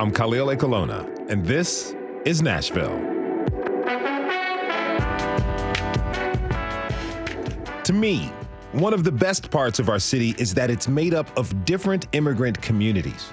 I'm 0.00 0.10
Khalil 0.10 0.46
Ekulona, 0.46 1.28
and 1.28 1.44
this 1.44 1.94
is 2.24 2.40
Nashville. 2.40 2.98
To 7.84 7.92
me, 7.92 8.32
one 8.72 8.94
of 8.94 9.04
the 9.04 9.12
best 9.12 9.50
parts 9.50 9.78
of 9.78 9.90
our 9.90 9.98
city 9.98 10.34
is 10.38 10.54
that 10.54 10.70
it's 10.70 10.88
made 10.88 11.12
up 11.12 11.28
of 11.36 11.66
different 11.66 12.08
immigrant 12.12 12.62
communities. 12.62 13.30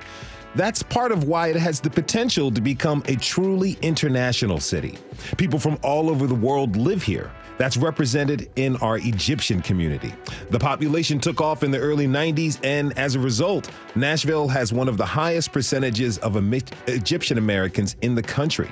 That's 0.58 0.82
part 0.82 1.12
of 1.12 1.26
why 1.26 1.50
it 1.50 1.56
has 1.56 1.80
the 1.80 1.92
potential 1.92 2.50
to 2.50 2.62
become 2.62 3.04
a 3.06 3.16
truly 3.16 3.78
international 3.84 4.60
city. 4.60 4.98
People 5.38 5.60
from 5.60 5.78
all 5.84 6.10
over 6.10 6.26
the 6.26 6.34
world 6.34 6.76
live 6.76 7.04
here. 7.04 7.32
That's 7.60 7.78
represented 7.78 8.50
in 8.56 8.76
our 8.78 8.98
Egyptian 8.98 9.62
community. 9.62 10.16
The 10.50 10.58
population 10.58 11.20
took 11.20 11.42
off 11.42 11.62
in 11.62 11.70
the 11.70 11.78
early 11.78 12.08
90s, 12.08 12.60
and 12.64 12.98
as 12.98 13.14
a 13.14 13.20
result, 13.20 13.70
Nashville 13.94 14.48
has 14.48 14.74
one 14.74 14.90
of 14.90 14.98
the 14.98 15.06
highest 15.06 15.52
percentages 15.52 16.18
of 16.20 16.36
Egyptian 16.88 17.38
Americans 17.38 17.96
in 18.02 18.16
the 18.16 18.24
country. 18.24 18.72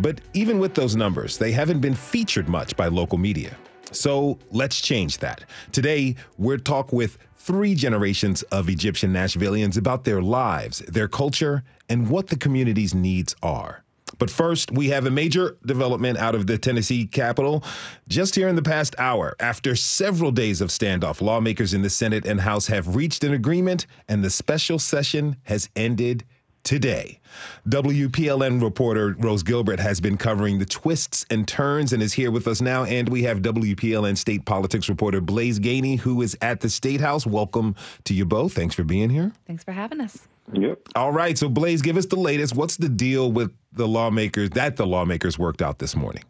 But 0.00 0.20
even 0.34 0.58
with 0.58 0.74
those 0.74 0.96
numbers, 0.96 1.38
they 1.38 1.52
haven't 1.52 1.78
been 1.78 1.94
featured 1.94 2.48
much 2.48 2.76
by 2.76 2.88
local 2.88 3.16
media. 3.16 3.56
So 3.92 4.38
let's 4.50 4.80
change 4.80 5.18
that. 5.18 5.44
Today, 5.70 6.16
we're 6.38 6.58
talk 6.58 6.92
with 6.92 7.18
three 7.36 7.74
generations 7.74 8.42
of 8.44 8.68
Egyptian 8.68 9.12
Nashvillians 9.12 9.76
about 9.76 10.04
their 10.04 10.22
lives, 10.22 10.78
their 10.80 11.08
culture, 11.08 11.64
and 11.88 12.08
what 12.08 12.28
the 12.28 12.36
community's 12.36 12.94
needs 12.94 13.34
are. 13.42 13.84
But 14.18 14.30
first, 14.30 14.70
we 14.70 14.88
have 14.90 15.06
a 15.06 15.10
major 15.10 15.56
development 15.66 16.18
out 16.18 16.34
of 16.34 16.46
the 16.46 16.58
Tennessee 16.58 17.06
Capitol. 17.06 17.64
Just 18.08 18.34
here 18.34 18.46
in 18.46 18.56
the 18.56 18.62
past 18.62 18.94
hour, 18.98 19.34
after 19.40 19.74
several 19.74 20.30
days 20.30 20.60
of 20.60 20.68
standoff, 20.68 21.20
lawmakers 21.20 21.74
in 21.74 21.82
the 21.82 21.90
Senate 21.90 22.26
and 22.26 22.40
House 22.40 22.66
have 22.68 22.94
reached 22.94 23.24
an 23.24 23.32
agreement, 23.32 23.86
and 24.08 24.22
the 24.22 24.30
special 24.30 24.78
session 24.78 25.36
has 25.44 25.68
ended 25.74 26.24
today. 26.64 27.20
WPLN 27.68 28.62
reporter 28.62 29.16
Rose 29.18 29.42
Gilbert 29.42 29.80
has 29.80 30.00
been 30.00 30.16
covering 30.16 30.58
the 30.58 30.64
twists 30.64 31.24
and 31.30 31.46
turns 31.46 31.92
and 31.92 32.02
is 32.02 32.12
here 32.12 32.30
with 32.30 32.46
us 32.46 32.60
now. 32.60 32.84
And 32.84 33.08
we 33.08 33.22
have 33.24 33.38
WPLN 33.38 34.16
state 34.16 34.44
politics 34.44 34.88
reporter 34.88 35.20
Blaise 35.20 35.58
Gainey, 35.58 35.98
who 35.98 36.22
is 36.22 36.36
at 36.42 36.60
the 36.60 36.70
State 36.70 37.00
House. 37.00 37.26
Welcome 37.26 37.74
to 38.04 38.14
you 38.14 38.24
both. 38.24 38.52
Thanks 38.52 38.74
for 38.74 38.84
being 38.84 39.10
here. 39.10 39.32
Thanks 39.46 39.64
for 39.64 39.72
having 39.72 40.00
us. 40.00 40.26
Yep. 40.52 40.80
All 40.96 41.12
right. 41.12 41.38
So, 41.38 41.48
Blaise, 41.48 41.82
give 41.82 41.96
us 41.96 42.06
the 42.06 42.16
latest. 42.16 42.54
What's 42.56 42.76
the 42.76 42.88
deal 42.88 43.30
with 43.30 43.52
the 43.72 43.88
lawmakers 43.88 44.50
that 44.50 44.76
the 44.76 44.86
lawmakers 44.86 45.38
worked 45.38 45.62
out 45.62 45.78
this 45.78 45.96
morning? 45.96 46.24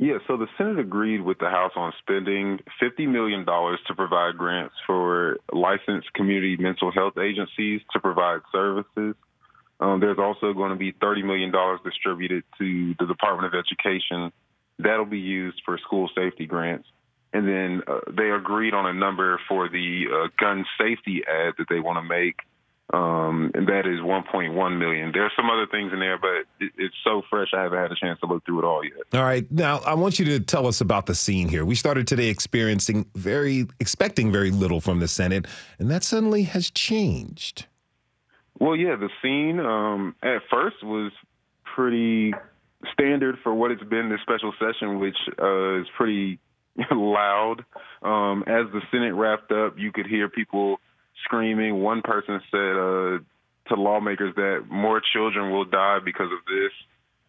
Yeah, 0.00 0.18
so 0.28 0.36
the 0.36 0.46
Senate 0.56 0.78
agreed 0.78 1.22
with 1.22 1.38
the 1.38 1.48
House 1.48 1.72
on 1.74 1.92
spending 1.98 2.60
$50 2.80 3.08
million 3.08 3.44
to 3.44 3.94
provide 3.96 4.38
grants 4.38 4.74
for 4.86 5.38
licensed 5.52 6.12
community 6.14 6.56
mental 6.56 6.92
health 6.92 7.18
agencies 7.18 7.80
to 7.92 7.98
provide 7.98 8.40
services 8.52 9.16
um, 9.80 10.00
there's 10.00 10.18
also 10.18 10.52
going 10.52 10.70
to 10.70 10.76
be 10.76 10.92
$30 10.92 11.24
million 11.24 11.52
distributed 11.84 12.44
to 12.58 12.94
the 12.98 13.06
Department 13.06 13.54
of 13.54 13.58
Education. 13.58 14.32
That'll 14.78 15.04
be 15.04 15.18
used 15.18 15.62
for 15.64 15.78
school 15.78 16.08
safety 16.14 16.46
grants. 16.46 16.88
And 17.32 17.46
then 17.46 17.82
uh, 17.86 18.00
they 18.10 18.30
agreed 18.30 18.74
on 18.74 18.86
a 18.86 18.92
number 18.92 19.40
for 19.48 19.68
the 19.68 20.04
uh, 20.10 20.28
gun 20.38 20.64
safety 20.78 21.22
ad 21.28 21.54
that 21.58 21.66
they 21.68 21.78
want 21.78 21.98
to 21.98 22.02
make. 22.02 22.36
Um, 22.90 23.50
and 23.52 23.68
that 23.68 23.86
is 23.86 24.00
1.1 24.00 24.78
million. 24.78 25.12
There's 25.12 25.32
some 25.36 25.50
other 25.50 25.66
things 25.66 25.92
in 25.92 26.00
there, 26.00 26.16
but 26.16 26.46
it, 26.58 26.72
it's 26.78 26.94
so 27.04 27.20
fresh 27.28 27.48
I 27.52 27.62
haven't 27.64 27.78
had 27.78 27.92
a 27.92 27.96
chance 27.96 28.18
to 28.20 28.26
look 28.26 28.46
through 28.46 28.60
it 28.60 28.64
all 28.64 28.82
yet. 28.82 29.02
All 29.12 29.24
right, 29.24 29.50
now 29.52 29.80
I 29.80 29.92
want 29.92 30.18
you 30.18 30.24
to 30.24 30.40
tell 30.40 30.66
us 30.66 30.80
about 30.80 31.04
the 31.04 31.14
scene 31.14 31.50
here. 31.50 31.66
We 31.66 31.74
started 31.74 32.06
today 32.06 32.28
experiencing 32.28 33.04
very, 33.14 33.66
expecting 33.78 34.32
very 34.32 34.50
little 34.50 34.80
from 34.80 35.00
the 35.00 35.08
Senate, 35.08 35.46
and 35.78 35.90
that 35.90 36.02
suddenly 36.02 36.44
has 36.44 36.70
changed. 36.70 37.66
Well, 38.58 38.74
yeah, 38.76 38.96
the 38.96 39.08
scene 39.22 39.60
um, 39.60 40.16
at 40.22 40.42
first 40.50 40.82
was 40.82 41.12
pretty 41.74 42.32
standard 42.92 43.36
for 43.42 43.54
what 43.54 43.70
it's 43.70 43.82
been 43.84 44.08
this 44.08 44.20
special 44.22 44.52
session, 44.58 44.98
which 44.98 45.16
uh, 45.40 45.80
is 45.80 45.86
pretty 45.96 46.38
loud. 46.90 47.64
Um, 48.02 48.42
as 48.46 48.66
the 48.72 48.80
Senate 48.90 49.14
wrapped 49.14 49.52
up, 49.52 49.74
you 49.78 49.92
could 49.92 50.06
hear 50.06 50.28
people 50.28 50.80
screaming. 51.24 51.82
One 51.82 52.02
person 52.02 52.40
said 52.50 52.58
uh, 52.58 53.18
to 53.68 53.80
lawmakers 53.80 54.34
that 54.36 54.64
more 54.68 55.00
children 55.12 55.52
will 55.52 55.64
die 55.64 55.98
because 56.04 56.30
of 56.32 56.44
this. 56.46 56.72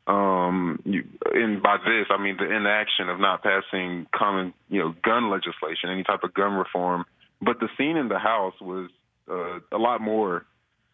Um, 0.07 0.81
you, 0.85 1.03
and 1.31 1.61
by 1.61 1.77
this, 1.77 2.07
I 2.09 2.21
mean 2.21 2.37
the 2.37 2.45
inaction 2.51 3.09
of 3.09 3.19
not 3.19 3.43
passing 3.43 4.07
common, 4.15 4.53
you 4.67 4.79
know, 4.79 4.95
gun 5.03 5.29
legislation, 5.29 5.91
any 5.91 6.03
type 6.03 6.23
of 6.23 6.33
gun 6.33 6.53
reform. 6.53 7.05
But 7.41 7.59
the 7.59 7.69
scene 7.77 7.95
in 7.95 8.07
the 8.07 8.17
House 8.17 8.55
was 8.59 8.89
uh, 9.29 9.59
a 9.71 9.77
lot 9.77 10.01
more 10.01 10.45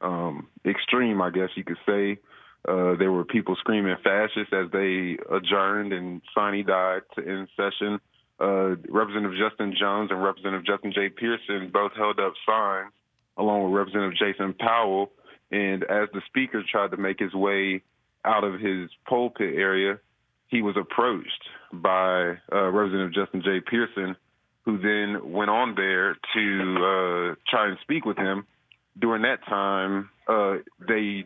um, 0.01 0.47
extreme, 0.65 1.21
I 1.21 1.29
guess 1.29 1.49
you 1.55 1.63
could 1.63 1.77
say. 1.85 2.19
Uh, 2.67 2.95
there 2.97 3.11
were 3.11 3.23
people 3.23 3.55
screaming 3.59 3.95
fascist 4.03 4.51
as 4.51 4.71
they 4.71 5.17
adjourned 5.31 5.93
and 5.93 6.21
sine 6.33 6.65
died 6.65 7.01
end 7.17 7.47
session. 7.55 7.99
Uh, 8.39 8.75
Representative 8.89 9.37
Justin 9.37 9.75
Jones 9.79 10.09
and 10.11 10.21
Representative 10.21 10.65
Justin 10.65 10.91
J. 10.91 11.09
Pearson 11.09 11.69
both 11.71 11.91
held 11.95 12.19
up 12.19 12.33
signs 12.45 12.91
along 13.37 13.63
with 13.63 13.73
Representative 13.73 14.17
Jason 14.17 14.53
Powell. 14.53 15.11
And 15.51 15.83
as 15.83 16.09
the 16.13 16.21
speaker 16.25 16.63
tried 16.69 16.91
to 16.91 16.97
make 16.97 17.19
his 17.19 17.33
way 17.33 17.83
out 18.25 18.43
of 18.43 18.59
his 18.59 18.89
pulpit 19.07 19.55
area, 19.55 19.99
he 20.47 20.61
was 20.61 20.75
approached 20.75 21.43
by 21.71 22.37
uh, 22.51 22.71
Representative 22.71 23.13
Justin 23.13 23.41
J. 23.43 23.59
Pearson, 23.59 24.15
who 24.63 24.79
then 24.79 25.31
went 25.31 25.51
on 25.51 25.75
there 25.75 26.15
to 26.33 26.75
uh, 26.75 27.35
try 27.47 27.67
and 27.67 27.77
speak 27.83 28.05
with 28.05 28.17
him 28.17 28.45
during 28.99 29.23
that 29.23 29.45
time, 29.45 30.09
uh, 30.27 30.57
they 30.87 31.25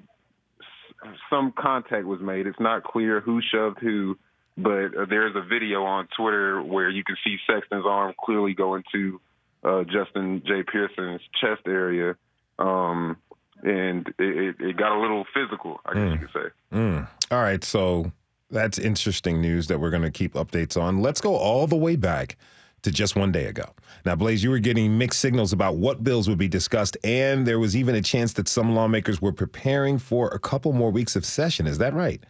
some 1.30 1.54
contact 1.58 2.06
was 2.06 2.20
made. 2.20 2.48
It's 2.48 2.60
not 2.60 2.84
clear 2.84 3.22
who 3.22 3.42
shoved 3.42 3.80
who, 3.80 4.18
but 4.58 4.96
uh, 4.96 5.06
there's 5.10 5.36
a 5.36 5.42
video 5.42 5.84
on 5.84 6.08
Twitter 6.18 6.62
where 6.62 6.90
you 6.90 7.04
can 7.04 7.16
see 7.24 7.38
Sexton's 7.48 7.86
arm 7.88 8.14
clearly 8.24 8.54
go 8.54 8.76
into 8.76 9.22
uh, 9.64 9.84
Justin 9.84 10.42
J. 10.46 10.64
Pearson's 10.64 11.22
chest 11.40 11.62
area, 11.68 12.16
um, 12.58 13.18
and 13.64 14.08
it, 14.20 14.56
it, 14.60 14.78
got 14.78 14.98
a 14.98 15.00
little 15.00 15.26
physical. 15.34 15.80
I 15.86 15.94
guess 15.94 16.02
mm. 16.02 16.12
you 16.14 16.28
could 16.28 16.34
say. 16.34 16.78
Mm. 16.78 17.08
All 17.32 17.42
right, 17.42 17.64
so 17.64 18.12
that's 18.50 18.80
interesting 18.80 19.42
news 19.42 19.68
that 19.68 19.80
we're 19.80 19.90
going 19.90 20.04
to 20.04 20.12
keep 20.12 20.34
updates 20.34 20.82
on. 20.82 21.02
Let's 21.02 21.22
go 21.22 21.36
all 21.36 21.68
the 21.68 21.76
way 21.76 21.96
back 21.96 22.38
to 22.84 22.92
just 22.92 23.16
one 23.16 23.32
day 23.32 23.46
ago. 23.46 23.66
Now, 24.06 24.16
Blaise, 24.16 24.44
you 24.44 24.50
were 24.50 24.60
getting 24.60 24.98
mixed 24.98 25.20
signals 25.20 25.54
about 25.54 25.76
what 25.78 26.04
bills 26.04 26.28
would 26.30 26.38
be 26.38 26.48
discussed, 26.48 26.98
and 27.04 27.46
there 27.46 27.60
was 27.60 27.76
even 27.76 27.96
a 27.96 28.02
chance 28.02 28.34
that 28.34 28.48
some 28.48 28.74
lawmakers 28.76 29.22
were 29.22 29.34
preparing 29.34 29.98
for 29.98 30.30
a 30.30 30.40
couple 30.40 30.74
more 30.74 30.92
weeks 30.92 31.16
of 31.16 31.26
session. 31.26 31.68
Is 31.68 31.78
that 31.78 31.94
right? 31.94 32.24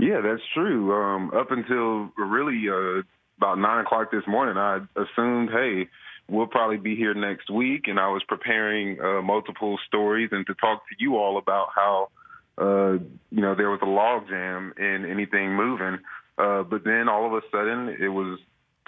Yeah, 0.00 0.20
that's 0.20 0.42
true. 0.52 0.92
Um, 0.92 1.30
up 1.34 1.50
until 1.50 2.10
really 2.16 2.68
uh, 2.68 3.02
about 3.38 3.58
nine 3.58 3.84
o'clock 3.84 4.10
this 4.10 4.26
morning, 4.26 4.56
I 4.56 4.80
assumed, 4.96 5.50
hey, 5.50 5.88
we'll 6.28 6.46
probably 6.46 6.78
be 6.78 6.96
here 6.96 7.14
next 7.14 7.50
week, 7.50 7.86
and 7.86 7.98
I 7.98 8.08
was 8.08 8.22
preparing 8.26 9.00
uh, 9.00 9.22
multiple 9.22 9.78
stories 9.86 10.30
and 10.32 10.46
to 10.46 10.54
talk 10.54 10.82
to 10.88 10.96
you 10.98 11.16
all 11.16 11.38
about 11.38 11.68
how, 11.74 12.08
uh, 12.58 12.92
you 13.30 13.42
know, 13.42 13.54
there 13.54 13.70
was 13.70 13.80
a 13.82 13.86
logjam 13.86 14.78
in 14.78 15.10
anything 15.10 15.54
moving. 15.54 15.98
Uh, 16.36 16.62
but 16.62 16.82
then 16.84 17.08
all 17.08 17.26
of 17.26 17.32
a 17.32 17.42
sudden, 17.52 17.96
it 18.00 18.08
was 18.08 18.38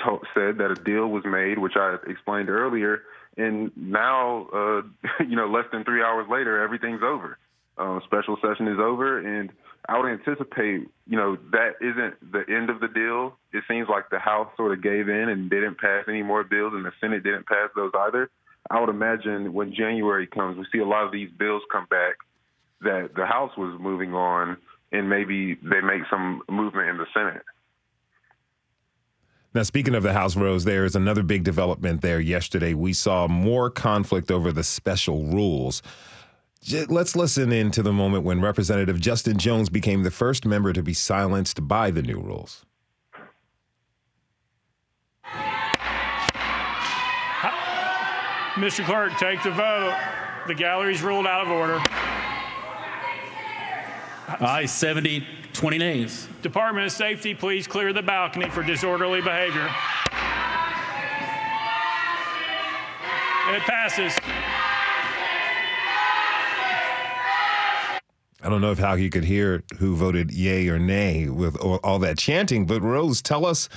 to- 0.05 0.21
said 0.35 0.59
that 0.59 0.71
a 0.71 0.75
deal 0.75 1.09
was 1.09 1.25
made, 1.25 1.59
which 1.59 1.77
I 1.77 1.97
explained 2.07 2.51
earlier, 2.51 3.03
and 3.37 3.71
now, 3.77 4.49
uh, 4.53 4.83
you 5.29 5.37
know, 5.37 5.49
less 5.49 5.67
than 5.73 5.85
three 5.85 6.03
hours 6.03 6.27
later, 6.29 6.63
everything's 6.63 7.03
over. 7.03 7.39
Um, 7.79 8.01
special 8.07 8.39
session 8.41 8.69
is 8.69 8.79
over, 8.79 9.19
and 9.19 9.53
I 9.89 9.99
would 9.99 10.11
anticipate, 10.11 10.89
you 11.07 11.17
know, 11.17 11.37
that 11.53 11.75
isn't 11.81 12.33
the 12.33 12.45
end 12.49 12.71
of 12.71 12.81
the 12.81 12.89
deal. 12.89 13.37
It 13.53 13.65
seems 13.69 13.89
like 13.89 14.09
the 14.11 14.19
House 14.19 14.49
sort 14.57 14.73
of 14.73 14.83
gave 14.83 15.09
in 15.09 15.29
and 15.29 15.51
didn't 15.51 15.79
pass 15.79 16.05
any 16.09 16.23
more 16.23 16.43
bills, 16.43 16.73
and 16.75 16.85
the 16.85 16.93
Senate 17.01 17.23
didn't 17.23 17.47
pass 17.47 17.69
those 17.77 17.93
either. 17.95 18.31
I 18.71 18.81
would 18.81 18.89
imagine 18.89 19.53
when 19.53 19.75
January 19.75 20.27
comes, 20.27 20.57
we 20.57 20.67
see 20.73 20.79
a 20.79 20.87
lot 20.87 21.05
of 21.05 21.13
these 21.13 21.31
bills 21.39 21.63
come 21.71 21.87
back 21.89 22.17
that 22.81 23.11
the 23.15 23.27
House 23.27 23.53
was 23.57 23.79
moving 23.79 24.15
on, 24.15 24.57
and 24.91 25.09
maybe 25.09 25.55
they 25.55 25.81
make 25.81 26.03
some 26.11 26.43
movement 26.49 26.89
in 26.89 26.97
the 26.97 27.07
Senate. 27.15 27.43
Now, 29.57 29.63
speaking 29.63 29.95
of 29.95 30.03
the 30.03 30.13
House 30.13 30.37
Rose, 30.37 30.65
there 30.65 30.85
is 30.85 30.95
another 30.97 31.23
big 31.23 31.43
development 31.43 32.03
there 32.03 32.21
yesterday. 32.21 32.75
We 32.75 32.93
saw 32.93 33.27
more 33.27 33.71
conflict 33.71 34.31
over 34.31 34.53
the 34.53 34.63
special 34.63 35.25
rules. 35.29 35.81
Let's 36.89 37.17
listen 37.17 37.51
in 37.53 37.71
to 37.71 37.83
the 37.83 37.91
moment 37.91 38.25
when 38.25 38.43
Representative 38.43 39.01
Justin 39.01 39.39
Jones 39.39 39.71
became 39.71 40.03
the 40.03 40.11
first 40.11 40.45
member 40.45 40.75
to 40.75 40.83
be 40.83 40.93
silenced 40.93 41.67
by 41.67 41.91
the 41.91 42.03
new 42.03 42.21
rules. 42.21 42.67
Mr. 48.57 48.85
Clerk, 48.85 49.17
take 49.17 49.43
the 49.43 49.53
vote. 49.53 49.99
The 50.49 50.55
gallery's 50.55 51.01
ruled 51.01 51.27
out 51.27 51.47
of 51.47 51.51
order. 51.51 51.81
Aye, 54.29 54.67
70, 54.67 55.25
20 55.53 55.79
nays. 55.79 56.29
Department 56.43 56.87
of 56.87 56.93
Safety, 56.93 57.35
please 57.35 57.67
clear 57.67 57.93
the 57.93 58.03
balcony 58.03 58.51
for 58.51 58.63
disorderly 58.63 59.21
behavior. 59.21 59.65
It 63.55 63.63
passes. 63.63 64.17
I 68.43 68.49
don't 68.49 68.61
know 68.61 68.73
if 68.73 68.79
how 68.79 68.95
you 68.95 69.11
could 69.11 69.25
hear 69.25 69.63
who 69.79 69.95
voted 69.97 70.31
yay 70.33 70.69
or 70.69 70.79
nay 70.79 71.29
with 71.29 71.57
all, 71.57 71.81
all 71.83 71.99
that 72.01 72.19
chanting, 72.19 72.67
but 72.67 72.81
Rose, 72.83 73.23
tell 73.23 73.47
us, 73.47 73.69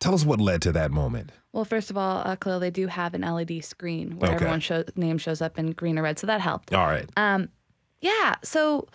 tell 0.00 0.14
us 0.14 0.24
what 0.24 0.40
led 0.40 0.62
to 0.62 0.72
that 0.72 0.90
moment. 0.90 1.30
Well, 1.52 1.64
first 1.64 1.90
of 1.90 1.96
all, 1.96 2.18
uh, 2.26 2.36
Khalil, 2.36 2.60
they 2.60 2.70
do 2.70 2.86
have 2.86 3.14
an 3.14 3.22
LED 3.22 3.64
screen 3.64 4.18
where 4.18 4.28
Okay. 4.30 4.36
everyone's 4.36 4.64
show, 4.64 4.84
name 4.96 5.18
shows 5.18 5.40
up 5.42 5.58
in 5.58 5.72
green 5.72 5.98
or 5.98 6.02
red, 6.02 6.18
so 6.18 6.26
that 6.26 6.40
helped. 6.42 6.72
All 6.74 6.86
right. 6.86 7.08
Um, 7.16 7.48
yeah, 8.00 8.36
so 8.44 8.86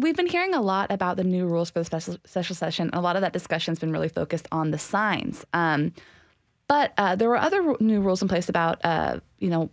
we've 0.00 0.16
been 0.16 0.26
hearing 0.26 0.54
a 0.54 0.60
lot 0.60 0.90
about 0.90 1.16
the 1.16 1.24
new 1.24 1.46
rules 1.46 1.70
for 1.70 1.80
the 1.80 1.84
special 1.84 2.16
special 2.24 2.54
session. 2.56 2.90
A 2.92 3.00
lot 3.00 3.16
of 3.16 3.22
that 3.22 3.32
discussion 3.32 3.72
has 3.72 3.78
been 3.78 3.92
really 3.92 4.08
focused 4.08 4.48
on 4.52 4.70
the 4.70 4.78
signs. 4.78 5.44
Um, 5.52 5.92
but 6.68 6.92
uh, 6.98 7.16
there 7.16 7.28
were 7.28 7.36
other 7.36 7.74
new 7.80 8.00
rules 8.00 8.20
in 8.20 8.28
place 8.28 8.48
about, 8.48 8.84
uh, 8.84 9.20
you 9.38 9.48
know, 9.48 9.70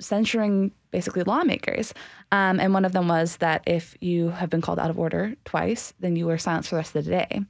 censuring 0.00 0.72
basically 0.90 1.22
lawmakers. 1.24 1.92
Um, 2.32 2.58
and 2.58 2.72
one 2.72 2.84
of 2.84 2.92
them 2.92 3.08
was 3.08 3.36
that 3.38 3.62
if 3.66 3.96
you 4.00 4.30
have 4.30 4.48
been 4.48 4.60
called 4.60 4.78
out 4.78 4.90
of 4.90 4.98
order 4.98 5.34
twice, 5.44 5.92
then 6.00 6.16
you 6.16 6.26
were 6.26 6.38
silenced 6.38 6.70
for 6.70 6.76
the 6.76 6.78
rest 6.78 6.96
of 6.96 7.04
the 7.04 7.10
day. 7.10 7.40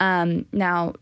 Um, 0.00 0.46
now, 0.52 0.94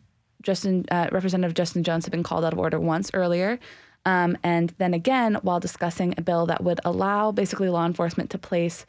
Justin, 0.42 0.84
uh, 0.90 1.08
Representative 1.10 1.54
Justin 1.54 1.82
Jones 1.82 2.04
had 2.04 2.12
been 2.12 2.22
called 2.22 2.44
out 2.44 2.52
of 2.52 2.58
order 2.58 2.78
once 2.78 3.10
earlier. 3.14 3.58
Um, 4.04 4.36
and 4.42 4.74
then 4.78 4.92
again, 4.92 5.38
while 5.42 5.60
discussing 5.60 6.14
a 6.18 6.22
bill 6.22 6.46
that 6.46 6.62
would 6.62 6.80
allow 6.84 7.32
basically 7.32 7.70
law 7.70 7.86
enforcement 7.86 8.28
to 8.30 8.38
place 8.38 8.84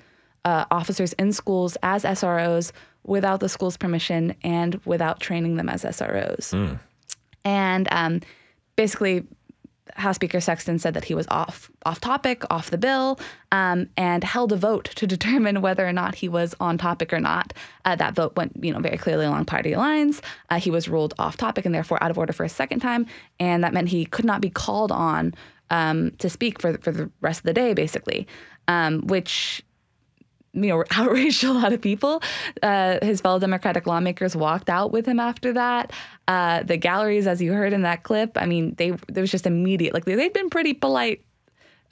uh, 0.46 0.66
officers 0.72 1.14
in 1.14 1.34
schools 1.34 1.78
as 1.84 2.04
SROs 2.04 2.72
without 3.04 3.40
the 3.40 3.50
school's 3.50 3.78
permission 3.78 4.36
and 4.44 4.80
without 4.86 5.20
training 5.20 5.58
them 5.58 5.70
as 5.70 5.84
SROs. 5.84 6.54
And 7.44 7.88
um, 7.92 8.22
basically, 8.76 9.26
House 9.94 10.16
Speaker 10.16 10.42
Sexton 10.42 10.80
said 10.80 10.94
that 10.96 11.06
he 11.06 11.14
was 11.14 11.28
off 11.30 11.70
off 11.86 12.02
topic, 12.02 12.44
off 12.50 12.72
the 12.72 12.78
bill, 12.78 13.20
um, 13.52 13.88
and 13.96 14.24
held 14.24 14.52
a 14.52 14.58
vote 14.58 14.86
to 14.96 15.08
determine 15.16 15.62
whether 15.62 15.88
or 15.88 15.94
not 15.94 16.16
he 16.16 16.28
was 16.28 16.56
on 16.60 16.78
topic 16.78 17.14
or 17.14 17.20
not. 17.20 17.54
Uh, 17.86 17.96
that 17.96 18.16
vote 18.16 18.36
went, 18.36 18.52
you 18.62 18.74
know, 18.74 18.80
very 18.80 18.98
clearly 18.98 19.26
along 19.26 19.46
party 19.46 19.76
lines. 19.76 20.22
Uh, 20.50 20.60
he 20.60 20.72
was 20.72 20.90
ruled 20.90 21.14
off 21.20 21.38
topic 21.38 21.66
and 21.66 21.74
therefore 21.74 22.02
out 22.04 22.12
of 22.12 22.18
order 22.18 22.34
for 22.34 22.44
a 22.44 22.50
second 22.50 22.80
time, 22.80 23.06
and 23.40 23.64
that 23.64 23.74
meant 23.74 23.90
he 23.90 24.06
could 24.06 24.26
not 24.26 24.42
be 24.42 24.50
called 24.50 24.92
on 24.92 25.34
um, 25.70 26.12
to 26.18 26.30
speak 26.30 26.60
for 26.60 26.78
for 26.80 26.92
the 26.92 27.10
rest 27.22 27.40
of 27.40 27.44
the 27.44 27.54
day, 27.54 27.74
basically, 27.74 28.28
um, 28.68 29.06
which 29.08 29.64
you 30.56 30.70
know, 30.70 30.84
outraged 30.92 31.44
a 31.44 31.54
lot 31.54 31.74
of 31.74 31.82
people. 31.82 32.22
Uh, 32.64 33.00
his 33.02 33.22
fellow 33.22 33.40
Democratic 33.40 33.86
lawmakers 33.86 34.36
walked 34.36 34.70
out 34.70 34.92
with 34.92 35.06
him 35.06 35.20
after 35.20 35.54
that. 35.54 35.92
Uh, 36.28 36.64
the 36.64 36.78
galleries, 36.78 37.28
as 37.28 37.42
you 37.42 37.54
heard 37.54 37.74
in 37.74 37.84
that 37.84 38.04
clip, 38.04 38.38
I 38.38 38.46
mean, 38.46 38.76
they 38.78 38.92
there 39.08 39.22
was 39.22 39.32
just 39.32 39.46
immediate. 39.46 39.94
Like 39.94 40.06
they, 40.06 40.16
they'd 40.16 40.34
been 40.34 40.50
pretty 40.50 40.74
polite 40.74 41.22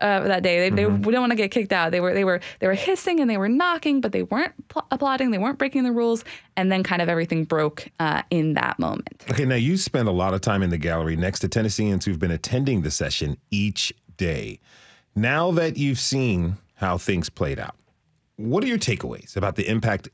uh, 0.04 0.22
that 0.28 0.44
day. 0.44 0.70
They, 0.70 0.70
they 0.70 0.84
didn't 0.84 1.20
want 1.20 1.32
to 1.32 1.36
get 1.36 1.52
kicked 1.52 1.72
out. 1.72 1.92
They 1.92 2.02
were 2.02 2.14
they 2.14 2.24
were 2.24 2.42
they 2.60 2.68
were 2.68 2.74
hissing 2.74 3.20
and 3.20 3.30
they 3.30 3.38
were 3.38 3.50
knocking, 3.50 4.02
but 4.02 4.12
they 4.12 4.24
weren't 4.24 4.54
pl- 4.68 4.86
applauding. 4.92 5.32
They 5.32 5.38
weren't 5.38 5.58
breaking 5.58 5.84
the 5.84 5.92
rules. 5.92 6.24
And 6.58 6.72
then 6.72 6.84
kind 6.84 7.02
of 7.02 7.10
everything 7.10 7.46
broke 7.46 7.88
uh, 8.00 8.22
in 8.30 8.54
that 8.54 8.78
moment. 8.80 9.24
Okay, 9.32 9.46
now 9.46 9.56
you 9.56 9.78
spend 9.78 10.08
a 10.08 10.12
lot 10.12 10.34
of 10.34 10.42
time 10.42 10.62
in 10.62 10.70
the 10.70 10.78
gallery 10.78 11.16
next 11.16 11.40
to 11.40 11.48
Tennesseans 11.48 12.06
who've 12.06 12.20
been 12.20 12.32
attending 12.32 12.82
the 12.82 12.92
session 12.92 13.38
each 13.50 13.94
day. 14.18 14.60
Now 15.16 15.52
that 15.52 15.78
you've 15.78 16.00
seen 16.00 16.58
how 16.76 16.98
things 16.98 17.30
played 17.30 17.60
out, 17.60 17.76
what 18.38 18.64
are 18.64 18.68
your 18.68 18.78
takeaways 18.78 19.36
about 19.36 19.56
the 19.56 19.70
impact 19.70 20.10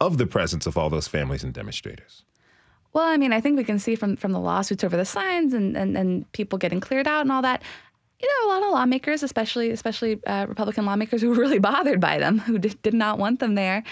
of 0.00 0.18
the 0.18 0.26
presence 0.26 0.66
of 0.66 0.76
all 0.76 0.90
those 0.90 1.08
families 1.08 1.44
and 1.44 1.54
demonstrators? 1.54 2.24
Well, 2.92 3.04
I 3.04 3.16
mean, 3.16 3.32
I 3.32 3.40
think 3.40 3.56
we 3.56 3.64
can 3.64 3.78
see 3.78 3.94
from 3.94 4.16
from 4.16 4.32
the 4.32 4.40
lawsuits 4.40 4.84
over 4.84 4.96
the 4.96 5.04
signs 5.04 5.54
and 5.54 5.76
and, 5.76 5.96
and 5.96 6.30
people 6.32 6.58
getting 6.58 6.80
cleared 6.80 7.06
out 7.06 7.22
and 7.22 7.32
all 7.32 7.42
that. 7.42 7.62
You 8.20 8.28
know, 8.28 8.46
a 8.46 8.48
lot 8.52 8.62
of 8.62 8.70
lawmakers, 8.72 9.22
especially 9.22 9.70
especially 9.70 10.22
uh, 10.26 10.46
Republican 10.48 10.86
lawmakers, 10.86 11.22
who 11.22 11.30
were 11.30 11.36
really 11.36 11.58
bothered 11.70 12.00
by 12.00 12.18
them, 12.18 12.38
who 12.38 12.58
did, 12.58 12.80
did 12.82 12.94
not 12.94 13.18
want 13.18 13.40
them 13.40 13.54
there. 13.54 13.82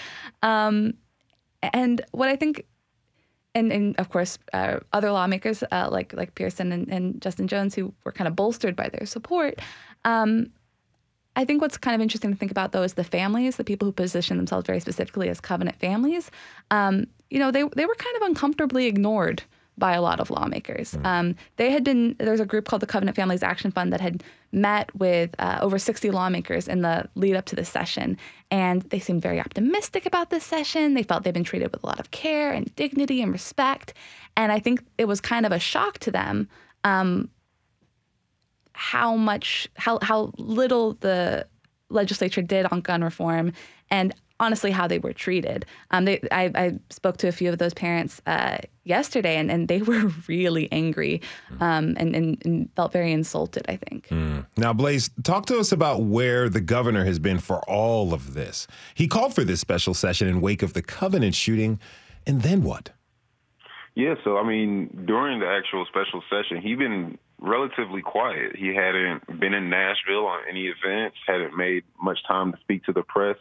Um, 0.41 0.93
and 1.61 2.01
what 2.11 2.29
I 2.29 2.35
think, 2.35 2.65
and, 3.53 3.71
and 3.71 3.95
of 3.99 4.09
course, 4.09 4.39
uh, 4.53 4.79
other 4.93 5.11
lawmakers 5.11 5.63
uh, 5.71 5.89
like 5.91 6.13
like 6.13 6.35
Pearson 6.35 6.71
and, 6.71 6.87
and 6.89 7.21
Justin 7.21 7.47
Jones, 7.47 7.75
who 7.75 7.93
were 8.03 8.11
kind 8.11 8.27
of 8.27 8.35
bolstered 8.35 8.75
by 8.75 8.89
their 8.89 9.05
support. 9.05 9.59
Um, 10.05 10.51
I 11.35 11.45
think 11.45 11.61
what's 11.61 11.77
kind 11.77 11.95
of 11.95 12.01
interesting 12.01 12.31
to 12.31 12.37
think 12.37 12.51
about 12.51 12.71
though 12.71 12.83
is 12.83 12.93
the 12.93 13.03
families, 13.03 13.55
the 13.55 13.63
people 13.63 13.85
who 13.85 13.91
position 13.91 14.37
themselves 14.37 14.65
very 14.65 14.79
specifically 14.79 15.29
as 15.29 15.39
covenant 15.39 15.79
families. 15.79 16.29
Um, 16.71 17.07
you 17.29 17.39
know, 17.39 17.51
they 17.51 17.63
they 17.75 17.85
were 17.85 17.95
kind 17.95 18.15
of 18.17 18.23
uncomfortably 18.23 18.87
ignored 18.87 19.43
by 19.77 19.93
a 19.93 20.01
lot 20.01 20.19
of 20.19 20.29
lawmakers. 20.29 20.97
Um, 21.03 21.35
they 21.55 21.71
had 21.71 21.83
been 21.83 22.15
there's 22.19 22.41
a 22.41 22.45
group 22.45 22.65
called 22.65 22.81
the 22.81 22.87
Covenant 22.87 23.15
Families 23.15 23.41
Action 23.41 23.71
Fund 23.71 23.93
that 23.93 24.01
had 24.01 24.23
met 24.51 24.93
with 24.95 25.33
uh, 25.39 25.59
over 25.61 25.79
60 25.79 26.11
lawmakers 26.11 26.67
in 26.67 26.81
the 26.81 27.09
lead 27.15 27.35
up 27.35 27.45
to 27.45 27.55
this 27.55 27.69
session, 27.69 28.17
and 28.51 28.81
they 28.83 28.99
seemed 28.99 29.21
very 29.21 29.39
optimistic 29.39 30.05
about 30.05 30.29
this 30.29 30.43
session. 30.43 30.93
They 30.93 31.03
felt 31.03 31.23
they'd 31.23 31.33
been 31.33 31.45
treated 31.45 31.71
with 31.71 31.83
a 31.83 31.87
lot 31.87 31.99
of 31.99 32.11
care 32.11 32.51
and 32.51 32.73
dignity 32.75 33.21
and 33.21 33.31
respect, 33.31 33.93
and 34.35 34.51
I 34.51 34.59
think 34.59 34.83
it 34.97 35.05
was 35.05 35.21
kind 35.21 35.45
of 35.45 35.53
a 35.53 35.59
shock 35.59 35.99
to 35.99 36.11
them 36.11 36.49
um, 36.83 37.29
how 38.81 39.15
much 39.15 39.69
how 39.75 39.99
how 40.01 40.31
little 40.39 40.93
the 41.01 41.45
legislature 41.89 42.41
did 42.41 42.65
on 42.71 42.81
gun 42.81 43.03
reform 43.03 43.53
and 43.91 44.11
honestly 44.39 44.71
how 44.71 44.87
they 44.87 44.97
were 44.97 45.13
treated 45.13 45.67
um, 45.91 46.05
they, 46.05 46.19
I, 46.31 46.51
I 46.55 46.79
spoke 46.89 47.17
to 47.17 47.27
a 47.27 47.31
few 47.31 47.49
of 47.51 47.59
those 47.59 47.75
parents 47.75 48.23
uh, 48.25 48.57
yesterday 48.83 49.35
and, 49.37 49.51
and 49.51 49.67
they 49.67 49.81
were 49.91 50.11
really 50.27 50.67
angry 50.71 51.21
um, 51.59 51.93
and, 51.97 52.15
and, 52.15 52.41
and 52.43 52.69
felt 52.75 52.91
very 52.91 53.11
insulted 53.11 53.67
i 53.69 53.75
think 53.75 54.11
Now, 54.57 54.73
Blaise, 54.73 55.11
talk 55.23 55.45
to 55.45 55.59
us 55.59 55.71
about 55.71 56.03
where 56.03 56.49
the 56.49 56.61
governor 56.61 57.05
has 57.05 57.19
been 57.19 57.39
for 57.39 57.59
all 57.69 58.13
of 58.13 58.33
this. 58.33 58.67
He 58.95 59.07
called 59.07 59.33
for 59.35 59.43
this 59.43 59.59
special 59.59 59.93
session 59.93 60.27
in 60.27 60.41
wake 60.41 60.63
of 60.63 60.73
the 60.73 60.81
Covenant 60.81 61.35
shooting, 61.35 61.79
and 62.27 62.41
then 62.41 62.63
what? 62.63 62.89
Yeah, 63.95 64.15
so 64.23 64.37
I 64.37 64.43
mean, 64.47 65.05
during 65.05 65.39
the 65.39 65.47
actual 65.47 65.85
special 65.85 66.23
session, 66.29 66.61
he 66.61 66.75
been 66.75 67.17
relatively 67.41 68.01
quiet. 68.01 68.55
He 68.55 68.73
hadn't 68.73 69.39
been 69.39 69.53
in 69.53 69.69
Nashville 69.69 70.27
on 70.27 70.41
any 70.49 70.67
events, 70.67 71.17
hadn't 71.27 71.57
made 71.57 71.83
much 72.01 72.19
time 72.27 72.51
to 72.51 72.57
speak 72.61 72.85
to 72.85 72.93
the 72.93 73.01
press. 73.01 73.35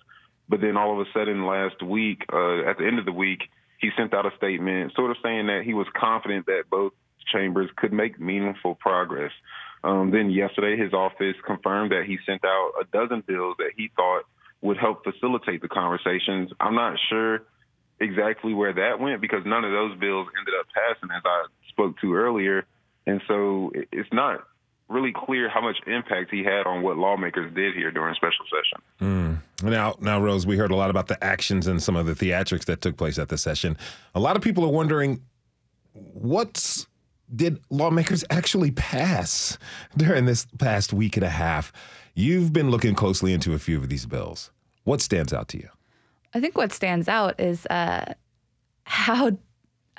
But 0.48 0.60
then 0.60 0.76
all 0.76 0.92
of 0.98 1.06
a 1.06 1.10
sudden, 1.12 1.46
last 1.46 1.82
week, 1.82 2.24
uh, 2.32 2.68
at 2.68 2.78
the 2.78 2.86
end 2.86 2.98
of 2.98 3.04
the 3.04 3.12
week, 3.12 3.42
he 3.78 3.90
sent 3.96 4.12
out 4.12 4.26
a 4.26 4.36
statement, 4.36 4.92
sort 4.94 5.10
of 5.10 5.18
saying 5.22 5.46
that 5.46 5.62
he 5.64 5.74
was 5.74 5.86
confident 5.94 6.46
that 6.46 6.64
both 6.70 6.92
chambers 7.32 7.70
could 7.76 7.92
make 7.92 8.18
meaningful 8.18 8.74
progress. 8.74 9.32
Um, 9.84 10.10
then 10.10 10.30
yesterday, 10.30 10.76
his 10.82 10.92
office 10.92 11.36
confirmed 11.46 11.92
that 11.92 12.04
he 12.06 12.18
sent 12.26 12.44
out 12.44 12.72
a 12.80 12.84
dozen 12.84 13.22
bills 13.26 13.56
that 13.58 13.72
he 13.76 13.90
thought 13.96 14.24
would 14.60 14.76
help 14.76 15.04
facilitate 15.04 15.62
the 15.62 15.68
conversations. 15.68 16.50
I'm 16.60 16.74
not 16.74 16.98
sure 17.08 17.42
exactly 17.98 18.52
where 18.52 18.72
that 18.72 19.00
went 19.00 19.20
because 19.20 19.40
none 19.46 19.64
of 19.64 19.70
those 19.70 19.98
bills 19.98 20.28
ended 20.38 20.54
up 20.58 20.66
passing, 20.74 21.10
as 21.14 21.22
I 21.24 21.44
spoke 21.70 21.98
to 22.00 22.14
earlier. 22.14 22.66
And 23.10 23.20
so 23.26 23.72
it's 23.74 24.12
not 24.12 24.40
really 24.88 25.12
clear 25.12 25.48
how 25.48 25.60
much 25.60 25.78
impact 25.86 26.30
he 26.30 26.44
had 26.44 26.66
on 26.66 26.82
what 26.82 26.96
lawmakers 26.96 27.52
did 27.54 27.74
here 27.74 27.90
during 27.90 28.14
special 28.14 28.44
session. 28.46 29.42
Now, 29.62 29.94
now, 30.00 30.20
Rose, 30.20 30.46
we 30.46 30.56
heard 30.56 30.70
a 30.70 30.76
lot 30.76 30.90
about 30.90 31.08
the 31.08 31.22
actions 31.22 31.66
and 31.66 31.82
some 31.82 31.96
of 31.96 32.06
the 32.06 32.14
theatrics 32.14 32.64
that 32.64 32.80
took 32.80 32.96
place 32.96 33.18
at 33.18 33.28
the 33.28 33.38
session. 33.38 33.76
A 34.14 34.20
lot 34.20 34.36
of 34.36 34.42
people 34.42 34.64
are 34.64 34.70
wondering 34.72 35.22
what 35.92 36.86
did 37.34 37.60
lawmakers 37.70 38.24
actually 38.30 38.70
pass 38.70 39.58
during 39.96 40.24
this 40.24 40.46
past 40.58 40.92
week 40.92 41.16
and 41.16 41.24
a 41.24 41.30
half? 41.30 41.72
You've 42.14 42.52
been 42.52 42.70
looking 42.70 42.94
closely 42.94 43.32
into 43.32 43.54
a 43.54 43.58
few 43.58 43.76
of 43.76 43.88
these 43.88 44.06
bills. 44.06 44.50
What 44.84 45.00
stands 45.00 45.32
out 45.32 45.48
to 45.48 45.58
you? 45.58 45.68
I 46.34 46.40
think 46.40 46.56
what 46.56 46.72
stands 46.72 47.08
out 47.08 47.38
is 47.38 47.66
uh, 47.66 48.14
how 48.84 49.36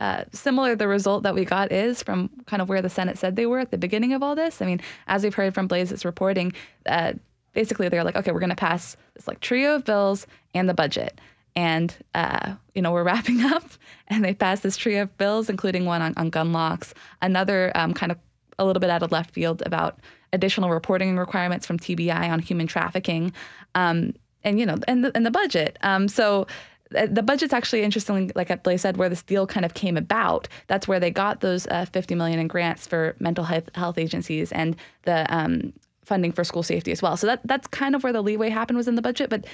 uh, 0.01 0.24
similar 0.34 0.75
the 0.75 0.88
result 0.88 1.22
that 1.22 1.36
we 1.36 1.46
got 1.46 1.72
is 1.72 2.01
from 2.01 2.27
kind 2.48 2.60
of 2.60 2.67
where 2.67 2.81
the 2.81 2.89
Senate 2.89 3.20
said 3.20 3.36
they 3.36 3.46
were 3.46 3.60
at 3.60 3.70
the 3.70 3.77
beginning 3.77 4.13
of 4.13 4.24
all 4.24 4.34
this. 4.34 4.60
I 4.60 4.65
mean, 4.65 4.81
as 5.08 5.22
we've 5.22 5.36
heard 5.36 5.53
from 5.53 5.67
Blaise's 5.67 6.03
reporting, 6.03 6.53
uh, 6.88 7.13
basically 7.53 7.88
they're 7.88 8.03
like, 8.03 8.15
okay, 8.15 8.31
we're 8.31 8.39
going 8.39 8.50
to 8.50 8.55
pass 8.55 8.98
this 9.13 9.27
like 9.27 9.41
trio 9.41 9.75
of 9.75 9.86
bills 9.86 10.25
and 10.55 10.67
the 10.67 10.74
budget. 10.74 11.22
And, 11.55 11.96
uh, 12.15 12.55
you 12.74 12.81
know, 12.81 12.91
we're 12.91 13.03
wrapping 13.12 13.41
up 13.41 13.63
and 14.08 14.25
they 14.25 14.34
passed 14.34 14.63
this 14.63 14.75
trio 14.75 15.03
of 15.03 15.15
bills, 15.20 15.51
including 15.51 15.86
one 15.86 16.01
on, 16.01 16.15
on 16.17 16.31
gun 16.31 16.51
locks, 16.51 16.96
another 17.22 17.72
um, 17.75 17.93
kind 17.93 18.12
of 18.12 18.17
a 18.58 18.65
little 18.65 18.79
bit 18.79 18.89
out 18.89 19.03
of 19.03 19.12
left 19.12 19.29
field 19.36 19.62
about 19.67 20.00
additional 20.34 20.72
reporting 20.72 21.15
requirements 21.15 21.67
from 21.67 21.77
TBI 21.77 22.27
on 22.27 22.39
human 22.39 22.65
trafficking. 22.65 23.34
Um, 23.75 24.15
and 24.43 24.60
you 24.60 24.65
know, 24.65 24.77
and 24.88 25.05
the, 25.05 25.12
and 25.13 25.27
the 25.27 25.31
budget. 25.31 25.77
Um, 25.81 26.08
so 26.08 26.48
the 26.91 27.24
budget's 27.24 27.53
actually 27.53 27.83
interesting, 27.83 28.31
like 28.36 28.63
Blaise 28.63 28.81
said, 28.81 28.98
where 28.98 29.10
this 29.10 29.24
deal 29.24 29.48
kind 29.48 29.65
of 29.65 29.74
came 29.74 29.98
about. 29.98 30.48
That's 30.67 30.88
where 30.88 31.00
they 31.00 31.12
got 31.12 31.41
those 31.41 31.67
uh, 31.67 31.86
50 31.86 32.15
million 32.15 32.39
in 32.39 32.48
grants 32.48 32.88
for 32.88 33.15
mental 33.19 33.43
health, 33.43 33.69
health 33.75 33.98
agencies 33.98 34.51
and 34.51 34.75
the 35.03 35.25
um, 35.33 35.74
funding 36.03 36.31
for 36.31 36.43
school 36.43 36.63
safety 36.63 36.91
as 36.91 37.01
well. 37.01 37.15
So 37.17 37.27
that 37.27 37.41
that's 37.45 37.67
kind 37.67 37.95
of 37.95 38.03
where 38.03 38.13
the 38.13 38.21
leeway 38.21 38.50
happened 38.50 38.77
was 38.77 38.88
in 38.88 38.95
the 38.95 39.01
budget. 39.01 39.29
But 39.29 39.45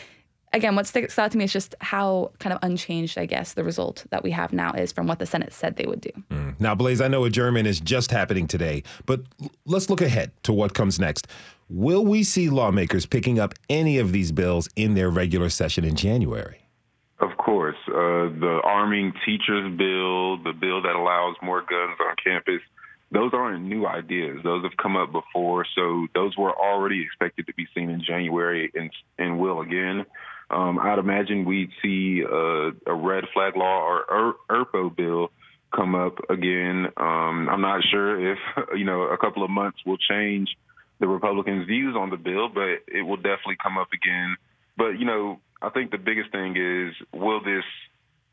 again, 0.53 0.75
what 0.75 0.87
sticks 0.87 1.19
out 1.19 1.31
to 1.31 1.37
me 1.37 1.43
is 1.43 1.53
just 1.53 1.75
how 1.81 2.31
kind 2.39 2.53
of 2.53 2.59
unchanged, 2.63 3.17
I 3.17 3.25
guess, 3.25 3.53
the 3.53 3.63
result 3.63 4.05
that 4.09 4.23
we 4.23 4.31
have 4.31 4.53
now 4.53 4.73
is 4.73 4.91
from 4.91 5.07
what 5.07 5.19
the 5.19 5.25
Senate 5.25 5.53
said 5.53 5.75
they 5.75 5.85
would 5.85 6.01
do. 6.01 6.09
Now, 6.59 6.73
Blaze, 6.73 7.01
I 7.01 7.07
know 7.07 7.25
adjournment 7.25 7.67
is 7.67 7.79
just 7.79 8.09
happening 8.09 8.47
today, 8.47 8.83
but 9.05 9.21
let's 9.65 9.89
look 9.89 10.01
ahead 10.01 10.31
to 10.43 10.53
what 10.53 10.73
comes 10.73 10.99
next. 10.99 11.27
Will 11.69 12.05
we 12.05 12.23
see 12.23 12.49
lawmakers 12.49 13.05
picking 13.05 13.39
up 13.39 13.53
any 13.69 13.99
of 13.99 14.11
these 14.11 14.31
bills 14.31 14.69
in 14.75 14.95
their 14.95 15.09
regular 15.09 15.49
session 15.49 15.83
in 15.83 15.95
January? 15.95 16.66
Of 17.19 17.35
course. 17.37 17.77
Uh, 17.87 18.29
the 18.29 18.61
arming 18.63 19.13
teachers 19.25 19.75
bill, 19.75 20.37
the 20.43 20.53
bill 20.53 20.83
that 20.83 20.95
allows 20.95 21.35
more 21.41 21.61
guns 21.61 21.97
on 21.99 22.15
campus, 22.23 22.61
those 23.11 23.31
aren't 23.33 23.63
new 23.63 23.87
ideas. 23.87 24.39
Those 24.43 24.63
have 24.63 24.77
come 24.77 24.95
up 24.95 25.11
before, 25.11 25.65
so 25.75 26.07
those 26.13 26.35
were 26.37 26.53
already 26.53 27.01
expected 27.01 27.47
to 27.47 27.53
be 27.53 27.65
seen 27.73 27.89
in 27.89 28.03
January 28.03 28.71
and, 28.75 28.91
and 29.17 29.39
will 29.39 29.61
again. 29.61 30.05
Um, 30.49 30.79
I'd 30.79 30.99
imagine 30.99 31.45
we'd 31.45 31.71
see 31.81 32.23
uh, 32.23 32.71
a 32.85 32.93
red 32.93 33.25
flag 33.33 33.55
law 33.55 33.99
or 34.09 34.35
ERPO 34.49 34.95
bill 34.95 35.31
come 35.75 35.95
up 35.95 36.17
again. 36.29 36.87
Um, 36.97 37.49
I'm 37.49 37.61
not 37.61 37.83
sure 37.89 38.31
if, 38.33 38.37
you 38.75 38.85
know, 38.85 39.03
a 39.03 39.17
couple 39.17 39.43
of 39.43 39.49
months 39.49 39.79
will 39.85 39.97
change 39.97 40.49
the 40.99 41.07
Republicans' 41.07 41.67
views 41.67 41.95
on 41.97 42.09
the 42.09 42.17
bill, 42.17 42.49
but 42.49 42.83
it 42.87 43.03
will 43.03 43.17
definitely 43.17 43.57
come 43.61 43.77
up 43.77 43.89
again. 43.93 44.35
But, 44.77 44.99
you 44.99 45.05
know, 45.05 45.39
I 45.61 45.69
think 45.69 45.91
the 45.91 45.97
biggest 45.97 46.31
thing 46.31 46.55
is 46.55 46.93
will 47.11 47.41
this 47.43 47.63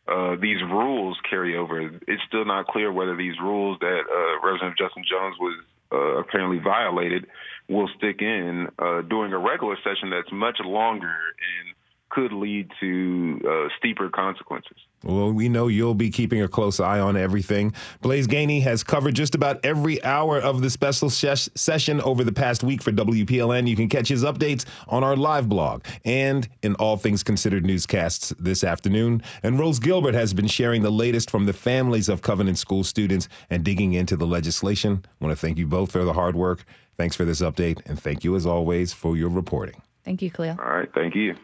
uh, 0.06 0.36
these 0.40 0.62
rules 0.62 1.18
carry 1.28 1.56
over? 1.56 1.80
It's 1.80 2.22
still 2.28 2.44
not 2.44 2.66
clear 2.66 2.92
whether 2.92 3.16
these 3.16 3.38
rules 3.40 3.78
that 3.80 4.02
uh, 4.04 4.46
Representative 4.46 4.78
Justin 4.78 5.04
Jones 5.08 5.36
was 5.40 5.64
uh, 5.92 6.20
apparently 6.20 6.58
violated 6.58 7.26
will 7.68 7.88
stick 7.96 8.20
in 8.20 8.68
uh, 8.78 9.02
during 9.02 9.32
a 9.32 9.38
regular 9.38 9.76
session 9.82 10.10
that's 10.10 10.30
much 10.32 10.58
longer 10.62 11.06
and 11.08 11.73
could 12.14 12.32
lead 12.32 12.70
to 12.80 13.40
uh, 13.48 13.68
steeper 13.78 14.08
consequences. 14.08 14.76
Well, 15.02 15.32
we 15.32 15.48
know 15.48 15.66
you'll 15.66 15.94
be 15.94 16.10
keeping 16.10 16.42
a 16.42 16.48
close 16.48 16.78
eye 16.78 17.00
on 17.00 17.16
everything. 17.16 17.74
Blaise 18.00 18.26
Gainey 18.26 18.62
has 18.62 18.84
covered 18.84 19.14
just 19.14 19.34
about 19.34 19.62
every 19.64 20.02
hour 20.04 20.38
of 20.38 20.62
the 20.62 20.70
special 20.70 21.10
ses- 21.10 21.50
session 21.54 22.00
over 22.02 22.22
the 22.22 22.32
past 22.32 22.62
week 22.62 22.82
for 22.82 22.92
WPLN. 22.92 23.66
You 23.66 23.76
can 23.76 23.88
catch 23.88 24.08
his 24.08 24.22
updates 24.22 24.64
on 24.88 25.02
our 25.02 25.16
live 25.16 25.48
blog 25.48 25.84
and 26.04 26.48
in 26.62 26.74
All 26.76 26.96
Things 26.96 27.22
Considered 27.22 27.66
newscasts 27.66 28.32
this 28.38 28.62
afternoon. 28.62 29.22
And 29.42 29.58
Rose 29.58 29.80
Gilbert 29.80 30.14
has 30.14 30.32
been 30.32 30.46
sharing 30.46 30.82
the 30.82 30.92
latest 30.92 31.30
from 31.30 31.44
the 31.46 31.52
families 31.52 32.08
of 32.08 32.22
Covenant 32.22 32.58
School 32.58 32.84
students 32.84 33.28
and 33.50 33.64
digging 33.64 33.94
into 33.94 34.16
the 34.16 34.26
legislation. 34.26 35.04
I 35.04 35.24
want 35.24 35.36
to 35.36 35.40
thank 35.40 35.58
you 35.58 35.66
both 35.66 35.90
for 35.90 36.04
the 36.04 36.12
hard 36.12 36.36
work. 36.36 36.64
Thanks 36.96 37.16
for 37.16 37.24
this 37.24 37.40
update, 37.40 37.80
and 37.86 38.00
thank 38.00 38.22
you 38.22 38.36
as 38.36 38.46
always 38.46 38.92
for 38.92 39.16
your 39.16 39.28
reporting. 39.28 39.82
Thank 40.04 40.22
you, 40.22 40.30
Khalil. 40.30 40.56
All 40.60 40.76
right, 40.76 40.88
thank 40.94 41.16
you. 41.16 41.34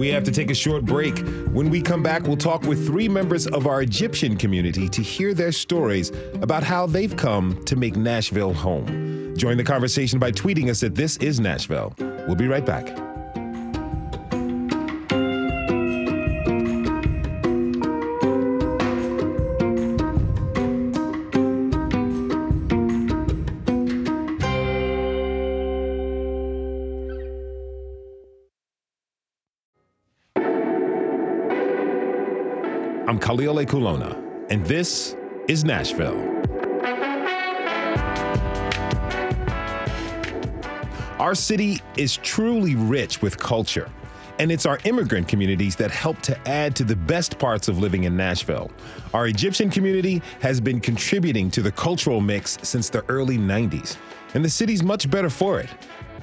We 0.00 0.08
have 0.08 0.24
to 0.24 0.30
take 0.30 0.50
a 0.50 0.54
short 0.54 0.86
break. 0.86 1.18
When 1.52 1.68
we 1.68 1.82
come 1.82 2.02
back, 2.02 2.22
we'll 2.22 2.38
talk 2.38 2.62
with 2.62 2.86
three 2.86 3.06
members 3.06 3.46
of 3.46 3.66
our 3.66 3.82
Egyptian 3.82 4.34
community 4.34 4.88
to 4.88 5.02
hear 5.02 5.34
their 5.34 5.52
stories 5.52 6.10
about 6.40 6.62
how 6.62 6.86
they've 6.86 7.14
come 7.14 7.62
to 7.66 7.76
make 7.76 7.96
Nashville 7.96 8.54
home. 8.54 9.36
Join 9.36 9.58
the 9.58 9.62
conversation 9.62 10.18
by 10.18 10.32
tweeting 10.32 10.70
us 10.70 10.82
at 10.82 10.94
This 10.94 11.18
Is 11.18 11.38
Nashville. 11.38 11.92
We'll 11.98 12.34
be 12.34 12.48
right 12.48 12.64
back. 12.64 13.09
Khalil 33.40 33.64
Ekulona, 33.64 34.22
and 34.50 34.66
this 34.66 35.16
is 35.48 35.64
Nashville. 35.64 36.20
Our 41.18 41.34
city 41.34 41.80
is 41.96 42.18
truly 42.18 42.74
rich 42.74 43.22
with 43.22 43.38
culture, 43.38 43.90
and 44.38 44.52
it's 44.52 44.66
our 44.66 44.78
immigrant 44.84 45.26
communities 45.26 45.74
that 45.76 45.90
help 45.90 46.20
to 46.20 46.38
add 46.46 46.76
to 46.76 46.84
the 46.84 46.96
best 46.96 47.38
parts 47.38 47.66
of 47.68 47.78
living 47.78 48.04
in 48.04 48.14
Nashville. 48.14 48.70
Our 49.14 49.28
Egyptian 49.28 49.70
community 49.70 50.20
has 50.40 50.60
been 50.60 50.78
contributing 50.78 51.50
to 51.52 51.62
the 51.62 51.72
cultural 51.72 52.20
mix 52.20 52.58
since 52.60 52.90
the 52.90 53.02
early 53.08 53.38
90s, 53.38 53.96
and 54.34 54.44
the 54.44 54.50
city's 54.50 54.82
much 54.82 55.10
better 55.10 55.30
for 55.30 55.60
it. 55.60 55.70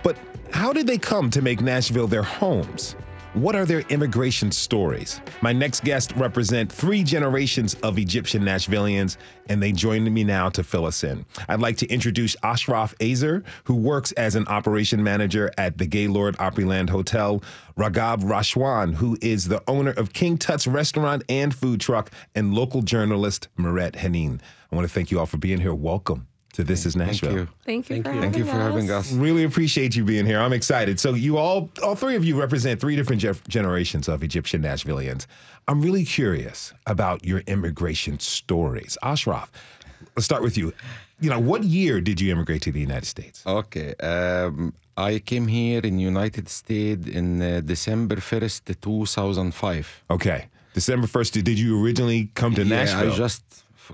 But 0.03 0.19
how 0.51 0.71
did 0.71 0.86
they 0.86 1.00
come 1.00 1.31
to 1.31 1.41
make 1.41 1.62
Nashville 1.62 2.05
their 2.05 2.21
homes? 2.21 2.95
What 3.34 3.55
are 3.55 3.65
their 3.65 3.81
immigration 3.81 4.51
stories? 4.51 5.22
My 5.41 5.51
next 5.51 5.84
guests 5.84 6.15
represent 6.15 6.72
three 6.72 7.03
generations 7.03 7.75
of 7.84 8.00
Egyptian 8.00 8.41
Nashvillians, 8.41 9.17
and 9.50 9.62
they 9.62 9.74
join 9.74 10.12
me 10.12 10.24
now 10.24 10.50
to 10.50 10.63
fill 10.63 10.86
us 10.86 11.03
in. 11.03 11.25
I'd 11.50 11.60
like 11.60 11.77
to 11.77 11.88
introduce 11.88 12.36
Ashraf 12.41 12.96
Azer, 13.00 13.43
who 13.65 13.75
works 13.75 14.13
as 14.13 14.36
an 14.36 14.48
operation 14.48 15.03
manager 15.03 15.51
at 15.57 15.77
the 15.77 15.86
Gaylord 15.86 16.38
Opryland 16.38 16.89
Hotel, 16.89 17.43
Ragab 17.75 18.22
Rashwan, 18.22 18.96
who 18.96 19.17
is 19.22 19.48
the 19.48 19.62
owner 19.67 19.91
of 19.91 20.13
King 20.13 20.38
Tut's 20.38 20.65
restaurant 20.65 21.24
and 21.27 21.53
food 21.53 21.81
truck, 21.81 22.12
and 22.34 22.53
local 22.53 22.81
journalist 22.81 23.50
Mirette 23.57 23.96
Henin. 23.96 24.39
I 24.72 24.75
want 24.75 24.88
to 24.88 24.93
thank 24.93 25.12
you 25.12 25.19
all 25.19 25.25
for 25.25 25.38
being 25.38 25.60
here. 25.60 25.75
Welcome 25.75 26.27
to 26.58 26.64
This 26.64 26.88
Is 26.88 26.96
Nashville. 26.96 27.48
Thank 27.64 27.88
you. 27.88 28.02
Thank 28.02 28.04
you 28.04 28.04
Thank 28.04 28.06
for 28.06 28.10
you. 28.10 28.16
having 28.16 28.32
Thank 28.32 28.38
you 28.38 28.46
for 28.46 28.58
us. 28.58 28.64
having 28.64 28.92
us. 28.92 29.12
Really 29.14 29.44
appreciate 29.44 29.96
you 29.96 30.04
being 30.04 30.26
here. 30.26 30.40
I'm 30.40 30.54
excited. 30.54 31.00
So 31.00 31.14
you 31.14 31.38
all, 31.38 31.70
all 31.84 31.96
three 31.96 32.16
of 32.16 32.26
you 32.26 32.40
represent 32.40 32.82
three 32.82 32.96
different 32.96 33.22
ge- 33.22 33.48
generations 33.48 34.08
of 34.08 34.24
Egyptian 34.24 34.64
Nashvillians. 34.64 35.28
I'm 35.68 35.84
really 35.84 36.04
curious 36.04 36.74
about 36.88 37.24
your 37.24 37.42
immigration 37.46 38.18
stories. 38.20 38.98
Ashraf, 39.04 39.52
let's 40.16 40.26
start 40.26 40.42
with 40.42 40.58
you. 40.58 40.74
You 41.20 41.30
know, 41.30 41.40
what 41.40 41.64
year 41.64 42.02
did 42.02 42.20
you 42.20 42.32
immigrate 42.32 42.64
to 42.64 42.72
the 42.72 42.80
United 42.80 43.06
States? 43.06 43.44
Okay. 43.46 43.94
Um, 43.96 44.74
I 44.98 45.20
came 45.20 45.46
here 45.46 45.82
in 45.82 46.00
United 46.00 46.50
States 46.50 47.08
in 47.08 47.40
uh, 47.40 47.62
December 47.64 48.16
1st, 48.16 48.82
2005. 48.82 50.04
Okay. 50.10 50.48
December 50.74 51.06
1st, 51.06 51.44
did 51.44 51.60
you 51.60 51.84
originally 51.84 52.32
come 52.34 52.56
to 52.56 52.64
yeah, 52.64 52.78
Nashville? 52.78 53.14
I 53.14 53.16
just 53.16 53.44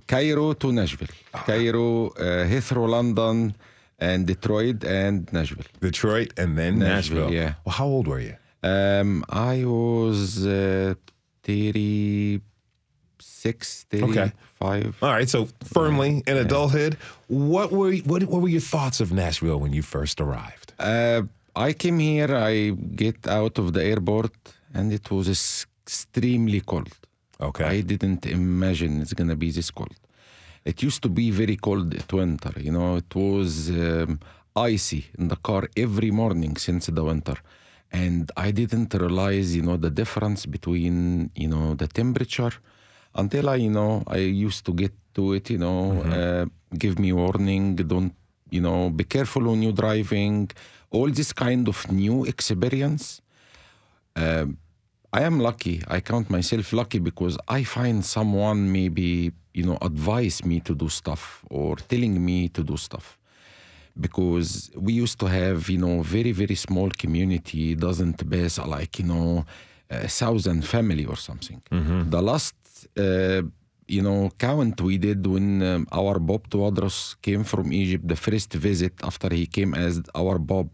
Cairo 0.07 0.53
to 0.53 0.71
Nashville. 0.71 1.07
Cairo, 1.31 2.07
uh, 2.07 2.45
Heathrow, 2.47 2.89
London, 2.89 3.55
and 3.99 4.25
Detroit 4.27 4.83
and 4.83 5.31
Nashville. 5.31 5.63
Detroit 5.79 6.33
and 6.37 6.57
then 6.57 6.79
Nashville. 6.79 7.29
Nashville, 7.29 7.33
yeah. 7.33 7.53
Well, 7.65 7.73
how 7.73 7.85
old 7.85 8.07
were 8.07 8.19
you? 8.19 8.35
Um, 8.63 9.23
I 9.29 9.65
was 9.65 10.45
uh, 10.45 10.95
36, 11.43 13.85
35. 13.89 14.97
All 15.01 15.11
right, 15.11 15.29
so 15.29 15.47
firmly 15.63 16.23
in 16.25 16.37
adulthood. 16.37 16.97
What 17.27 17.71
were 17.71 17.93
what, 18.11 18.23
what 18.23 18.41
were 18.41 18.49
your 18.49 18.61
thoughts 18.61 18.99
of 19.01 19.11
Nashville 19.11 19.59
when 19.59 19.73
you 19.73 19.81
first 19.81 20.21
arrived? 20.21 20.73
Uh, 20.79 21.23
I 21.55 21.73
came 21.73 21.99
here, 21.99 22.35
I 22.35 22.69
get 23.03 23.27
out 23.27 23.59
of 23.59 23.73
the 23.73 23.83
airport, 23.83 24.31
and 24.73 24.91
it 24.91 25.11
was 25.11 25.27
extremely 25.85 26.61
cold. 26.61 26.89
Okay. 27.49 27.65
I 27.65 27.81
didn't 27.81 28.25
imagine 28.25 29.01
it's 29.01 29.13
gonna 29.13 29.35
be 29.35 29.51
this 29.51 29.69
cold. 29.71 29.95
It 30.65 30.81
used 30.81 31.01
to 31.03 31.09
be 31.09 31.29
very 31.31 31.57
cold 31.57 31.93
at 31.93 32.11
winter. 32.13 32.53
You 32.57 32.71
know, 32.71 32.95
it 32.95 33.13
was 33.15 33.69
um, 33.69 34.19
icy 34.55 35.01
in 35.19 35.27
the 35.27 35.35
car 35.35 35.63
every 35.75 36.11
morning 36.11 36.55
since 36.57 36.85
the 36.87 37.03
winter, 37.03 37.35
and 37.91 38.31
I 38.37 38.51
didn't 38.51 38.93
realize, 38.93 39.55
you 39.55 39.63
know, 39.63 39.77
the 39.77 39.89
difference 39.89 40.45
between 40.45 41.31
you 41.35 41.49
know 41.49 41.75
the 41.75 41.87
temperature 41.87 42.53
until 43.15 43.49
I, 43.49 43.55
you 43.55 43.69
know, 43.69 44.03
I 44.07 44.17
used 44.17 44.65
to 44.67 44.73
get 44.73 44.93
to 45.15 45.33
it. 45.33 45.49
You 45.49 45.59
know, 45.59 46.01
uh, 46.03 46.45
give 46.77 46.97
me 46.97 47.11
warning. 47.11 47.75
Don't, 47.75 48.15
you 48.49 48.61
know, 48.61 48.89
be 48.89 49.03
careful 49.03 49.43
when 49.43 49.61
you're 49.61 49.73
driving. 49.73 50.49
All 50.91 51.09
this 51.09 51.33
kind 51.33 51.67
of 51.67 51.91
new 51.91 52.23
experience. 52.25 53.21
I 55.13 55.21
am 55.21 55.39
lucky. 55.39 55.81
I 55.87 55.99
count 56.01 56.29
myself 56.29 56.73
lucky 56.73 56.99
because 56.99 57.37
I 57.47 57.63
find 57.63 58.03
someone 58.03 58.71
maybe, 58.71 59.31
you 59.53 59.63
know, 59.63 59.77
advise 59.81 60.43
me 60.43 60.59
to 60.61 60.73
do 60.73 60.89
stuff 60.89 61.45
or 61.51 61.75
telling 61.75 62.15
me 62.29 62.49
to 62.49 62.63
do 62.63 62.75
stuff. 62.77 63.19
Because 64.05 64.71
we 64.75 64.93
used 64.93 65.19
to 65.19 65.27
have, 65.27 65.69
you 65.69 65.77
know, 65.77 66.01
very, 66.01 66.31
very 66.31 66.55
small 66.55 66.89
community, 67.03 67.75
doesn't 67.75 68.27
base 68.27 68.57
like, 68.57 68.97
you 68.97 69.05
know, 69.05 69.45
a 69.89 70.07
thousand 70.07 70.65
family 70.65 71.05
or 71.05 71.15
something. 71.15 71.61
The 72.09 72.21
last, 72.21 72.55
uh, 72.97 73.43
you 73.87 74.01
know, 74.01 74.31
count 74.39 74.81
we 74.81 74.97
did 74.97 75.27
when 75.27 75.61
um, 75.61 75.87
our 75.91 76.17
Bob 76.17 76.49
Tawadros 76.49 76.97
came 77.21 77.43
from 77.43 77.71
Egypt, 77.71 78.07
the 78.07 78.15
first 78.15 78.51
visit 78.53 78.93
after 79.03 79.29
he 79.31 79.45
came 79.45 79.75
as 79.75 80.01
our 80.15 80.39
Bob 80.39 80.69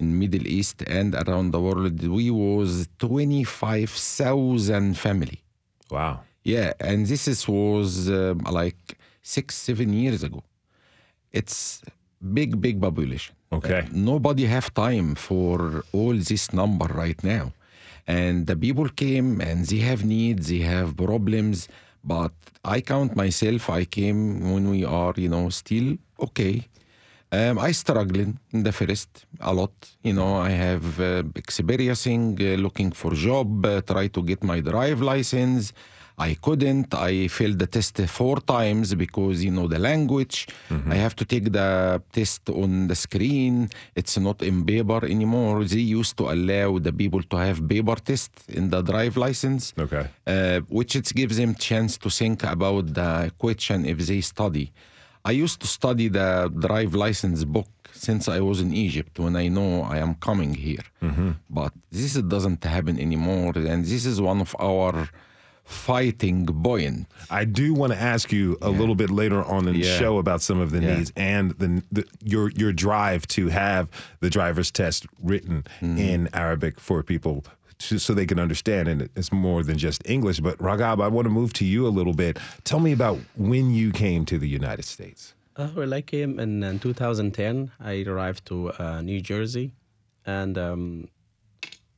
in 0.00 0.18
Middle 0.18 0.46
East 0.46 0.82
and 0.82 1.14
around 1.14 1.50
the 1.50 1.60
world, 1.60 2.06
we 2.06 2.30
was 2.30 2.88
25,000 2.98 4.96
family. 4.96 5.42
Wow. 5.90 6.20
Yeah, 6.44 6.72
and 6.80 7.06
this 7.06 7.28
is, 7.28 7.46
was 7.48 8.08
um, 8.08 8.38
like 8.50 8.96
six, 9.22 9.56
seven 9.56 9.92
years 9.92 10.22
ago. 10.22 10.42
It's 11.32 11.82
big, 12.32 12.60
big 12.60 12.80
population. 12.80 13.34
Okay. 13.52 13.80
Uh, 13.80 13.84
nobody 13.92 14.44
have 14.46 14.72
time 14.72 15.14
for 15.14 15.84
all 15.92 16.14
this 16.14 16.52
number 16.52 16.86
right 16.86 17.22
now. 17.24 17.52
And 18.06 18.46
the 18.46 18.56
people 18.56 18.88
came 18.88 19.40
and 19.40 19.66
they 19.66 19.78
have 19.78 20.04
needs, 20.04 20.48
they 20.48 20.58
have 20.58 20.96
problems. 20.96 21.68
But 22.02 22.32
I 22.64 22.80
count 22.80 23.16
myself, 23.16 23.68
I 23.68 23.84
came 23.84 24.52
when 24.52 24.70
we 24.70 24.84
are, 24.84 25.12
you 25.16 25.28
know, 25.28 25.50
still 25.50 25.96
okay. 26.20 26.66
Um, 27.30 27.58
I 27.58 27.72
struggling 27.72 28.38
in 28.52 28.62
the 28.62 28.72
first 28.72 29.26
a 29.40 29.52
lot. 29.52 29.72
You 30.02 30.14
know, 30.14 30.36
I 30.36 30.50
have 30.50 30.98
uh, 30.98 31.22
experiencing, 31.34 32.38
uh, 32.40 32.56
looking 32.56 32.90
for 32.92 33.12
job, 33.12 33.66
uh, 33.66 33.82
try 33.82 34.08
to 34.08 34.22
get 34.22 34.42
my 34.42 34.60
drive 34.60 35.00
license. 35.02 35.72
I 36.20 36.34
couldn't. 36.34 36.92
I 36.94 37.28
failed 37.28 37.60
the 37.60 37.68
test 37.68 38.00
four 38.08 38.40
times 38.40 38.92
because 38.96 39.44
you 39.44 39.52
know 39.52 39.68
the 39.68 39.78
language. 39.78 40.48
I 40.90 40.96
have 40.96 41.14
to 41.14 41.24
take 41.24 41.52
the 41.52 42.02
test 42.12 42.50
on 42.50 42.88
the 42.88 42.96
screen. 42.96 43.68
It's 43.94 44.18
not 44.18 44.42
in 44.42 44.64
paper 44.64 45.04
anymore. 45.06 45.62
They 45.64 45.78
used 46.00 46.16
to 46.16 46.24
allow 46.30 46.78
the 46.80 46.92
people 46.92 47.22
to 47.22 47.36
have 47.36 47.58
paper 47.68 47.94
test 47.96 48.32
in 48.48 48.68
the 48.70 48.82
drive 48.82 49.16
license 49.16 49.74
Okay. 49.78 50.06
uh, 50.26 50.58
which 50.68 50.96
it 50.96 51.06
gives 51.14 51.36
them 51.36 51.54
chance 51.54 51.96
to 51.98 52.10
think 52.10 52.42
about 52.42 52.92
the 52.94 53.30
question 53.38 53.86
if 53.86 53.98
they 54.04 54.20
study. 54.20 54.72
I 55.30 55.32
used 55.44 55.58
to 55.64 55.66
study 55.78 56.06
the 56.18 56.30
drive 56.66 56.92
license 57.04 57.40
book 57.56 57.68
since 58.06 58.22
I 58.36 58.40
was 58.48 58.58
in 58.64 58.70
Egypt 58.86 59.18
when 59.24 59.34
I 59.44 59.46
know 59.56 59.70
I 59.94 59.96
am 60.04 60.12
coming 60.28 60.52
here. 60.66 60.84
But 61.60 61.72
this 61.98 62.14
doesn't 62.34 62.62
happen 62.64 62.94
anymore, 63.06 63.52
and 63.72 63.84
this 63.84 64.04
is 64.12 64.16
one 64.30 64.40
of 64.46 64.50
our 64.70 64.94
fighting 65.64 66.46
point. 66.46 67.06
I 67.30 67.44
do 67.44 67.74
want 67.74 67.92
to 67.92 67.98
ask 67.98 68.32
you 68.32 68.56
a 68.62 68.70
little 68.70 68.94
bit 68.94 69.10
later 69.10 69.42
on 69.44 69.68
in 69.68 69.74
the 69.74 69.86
Yeah. 69.86 69.98
show 69.98 70.18
about 70.18 70.40
some 70.40 70.60
of 70.60 70.70
the 70.70 70.80
Yeah. 70.80 70.96
needs 70.96 71.12
and 71.16 71.50
the, 71.62 71.82
the 71.92 72.04
your 72.24 72.50
your 72.60 72.72
drive 72.72 73.26
to 73.36 73.48
have 73.48 73.84
the 74.20 74.30
driver's 74.30 74.70
test 74.70 75.06
written 75.22 75.64
Mm-hmm. 75.80 75.98
in 75.98 76.28
Arabic 76.32 76.80
for 76.80 77.02
people 77.02 77.44
to, 77.78 77.98
so 77.98 78.14
they 78.14 78.26
can 78.26 78.38
understand 78.38 78.88
and 78.88 79.08
it's 79.16 79.32
more 79.32 79.62
than 79.62 79.78
just 79.78 80.02
English. 80.08 80.40
But 80.40 80.58
Ragab, 80.58 81.02
I 81.02 81.08
want 81.08 81.26
to 81.26 81.30
move 81.30 81.52
to 81.54 81.64
you 81.64 81.86
a 81.86 81.88
little 81.90 82.14
bit. 82.14 82.38
Tell 82.64 82.80
me 82.80 82.92
about 82.92 83.18
when 83.36 83.70
you 83.70 83.92
came 83.92 84.24
to 84.26 84.38
the 84.38 84.48
United 84.48 84.84
States. 84.84 85.34
Uh, 85.56 85.68
well, 85.74 85.92
I 85.92 86.02
came 86.02 86.38
in, 86.38 86.62
in 86.62 86.78
2010. 86.78 87.70
I 87.80 88.04
arrived 88.06 88.46
to 88.46 88.70
uh, 88.72 89.00
New 89.02 89.20
Jersey, 89.20 89.72
and 90.24 90.56
um, 90.56 91.08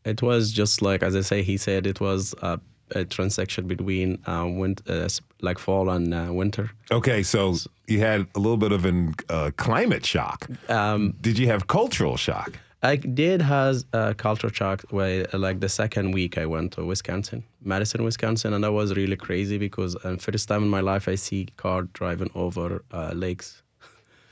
it 0.04 0.22
was 0.22 0.50
just 0.50 0.80
like, 0.80 1.02
as 1.02 1.14
I 1.14 1.20
say, 1.20 1.42
he 1.42 1.58
said 1.58 1.86
it 1.86 2.00
was 2.00 2.34
a, 2.40 2.58
a 2.92 3.04
transaction 3.04 3.66
between 3.66 4.18
uh, 4.26 4.46
win- 4.48 4.78
uh, 4.88 5.08
like 5.42 5.58
fall 5.58 5.90
and 5.90 6.14
uh, 6.14 6.28
winter. 6.30 6.70
Okay, 6.90 7.22
so 7.22 7.54
you 7.86 8.00
had 8.00 8.26
a 8.34 8.38
little 8.38 8.56
bit 8.56 8.72
of 8.72 8.86
an 8.86 9.14
uh, 9.28 9.50
climate 9.58 10.06
shock. 10.06 10.48
Um, 10.70 11.14
Did 11.20 11.38
you 11.38 11.46
have 11.48 11.66
cultural 11.66 12.16
shock? 12.16 12.58
I 12.82 12.96
did 12.96 13.42
has 13.42 13.84
a 13.92 14.14
culture 14.14 14.52
shock 14.52 14.82
where 14.90 15.26
like 15.34 15.60
the 15.60 15.68
second 15.68 16.12
week 16.12 16.38
I 16.38 16.46
went 16.46 16.72
to 16.72 16.84
Wisconsin, 16.84 17.44
Madison, 17.62 18.04
Wisconsin, 18.04 18.54
and 18.54 18.64
that 18.64 18.72
was 18.72 18.94
really 18.96 19.16
crazy 19.16 19.58
because 19.58 19.96
uh, 19.96 20.16
first 20.16 20.48
time 20.48 20.62
in 20.62 20.70
my 20.70 20.80
life 20.80 21.06
I 21.06 21.16
see 21.16 21.48
car 21.58 21.82
driving 21.92 22.30
over 22.34 22.82
uh, 22.92 23.12
lakes. 23.14 23.62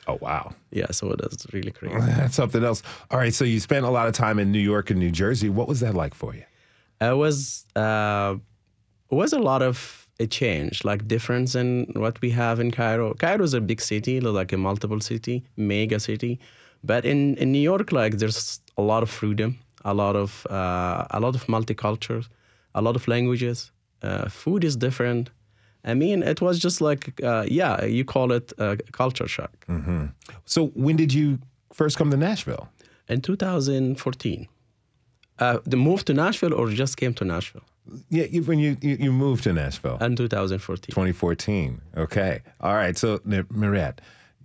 Oh 0.06 0.18
wow. 0.22 0.54
Yeah, 0.70 0.90
so 0.92 1.10
it 1.10 1.20
was 1.20 1.46
really 1.52 1.70
crazy. 1.70 1.98
That's 2.00 2.34
something 2.34 2.64
else. 2.64 2.82
All 3.10 3.18
right, 3.18 3.34
so 3.34 3.44
you 3.44 3.60
spent 3.60 3.84
a 3.84 3.90
lot 3.90 4.08
of 4.08 4.14
time 4.14 4.38
in 4.38 4.50
New 4.50 4.58
York 4.60 4.88
and 4.90 4.98
New 4.98 5.10
Jersey. 5.10 5.50
What 5.50 5.68
was 5.68 5.80
that 5.80 5.94
like 5.94 6.14
for 6.14 6.34
you? 6.34 6.44
It 7.02 7.16
was 7.16 7.66
uh, 7.76 8.36
it 9.10 9.14
was 9.14 9.34
a 9.34 9.38
lot 9.38 9.60
of 9.60 10.08
a 10.20 10.26
change, 10.26 10.84
like 10.84 11.06
difference 11.06 11.54
in 11.54 11.92
what 11.94 12.20
we 12.22 12.30
have 12.30 12.58
in 12.60 12.70
Cairo. 12.70 13.14
Cairo 13.14 13.44
is 13.44 13.54
a 13.54 13.60
big 13.60 13.80
city, 13.80 14.20
like 14.20 14.52
a 14.52 14.56
multiple 14.56 15.00
city, 15.00 15.44
mega 15.56 16.00
city, 16.00 16.40
but 16.84 17.04
in, 17.04 17.36
in 17.36 17.52
New 17.52 17.62
York, 17.62 17.92
like 17.92 18.18
there's 18.18 18.60
a 18.76 18.82
lot 18.82 19.02
of 19.02 19.10
freedom, 19.10 19.58
a 19.84 19.92
lot 19.94 20.16
of 20.16 20.46
uh, 20.50 21.06
a 21.10 21.20
lot 21.20 21.34
of 21.34 21.46
multicultural, 21.46 22.26
a 22.74 22.80
lot 22.82 22.96
of 22.96 23.06
languages. 23.08 23.72
Uh, 24.02 24.28
food 24.28 24.64
is 24.64 24.76
different. 24.76 25.30
I 25.84 25.94
mean, 25.94 26.22
it 26.22 26.40
was 26.40 26.58
just 26.58 26.80
like 26.80 27.20
uh, 27.22 27.44
yeah, 27.48 27.84
you 27.84 28.04
call 28.04 28.32
it 28.32 28.52
a 28.58 28.76
culture 28.92 29.28
shock. 29.28 29.50
So 30.44 30.66
when 30.74 30.96
did 30.96 31.12
you 31.12 31.38
first 31.72 31.96
come 31.98 32.10
to 32.10 32.16
Nashville? 32.16 32.68
In 33.08 33.20
2014, 33.22 34.48
uh, 35.38 35.58
the 35.64 35.76
move 35.76 36.04
to 36.04 36.14
Nashville 36.14 36.52
or 36.54 36.68
just 36.70 36.96
came 36.96 37.14
to 37.14 37.24
Nashville 37.24 37.62
Yeah, 38.10 38.26
you, 38.30 38.42
when 38.42 38.58
you, 38.58 38.76
you 38.82 38.96
you 39.00 39.12
moved 39.12 39.44
to 39.44 39.52
Nashville, 39.52 39.96
in 40.00 40.14
2014. 40.16 40.92
2014. 40.92 41.80
Okay, 41.96 42.40
all 42.60 42.74
right. 42.74 42.98
So 42.98 43.20
Mirette, 43.24 44.00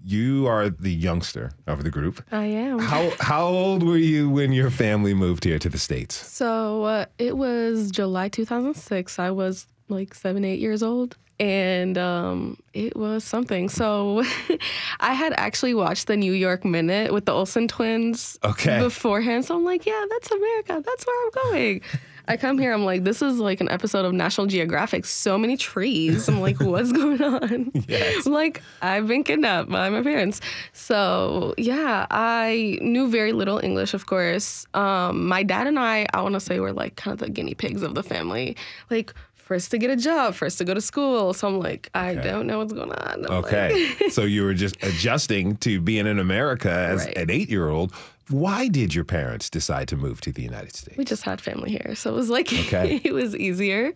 you 0.05 0.47
are 0.47 0.69
the 0.69 0.91
youngster 0.91 1.51
of 1.67 1.83
the 1.83 1.89
group. 1.89 2.23
I 2.31 2.45
am. 2.45 2.79
How 2.79 3.11
how 3.19 3.45
old 3.47 3.83
were 3.83 3.97
you 3.97 4.29
when 4.29 4.51
your 4.51 4.69
family 4.69 5.13
moved 5.13 5.43
here 5.43 5.59
to 5.59 5.69
the 5.69 5.77
states? 5.79 6.15
So 6.15 6.83
uh, 6.83 7.05
it 7.17 7.37
was 7.37 7.89
July 7.91 8.29
2006. 8.29 9.19
I 9.19 9.31
was 9.31 9.67
like 9.89 10.13
seven, 10.13 10.43
eight 10.45 10.59
years 10.59 10.83
old. 10.83 11.15
And 11.39 11.97
um, 11.97 12.57
it 12.73 12.95
was 12.95 13.23
something. 13.23 13.67
So 13.67 14.23
I 14.99 15.13
had 15.13 15.33
actually 15.37 15.73
watched 15.73 16.07
the 16.07 16.15
New 16.15 16.31
York 16.31 16.63
Minute 16.63 17.11
with 17.11 17.25
the 17.25 17.31
Olsen 17.31 17.67
twins 17.67 18.37
Okay. 18.43 18.79
beforehand. 18.79 19.43
So 19.45 19.55
I'm 19.55 19.65
like, 19.65 19.85
yeah, 19.85 20.05
that's 20.11 20.31
America. 20.31 20.81
That's 20.85 21.05
where 21.05 21.25
I'm 21.25 21.31
going. 21.51 21.81
I 22.27 22.37
come 22.37 22.57
here, 22.57 22.71
I'm 22.73 22.85
like, 22.85 23.03
this 23.03 23.21
is 23.21 23.37
like 23.39 23.59
an 23.59 23.69
episode 23.69 24.05
of 24.05 24.13
National 24.13 24.47
Geographic. 24.47 25.05
So 25.05 25.37
many 25.37 25.57
trees. 25.57 26.29
I'm 26.29 26.39
like, 26.39 26.59
what's 26.61 26.91
going 26.91 27.21
on? 27.21 27.71
Yes. 27.87 28.25
Like, 28.25 28.61
I've 28.81 29.07
been 29.07 29.23
kidnapped 29.23 29.69
by 29.69 29.89
my 29.89 30.01
parents. 30.01 30.39
So 30.71 31.53
yeah, 31.57 32.07
I 32.09 32.77
knew 32.81 33.09
very 33.09 33.33
little 33.33 33.59
English, 33.59 33.93
of 33.93 34.05
course. 34.05 34.65
Um, 34.73 35.27
my 35.27 35.43
dad 35.43 35.67
and 35.67 35.77
I, 35.77 36.05
I 36.13 36.21
want 36.21 36.33
to 36.33 36.39
say, 36.39 36.59
were 36.59 36.71
like 36.73 36.95
kind 36.95 37.13
of 37.13 37.19
the 37.19 37.29
guinea 37.29 37.55
pigs 37.55 37.81
of 37.83 37.93
the 37.95 38.03
family. 38.03 38.55
Like 38.89 39.13
first 39.35 39.71
to 39.71 39.77
get 39.77 39.89
a 39.89 39.97
job, 39.97 40.33
first 40.33 40.57
to 40.59 40.63
go 40.63 40.73
to 40.73 40.79
school. 40.79 41.33
So 41.33 41.47
I'm 41.49 41.59
like, 41.59 41.89
I 41.93 42.15
don't 42.15 42.47
know 42.47 42.59
what's 42.59 42.71
going 42.71 42.91
on. 42.93 43.25
I'm 43.25 43.31
Okay, 43.43 43.93
like- 43.99 44.11
so 44.11 44.23
you 44.23 44.43
were 44.43 44.53
just 44.53 44.81
adjusting 44.81 45.57
to 45.57 45.81
being 45.81 46.07
in 46.07 46.17
America 46.19 46.71
as 46.71 47.05
Right. 47.05 47.17
an 47.17 47.29
eight 47.29 47.49
year 47.49 47.67
old. 47.67 47.91
Why 48.29 48.67
did 48.67 48.95
your 48.95 49.03
parents 49.05 49.49
decide 49.49 49.87
to 49.89 49.97
move 49.97 50.21
to 50.21 50.31
the 50.31 50.41
United 50.41 50.75
States? 50.75 50.97
we 50.97 51.05
just 51.05 51.23
had 51.23 51.41
family 51.41 51.71
here, 51.71 51.93
so 51.95 52.09
it 52.11 52.15
was 52.15 52.29
like 52.29 52.51
Okay. 52.53 53.01
it 53.03 53.13
was 53.13 53.35
easier. 53.35 53.93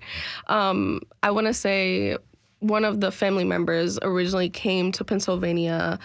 Um, 0.48 1.02
I 1.24 1.32
want 1.32 1.48
to 1.48 1.54
say 1.54 2.18
one 2.60 2.84
of 2.86 3.02
the 3.02 3.12
family 3.12 3.44
members 3.44 4.00
originally 4.02 4.50
came 4.50 4.92
to 4.94 5.04
Pennsylvania. 5.04 6.00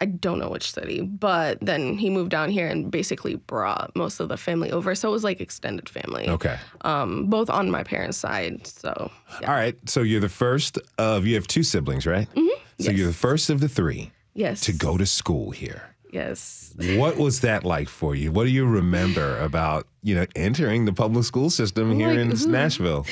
I 0.00 0.06
don't 0.06 0.38
know 0.38 0.48
which 0.48 0.72
city, 0.72 1.00
but 1.02 1.58
then 1.60 1.98
he 1.98 2.08
moved 2.08 2.30
down 2.30 2.50
here 2.50 2.68
and 2.68 2.88
basically 2.88 3.34
brought 3.34 3.94
most 3.96 4.20
of 4.20 4.28
the 4.28 4.36
family 4.36 4.70
over. 4.70 4.94
So 4.94 5.08
it 5.08 5.12
was 5.12 5.24
like 5.24 5.40
extended 5.40 5.88
family, 5.88 6.28
Okay. 6.28 6.56
um, 6.82 7.26
both 7.26 7.50
on 7.50 7.68
my 7.70 7.82
parents' 7.82 8.16
side. 8.16 8.64
So 8.66 9.10
yeah. 9.40 9.48
All 9.50 9.54
right. 9.56 9.76
So 9.88 10.02
you're 10.02 10.20
the 10.20 10.28
first 10.28 10.78
of 10.98 11.26
you 11.26 11.34
have 11.34 11.48
two 11.48 11.64
siblings, 11.64 12.06
right? 12.06 12.28
Mm-hmm. 12.34 12.82
So 12.84 12.92
you're 12.92 13.08
the 13.08 13.12
first 13.12 13.50
of 13.50 13.58
the 13.58 13.68
three 13.68 14.12
yes, 14.34 14.60
to 14.62 14.72
go 14.72 14.96
to 14.96 15.04
school 15.04 15.50
here. 15.50 15.82
Yes. 16.10 16.74
What 16.96 17.16
was 17.16 17.40
that 17.40 17.64
like 17.64 17.88
for 17.88 18.14
you? 18.14 18.32
What 18.32 18.44
do 18.44 18.50
you 18.50 18.66
remember 18.66 19.38
about, 19.38 19.86
you 20.02 20.14
know, 20.14 20.26
entering 20.34 20.84
the 20.84 20.92
public 20.92 21.24
school 21.24 21.50
system 21.50 21.94
here 21.94 22.08
like, 22.08 22.18
in 22.18 22.32
ooh. 22.32 22.50
Nashville? 22.50 23.06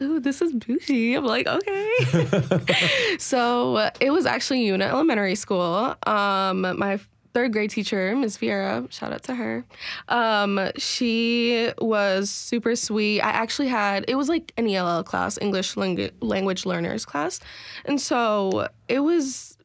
ooh, 0.00 0.20
this 0.20 0.40
is 0.40 0.52
bougie. 0.52 1.14
I'm 1.14 1.24
like, 1.24 1.46
okay. 1.46 3.16
so 3.18 3.76
uh, 3.76 3.90
it 4.00 4.10
was 4.10 4.26
actually 4.26 4.66
Una 4.68 4.86
Elementary 4.86 5.34
School. 5.34 5.94
Um, 6.06 6.60
my 6.78 6.98
third 7.34 7.52
grade 7.52 7.70
teacher, 7.70 8.16
Ms. 8.16 8.38
Vieira, 8.38 8.90
shout 8.90 9.12
out 9.12 9.22
to 9.24 9.34
her. 9.34 9.64
Um, 10.08 10.70
she 10.76 11.70
was 11.78 12.30
super 12.30 12.74
sweet. 12.74 13.20
I 13.20 13.30
actually 13.30 13.68
had, 13.68 14.04
it 14.08 14.14
was 14.14 14.28
like 14.28 14.52
an 14.56 14.68
ELL 14.68 15.04
class, 15.04 15.38
English 15.40 15.76
Language 15.76 16.66
Learners 16.66 17.04
class. 17.04 17.40
And 17.84 18.00
so 18.00 18.68
it 18.88 19.00
was 19.00 19.57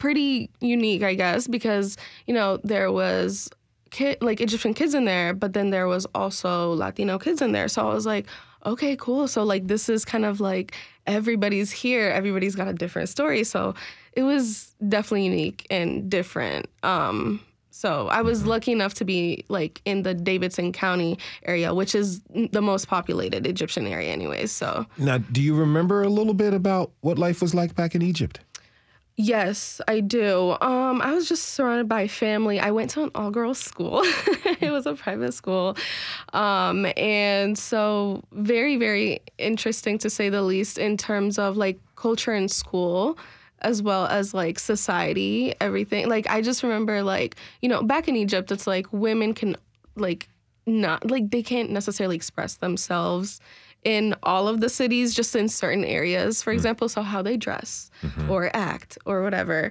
pretty 0.00 0.50
unique, 0.60 1.04
I 1.04 1.14
guess, 1.14 1.46
because, 1.46 1.96
you 2.26 2.34
know, 2.34 2.58
there 2.64 2.90
was 2.90 3.48
kid 3.90 4.18
like 4.20 4.40
Egyptian 4.40 4.74
kids 4.74 4.94
in 4.94 5.04
there, 5.04 5.32
but 5.34 5.52
then 5.52 5.70
there 5.70 5.86
was 5.86 6.06
also 6.14 6.74
Latino 6.74 7.18
kids 7.18 7.40
in 7.40 7.52
there. 7.52 7.68
So 7.68 7.88
I 7.88 7.94
was 7.94 8.06
like, 8.06 8.26
okay, 8.66 8.96
cool. 8.96 9.28
So 9.28 9.44
like 9.44 9.68
this 9.68 9.88
is 9.88 10.04
kind 10.04 10.24
of 10.24 10.40
like 10.40 10.74
everybody's 11.06 11.70
here, 11.70 12.10
everybody's 12.10 12.56
got 12.56 12.68
a 12.68 12.72
different 12.72 13.08
story. 13.08 13.44
So 13.44 13.74
it 14.12 14.22
was 14.22 14.74
definitely 14.88 15.26
unique 15.26 15.66
and 15.70 16.10
different. 16.10 16.68
Um 16.82 17.40
so 17.72 18.08
I 18.08 18.22
was 18.22 18.44
lucky 18.44 18.72
enough 18.72 18.94
to 18.94 19.04
be 19.04 19.44
like 19.48 19.80
in 19.84 20.02
the 20.02 20.12
Davidson 20.12 20.72
County 20.72 21.18
area, 21.44 21.72
which 21.72 21.94
is 21.94 22.20
the 22.50 22.60
most 22.60 22.88
populated 22.88 23.46
Egyptian 23.46 23.86
area 23.86 24.12
anyways. 24.12 24.50
So 24.52 24.86
Now, 24.98 25.18
do 25.18 25.40
you 25.40 25.54
remember 25.54 26.02
a 26.02 26.08
little 26.08 26.34
bit 26.34 26.52
about 26.52 26.90
what 27.00 27.18
life 27.18 27.40
was 27.40 27.54
like 27.54 27.74
back 27.76 27.94
in 27.94 28.02
Egypt? 28.02 28.40
Yes, 29.16 29.80
I 29.86 30.00
do. 30.00 30.56
Um, 30.62 31.02
I 31.02 31.12
was 31.12 31.28
just 31.28 31.50
surrounded 31.50 31.88
by 31.88 32.08
family. 32.08 32.58
I 32.58 32.70
went 32.70 32.90
to 32.92 33.02
an 33.02 33.10
all 33.14 33.30
girls 33.30 33.58
school. 33.58 34.00
it 34.60 34.70
was 34.70 34.86
a 34.86 34.94
private 34.94 35.34
school. 35.34 35.76
Um, 36.32 36.86
and 36.96 37.58
so 37.58 38.22
very, 38.32 38.76
very 38.76 39.20
interesting 39.36 39.98
to 39.98 40.08
say 40.10 40.30
the 40.30 40.42
least 40.42 40.78
in 40.78 40.96
terms 40.96 41.38
of 41.38 41.58
like 41.58 41.78
culture 41.96 42.32
in 42.34 42.48
school 42.48 43.18
as 43.62 43.82
well 43.82 44.06
as 44.06 44.32
like 44.32 44.58
society, 44.58 45.54
everything. 45.60 46.08
Like 46.08 46.26
I 46.30 46.40
just 46.40 46.62
remember 46.62 47.02
like, 47.02 47.36
you 47.60 47.68
know, 47.68 47.82
back 47.82 48.08
in 48.08 48.16
Egypt 48.16 48.50
it's 48.50 48.66
like 48.66 48.86
women 48.90 49.34
can 49.34 49.54
like 49.96 50.28
not 50.66 51.10
like 51.10 51.30
they 51.30 51.42
can't 51.42 51.70
necessarily 51.70 52.16
express 52.16 52.56
themselves 52.56 53.40
in 53.84 54.14
all 54.22 54.48
of 54.48 54.60
the 54.60 54.68
cities, 54.68 55.14
just 55.14 55.34
in 55.34 55.48
certain 55.48 55.84
areas, 55.84 56.42
for 56.42 56.52
mm. 56.52 56.54
example, 56.54 56.88
so 56.88 57.02
how 57.02 57.22
they 57.22 57.36
dress 57.36 57.90
mm-hmm. 58.02 58.30
or 58.30 58.50
act 58.54 58.98
or 59.06 59.22
whatever. 59.22 59.70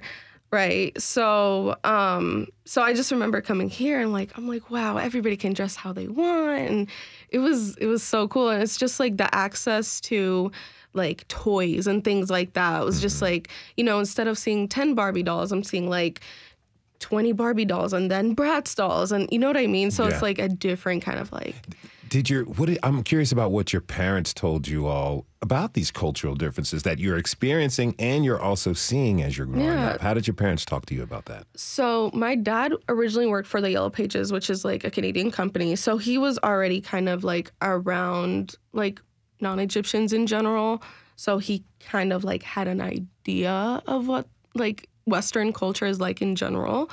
right? 0.50 1.00
So 1.00 1.76
um 1.84 2.48
so 2.64 2.82
i 2.82 2.92
just 2.92 3.12
remember 3.12 3.40
coming 3.40 3.68
here 3.68 4.00
and 4.00 4.12
like 4.12 4.30
i'm 4.36 4.48
like 4.48 4.68
wow 4.68 4.96
everybody 4.96 5.36
can 5.36 5.52
dress 5.52 5.76
how 5.76 5.92
they 5.92 6.08
want. 6.08 6.70
And 6.70 6.88
it 7.28 7.38
was 7.38 7.76
it 7.76 7.86
was 7.86 8.02
so 8.02 8.26
cool. 8.26 8.48
And 8.48 8.62
it's 8.62 8.76
just 8.76 8.98
like 8.98 9.16
the 9.16 9.32
access 9.34 10.00
to 10.02 10.50
like 10.92 11.26
toys 11.28 11.86
and 11.86 12.02
things 12.02 12.30
like 12.30 12.54
that 12.54 12.82
it 12.82 12.84
was 12.84 13.00
just 13.00 13.16
mm-hmm. 13.16 13.26
like 13.26 13.48
you 13.76 13.84
know 13.84 14.00
instead 14.00 14.26
of 14.26 14.36
seeing 14.36 14.66
10 14.66 14.96
barbie 14.96 15.22
dolls 15.22 15.52
i'm 15.52 15.62
seeing 15.62 15.88
like 15.88 16.20
20 17.00 17.32
barbie 17.32 17.64
dolls 17.64 17.92
and 17.92 18.10
then 18.10 18.36
bratz 18.36 18.76
dolls. 18.76 19.10
And 19.10 19.28
you 19.32 19.38
know 19.38 19.48
what 19.48 19.56
i 19.56 19.66
mean? 19.66 19.90
So 19.90 20.04
Yeah. 20.04 20.10
it's 20.10 20.22
like 20.22 20.38
a 20.38 20.48
different 20.48 21.02
kind 21.02 21.18
of 21.18 21.32
like 21.32 21.56
Did 22.10 22.28
your 22.28 22.42
what? 22.44 22.66
Did, 22.66 22.78
I'm 22.82 23.04
curious 23.04 23.30
about 23.30 23.52
what 23.52 23.72
your 23.72 23.80
parents 23.80 24.34
told 24.34 24.66
you 24.66 24.88
all 24.88 25.26
about 25.42 25.74
these 25.74 25.92
cultural 25.92 26.34
differences 26.34 26.82
that 26.82 26.98
you're 26.98 27.16
experiencing 27.16 27.94
and 28.00 28.24
you're 28.24 28.40
also 28.40 28.72
seeing 28.72 29.22
as 29.22 29.38
you're 29.38 29.46
growing 29.46 29.64
Yeah. 29.64 29.90
up. 29.92 30.00
How 30.00 30.12
did 30.12 30.26
your 30.26 30.34
parents 30.34 30.64
talk 30.64 30.86
to 30.86 30.94
you 30.94 31.04
about 31.04 31.26
that? 31.26 31.46
So 31.54 32.10
my 32.12 32.34
dad 32.34 32.72
originally 32.88 33.28
worked 33.28 33.46
for 33.46 33.60
the 33.60 33.70
Yellow 33.70 33.90
Pages, 33.90 34.32
which 34.32 34.50
is 34.50 34.64
like 34.64 34.82
a 34.82 34.90
Canadian 34.90 35.30
company. 35.30 35.76
So 35.76 35.98
he 35.98 36.18
was 36.18 36.36
already 36.42 36.80
kind 36.80 37.08
of 37.08 37.22
like 37.22 37.52
around 37.62 38.56
like 38.72 39.00
non-Egyptians 39.40 40.12
in 40.12 40.26
general. 40.26 40.82
So 41.14 41.38
he 41.38 41.62
kind 41.78 42.12
of 42.12 42.24
like 42.24 42.42
had 42.42 42.66
an 42.66 42.80
idea 42.80 43.82
of 43.86 44.08
what 44.08 44.26
like 44.56 44.88
Western 45.04 45.52
culture 45.52 45.86
is 45.86 46.00
like 46.00 46.20
in 46.20 46.34
general. 46.34 46.90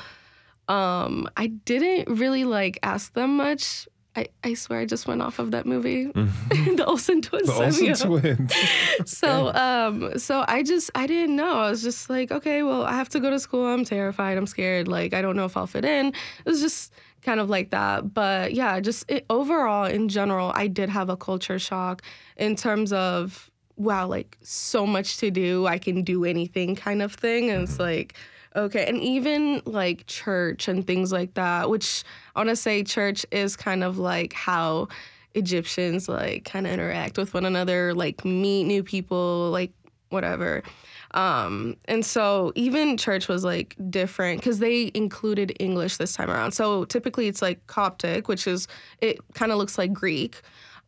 Um, 0.68 1.28
I 1.36 1.48
didn't 1.48 2.20
really 2.20 2.44
like 2.44 2.78
ask 2.84 3.14
them 3.14 3.36
much. 3.36 3.88
I, 4.18 4.26
I 4.44 4.56
swear 4.56 4.80
I 4.80 4.86
just 4.86 5.08
went 5.08 5.22
off 5.22 5.38
of 5.38 5.52
that 5.52 5.68
movie, 5.68 6.06
the 6.12 6.84
Olsen 6.88 7.22
twins. 7.22 7.48
The 7.48 7.54
Olsen 7.54 7.94
twins. 7.94 8.54
So 9.06 9.54
um 9.54 10.18
so 10.18 10.44
I 10.48 10.64
just 10.64 10.90
I 10.96 11.06
didn't 11.06 11.36
know. 11.36 11.60
I 11.60 11.70
was 11.70 11.84
just 11.84 12.10
like, 12.10 12.32
okay, 12.32 12.64
well, 12.64 12.84
I 12.84 12.94
have 12.94 13.10
to 13.10 13.20
go 13.20 13.30
to 13.30 13.40
school. 13.40 13.68
I'm 13.68 13.86
terrified. 13.86 14.38
I'm 14.38 14.48
scared. 14.48 14.88
Like 14.88 15.14
I 15.14 15.22
don't 15.22 15.36
know 15.36 15.46
if 15.46 15.56
I'll 15.56 15.68
fit 15.68 15.86
in. 15.86 16.08
It 16.08 16.46
was 16.46 16.62
just 16.62 16.94
kind 17.22 17.40
of 17.40 17.48
like 17.48 17.70
that. 17.70 18.14
But 18.14 18.54
yeah, 18.54 18.80
just 18.80 19.10
it, 19.10 19.26
overall 19.30 19.86
in 19.86 20.10
general, 20.10 20.52
I 20.56 20.66
did 20.68 20.90
have 20.90 21.10
a 21.10 21.18
culture 21.18 21.60
shock 21.60 22.02
in 22.38 22.56
terms 22.56 22.92
of 22.92 23.52
wow, 23.76 24.08
like 24.08 24.36
so 24.42 24.88
much 24.88 25.18
to 25.18 25.30
do. 25.30 25.68
I 25.68 25.78
can 25.78 26.02
do 26.02 26.26
anything 26.26 26.76
kind 26.76 27.04
of 27.04 27.14
thing. 27.14 27.52
And 27.52 27.64
it's 27.64 27.78
like 27.78 28.16
Okay, 28.58 28.88
and 28.88 28.98
even 28.98 29.62
like 29.66 30.08
church 30.08 30.68
and 30.68 30.86
things 30.86 31.12
like 31.12 31.36
that, 31.36 31.70
which 31.70 32.04
I 32.36 32.40
want 32.40 32.50
to 32.50 32.56
say 32.56 32.84
church 32.84 33.24
is 33.32 33.56
kind 33.56 33.84
of 33.84 34.00
like 34.00 34.34
how 34.34 34.88
Egyptians 35.36 36.10
like 36.10 36.46
kind 36.46 36.66
of 36.66 36.74
interact 36.74 37.20
with 37.20 37.36
one 37.36 37.46
another, 37.46 37.94
like 37.94 38.26
meet 38.26 38.64
new 38.64 38.82
people, 38.82 39.52
like 39.52 39.72
whatever. 40.10 40.64
Um, 41.12 41.78
and 41.86 42.04
so 42.04 42.52
even 42.56 42.98
church 42.98 43.28
was 43.28 43.44
like 43.44 43.76
different 43.92 44.42
because 44.42 44.58
they 44.58 44.92
included 44.96 45.54
English 45.60 45.98
this 45.98 46.14
time 46.14 46.32
around. 46.32 46.54
So 46.54 46.86
typically 46.86 47.28
it's 47.28 47.44
like 47.44 47.66
Coptic, 47.68 48.28
which 48.28 48.48
is 48.48 48.68
it 49.02 49.20
kind 49.36 49.52
of 49.52 49.60
looks 49.60 49.78
like 49.78 49.94
Greek. 49.94 50.42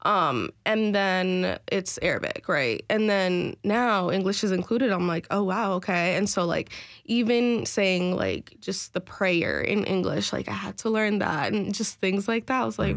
Um, 0.03 0.51
and 0.65 0.95
then 0.95 1.59
it's 1.67 1.99
Arabic, 2.01 2.47
right? 2.47 2.83
And 2.89 3.09
then 3.09 3.55
now 3.63 4.09
English 4.09 4.43
is 4.43 4.51
included. 4.51 4.91
I'm 4.91 5.07
like, 5.07 5.27
oh 5.29 5.43
wow, 5.43 5.73
okay. 5.73 6.15
And 6.15 6.29
so 6.29 6.45
like 6.45 6.71
even 7.05 7.65
saying 7.65 8.15
like 8.15 8.55
just 8.61 8.93
the 8.93 9.01
prayer 9.01 9.59
in 9.59 9.83
English, 9.83 10.31
like 10.31 10.47
I 10.47 10.53
had 10.53 10.77
to 10.79 10.89
learn 10.89 11.19
that 11.19 11.51
and 11.53 11.73
just 11.73 11.99
things 11.99 12.27
like 12.27 12.45
that. 12.45 12.61
I 12.61 12.65
was 12.65 12.79
like, 12.79 12.95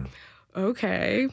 okay, 0.56 1.28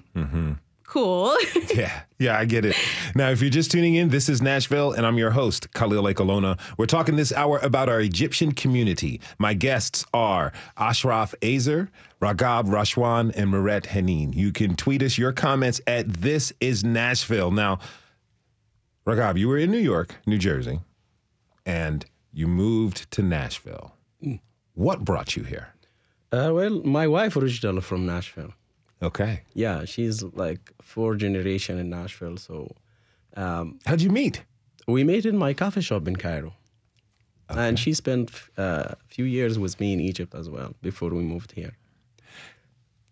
cool. 0.89 1.35
Yeah, 1.75 2.01
yeah, 2.17 2.37
I 2.37 2.45
get 2.45 2.65
it. 2.65 2.75
Now, 3.15 3.29
if 3.29 3.41
you're 3.41 3.51
just 3.51 3.69
tuning 3.69 3.93
in, 3.93 4.09
this 4.09 4.27
is 4.27 4.41
Nashville, 4.41 4.91
and 4.91 5.05
I'm 5.05 5.17
your 5.19 5.29
host, 5.29 5.71
Khalil 5.73 6.03
Ekulona. 6.03 6.59
We're 6.77 6.87
talking 6.87 7.15
this 7.15 7.31
hour 7.31 7.59
about 7.59 7.89
our 7.89 8.01
Egyptian 8.01 8.53
community. 8.53 9.21
My 9.37 9.53
guests 9.53 10.03
are 10.13 10.51
Ashraf 10.77 11.35
Azer, 11.41 11.89
Ragab 12.21 12.65
Rashwan, 12.65 13.31
and 13.35 13.51
Mirette 13.51 13.85
Henin. 13.85 14.35
You 14.35 14.51
can 14.51 14.75
tweet 14.75 15.03
us 15.03 15.17
your 15.17 15.31
comments 15.31 15.79
at 15.85 16.11
This 16.11 16.51
Is 16.59 16.83
Nashville. 16.83 17.51
Now, 17.51 17.79
Ragab, 19.05 19.37
you 19.37 19.47
were 19.47 19.59
in 19.59 19.69
New 19.71 19.77
York, 19.77 20.15
New 20.25 20.39
Jersey, 20.39 20.79
and 21.67 22.03
you 22.33 22.47
moved 22.47 23.09
to 23.11 23.21
Nashville. 23.21 23.93
What 24.73 25.05
brought 25.05 25.35
you 25.35 25.43
here? 25.43 25.69
Uh, 26.31 26.51
well, 26.51 26.81
my 26.83 27.07
wife 27.07 27.37
originally 27.37 27.81
from 27.81 28.07
Nashville. 28.07 28.53
Okay. 29.01 29.41
Yeah, 29.53 29.85
she's 29.85 30.23
like 30.23 30.73
four 30.81 31.15
generation 31.15 31.77
in 31.77 31.89
Nashville. 31.89 32.37
So 32.37 32.75
um, 33.35 33.79
How'd 33.85 34.01
you 34.01 34.09
meet? 34.09 34.43
we 34.87 35.03
met 35.03 35.25
in 35.25 35.37
my 35.37 35.53
coffee 35.53 35.81
shop 35.81 36.07
in 36.07 36.15
Cairo. 36.15 36.53
And 37.49 37.79
she 37.79 37.93
spent 37.93 38.31
uh, 38.57 38.83
a 38.91 38.97
few 39.07 39.25
years 39.25 39.57
with 39.57 39.79
me 39.79 39.93
in 39.93 39.99
Egypt 39.99 40.35
as 40.35 40.49
well 40.49 40.75
before 40.83 41.09
we 41.09 41.23
moved 41.23 41.51
here. 41.53 41.75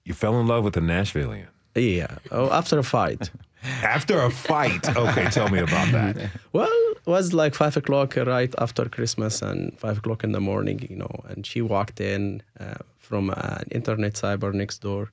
You 0.05 0.13
fell 0.13 0.39
in 0.39 0.45
love 0.47 0.63
with 0.63 0.77
a 0.77 0.79
Nashvilleian. 0.79 1.47
Yeah. 1.75 2.17
Oh, 2.31 2.51
after 2.51 2.77
a 2.79 2.83
fight. 2.83 3.31
After 3.83 4.21
a 4.21 4.29
fight. 4.29 4.87
Okay, 4.95 5.25
tell 5.31 5.49
me 5.49 5.57
about 5.59 5.91
that. 5.91 6.29
well, 6.53 6.69
it 6.95 7.07
was 7.07 7.33
like 7.33 7.55
five 7.55 7.75
o'clock 7.75 8.15
right 8.15 8.53
after 8.59 8.85
Christmas 8.85 9.41
and 9.41 9.77
five 9.79 9.97
o'clock 9.97 10.23
in 10.23 10.31
the 10.31 10.39
morning, 10.39 10.79
you 10.89 10.95
know. 10.95 11.09
And 11.27 11.43
she 11.45 11.61
walked 11.61 11.99
in 11.99 12.43
uh, 12.59 12.75
from 12.99 13.31
an 13.31 13.65
internet 13.71 14.13
cyber 14.13 14.53
next 14.53 14.77
door. 14.83 15.11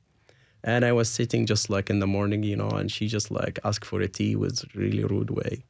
And 0.67 0.85
I 0.85 0.93
was 0.93 1.11
sitting 1.11 1.45
just 1.45 1.69
like 1.69 1.91
in 1.91 2.01
the 2.01 2.07
morning, 2.07 2.43
you 2.43 2.57
know, 2.57 2.71
and 2.71 2.91
she 2.91 3.07
just 3.07 3.31
like 3.31 3.59
asked 3.65 3.85
for 3.85 4.01
a 4.01 4.09
tea 4.09 4.35
with 4.35 4.65
really 4.75 5.05
rude 5.05 5.31
way. 5.31 5.63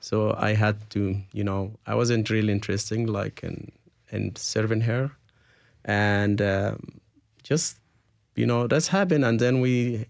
So 0.00 0.34
I 0.38 0.52
had 0.52 0.76
to, 0.90 1.16
you 1.32 1.42
know, 1.42 1.72
I 1.86 1.94
wasn't 1.94 2.28
really 2.30 2.52
interesting 2.52 3.06
like 3.06 3.42
in 3.42 3.72
in 4.12 4.36
serving 4.36 4.82
her, 4.82 5.10
and 5.84 6.40
um, 6.40 7.00
just, 7.42 7.78
you 8.36 8.46
know, 8.46 8.66
that's 8.66 8.88
happened. 8.88 9.24
And 9.24 9.40
then 9.40 9.60
we 9.60 10.06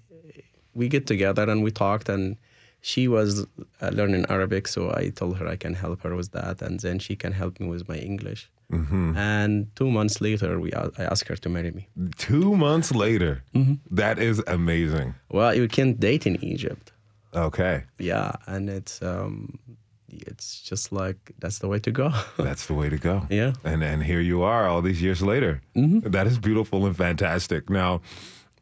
we 0.74 0.88
get 0.88 1.06
together 1.06 1.48
and 1.48 1.62
we 1.62 1.70
talked, 1.70 2.08
and 2.08 2.36
she 2.80 3.08
was 3.08 3.46
uh, 3.80 3.90
learning 3.92 4.26
Arabic, 4.28 4.68
so 4.68 4.90
I 4.90 5.10
told 5.10 5.38
her 5.38 5.46
I 5.48 5.56
can 5.56 5.74
help 5.74 6.02
her 6.02 6.14
with 6.16 6.32
that, 6.32 6.60
and 6.60 6.80
then 6.80 6.98
she 6.98 7.16
can 7.16 7.32
help 7.32 7.60
me 7.60 7.68
with 7.68 7.88
my 7.88 7.96
English. 7.96 8.50
Mm-hmm. 8.72 9.16
And 9.16 9.74
two 9.76 9.90
months 9.90 10.20
later, 10.20 10.60
we 10.60 10.72
I 10.74 10.90
asked 10.98 11.28
her 11.28 11.36
to 11.36 11.48
marry 11.48 11.70
me. 11.70 11.88
Two 12.18 12.54
months 12.54 12.94
later. 12.94 13.42
Mm-hmm. 13.54 13.74
That 13.90 14.18
is 14.18 14.42
amazing. 14.46 15.14
Well, 15.30 15.54
you 15.54 15.68
can't 15.68 15.98
date 15.98 16.26
in 16.26 16.42
Egypt. 16.44 16.92
Okay. 17.34 17.84
Yeah, 17.98 18.32
and 18.46 18.68
it's 18.68 19.02
um, 19.02 19.58
it's 20.08 20.60
just 20.60 20.92
like 20.92 21.32
that's 21.38 21.58
the 21.58 21.68
way 21.68 21.78
to 21.80 21.90
go. 21.90 22.12
That's 22.38 22.66
the 22.66 22.74
way 22.74 22.88
to 22.88 22.98
go. 22.98 23.26
Yeah. 23.30 23.52
And 23.64 23.82
and 23.82 24.02
here 24.02 24.20
you 24.20 24.42
are 24.42 24.66
all 24.66 24.82
these 24.82 25.02
years 25.02 25.22
later. 25.22 25.60
Mm-hmm. 25.76 26.10
That 26.10 26.26
is 26.26 26.38
beautiful 26.38 26.86
and 26.86 26.96
fantastic. 26.96 27.68
Now, 27.70 28.00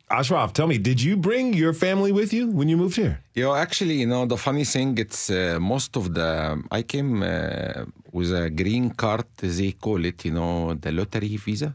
Ashraf, 0.08 0.52
tell 0.52 0.68
me, 0.68 0.78
did 0.78 1.02
you 1.02 1.16
bring 1.16 1.52
your 1.52 1.72
family 1.72 2.12
with 2.12 2.32
you 2.32 2.48
when 2.48 2.68
you 2.68 2.76
moved 2.76 2.94
here? 2.94 3.18
Yo, 3.34 3.54
actually, 3.54 3.94
you 3.94 4.06
know, 4.06 4.24
the 4.24 4.36
funny 4.36 4.64
thing, 4.64 4.96
it's 4.98 5.30
uh, 5.30 5.58
most 5.60 5.96
of 5.96 6.14
the. 6.14 6.62
I 6.70 6.82
came 6.82 7.24
uh, 7.24 7.86
with 8.12 8.32
a 8.32 8.48
green 8.48 8.90
card, 8.90 9.24
they 9.38 9.72
call 9.72 10.04
it, 10.04 10.24
you 10.24 10.30
know, 10.30 10.74
the 10.74 10.92
lottery 10.92 11.36
visa, 11.36 11.74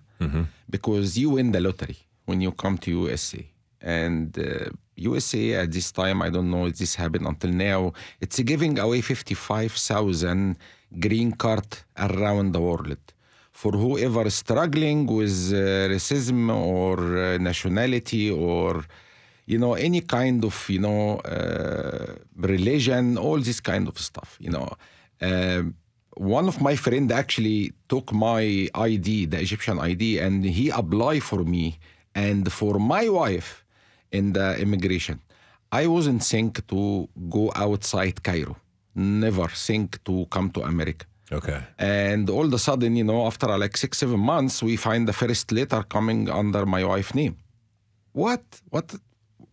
because 0.69 1.17
you 1.17 1.31
win 1.31 1.51
the 1.51 1.59
lottery 1.59 1.97
when 2.23 2.39
you 2.39 2.53
come 2.53 2.77
to 2.77 2.91
USA. 2.91 3.45
And 3.81 4.37
uh, 4.39 4.69
USA 4.95 5.55
at 5.55 5.71
this 5.73 5.91
time, 5.91 6.21
I 6.21 6.29
don't 6.29 6.49
know 6.49 6.67
if 6.67 6.77
this 6.77 6.95
happened 6.95 7.27
until 7.27 7.51
now, 7.51 7.91
it's 8.21 8.39
giving 8.39 8.79
away 8.79 9.01
55,000 9.01 10.57
green 10.99 11.33
card 11.33 11.67
around 11.97 12.53
the 12.53 12.61
world 12.61 12.97
for 13.51 13.71
whoever 13.71 14.25
is 14.25 14.35
struggling 14.35 15.05
with 15.05 15.53
uh, 15.53 15.87
racism 15.89 16.49
or 16.53 16.97
uh, 17.17 17.37
nationality 17.37 18.31
or 18.31 18.83
you 19.45 19.57
know 19.57 19.73
any 19.73 20.01
kind 20.01 20.43
of 20.45 20.69
you 20.69 20.79
know 20.79 21.17
uh, 21.19 22.15
religion 22.35 23.17
all 23.17 23.39
this 23.39 23.59
kind 23.59 23.87
of 23.87 23.97
stuff 23.99 24.37
you 24.39 24.49
know. 24.49 24.69
Um 25.21 25.75
one 26.17 26.47
of 26.47 26.59
my 26.61 26.75
friend 26.75 27.09
actually 27.11 27.71
took 27.87 28.11
my 28.11 28.67
id 28.89 29.07
the 29.31 29.39
egyptian 29.39 29.79
id 29.79 30.19
and 30.19 30.43
he 30.43 30.69
applied 30.69 31.23
for 31.23 31.41
me 31.53 31.79
and 32.13 32.51
for 32.51 32.73
my 32.79 33.07
wife 33.07 33.63
in 34.11 34.33
the 34.33 34.59
immigration. 34.59 35.21
I 35.71 35.87
wasn't 35.87 36.21
think 36.21 36.67
to 36.67 37.07
go 37.29 37.49
outside 37.55 38.21
cairo. 38.23 38.57
Never 38.93 39.47
think 39.47 40.03
to 40.03 40.25
come 40.25 40.49
to 40.51 40.61
america 40.63 41.05
Okay. 41.31 41.61
and 41.79 42.29
all 42.29 42.45
of 42.45 42.53
a 42.53 42.59
sudden, 42.59 42.95
you 42.95 43.05
know, 43.05 43.25
after 43.25 43.47
like 43.57 43.77
six, 43.77 43.99
seven 43.99 44.19
months, 44.19 44.61
we 44.61 44.75
find 44.75 45.07
the 45.07 45.13
first 45.13 45.51
letter 45.51 45.81
coming 45.83 46.29
under 46.29 46.65
my 46.65 46.83
wife's 46.83 47.15
name. 47.15 47.37
What? 48.11 48.43
What? 48.69 48.93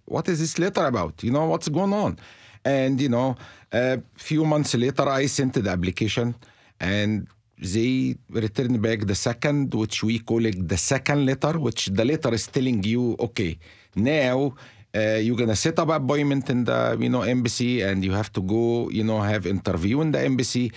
What 0.04 0.28
is 0.28 0.40
this 0.40 0.58
letter 0.58 0.86
about? 0.86 1.22
You 1.22 1.30
know, 1.30 1.44
what's 1.46 1.68
going 1.68 1.92
on? 1.92 2.18
And 2.64 3.00
you 3.00 3.08
know, 3.08 3.36
a 3.72 4.00
few 4.16 4.44
months 4.44 4.74
later, 4.74 5.08
I 5.08 5.26
sent 5.26 5.54
the 5.54 5.70
application, 5.70 6.34
and 6.80 7.28
they 7.58 8.16
returned 8.30 8.80
back 8.82 9.06
the 9.06 9.14
second, 9.14 9.74
which 9.74 10.02
we 10.02 10.18
call 10.18 10.44
it 10.46 10.68
the 10.68 10.76
second 10.76 11.26
letter, 11.26 11.58
which 11.58 11.86
the 11.86 12.04
letter 12.04 12.34
is 12.34 12.46
telling 12.46 12.82
you, 12.82 13.16
okay, 13.20 13.58
now 13.94 14.54
uh, 14.94 15.18
you're 15.20 15.36
gonna 15.36 15.56
set 15.56 15.78
up 15.78 15.90
appointment 15.90 16.50
in 16.50 16.64
the 16.64 16.96
you 16.98 17.08
know 17.08 17.22
embassy, 17.22 17.82
and 17.82 18.04
you 18.04 18.12
have 18.12 18.32
to 18.32 18.40
go, 18.40 18.90
you 18.90 19.04
know, 19.04 19.20
have 19.20 19.46
interview 19.46 20.00
in 20.00 20.10
the 20.10 20.20
embassy 20.20 20.72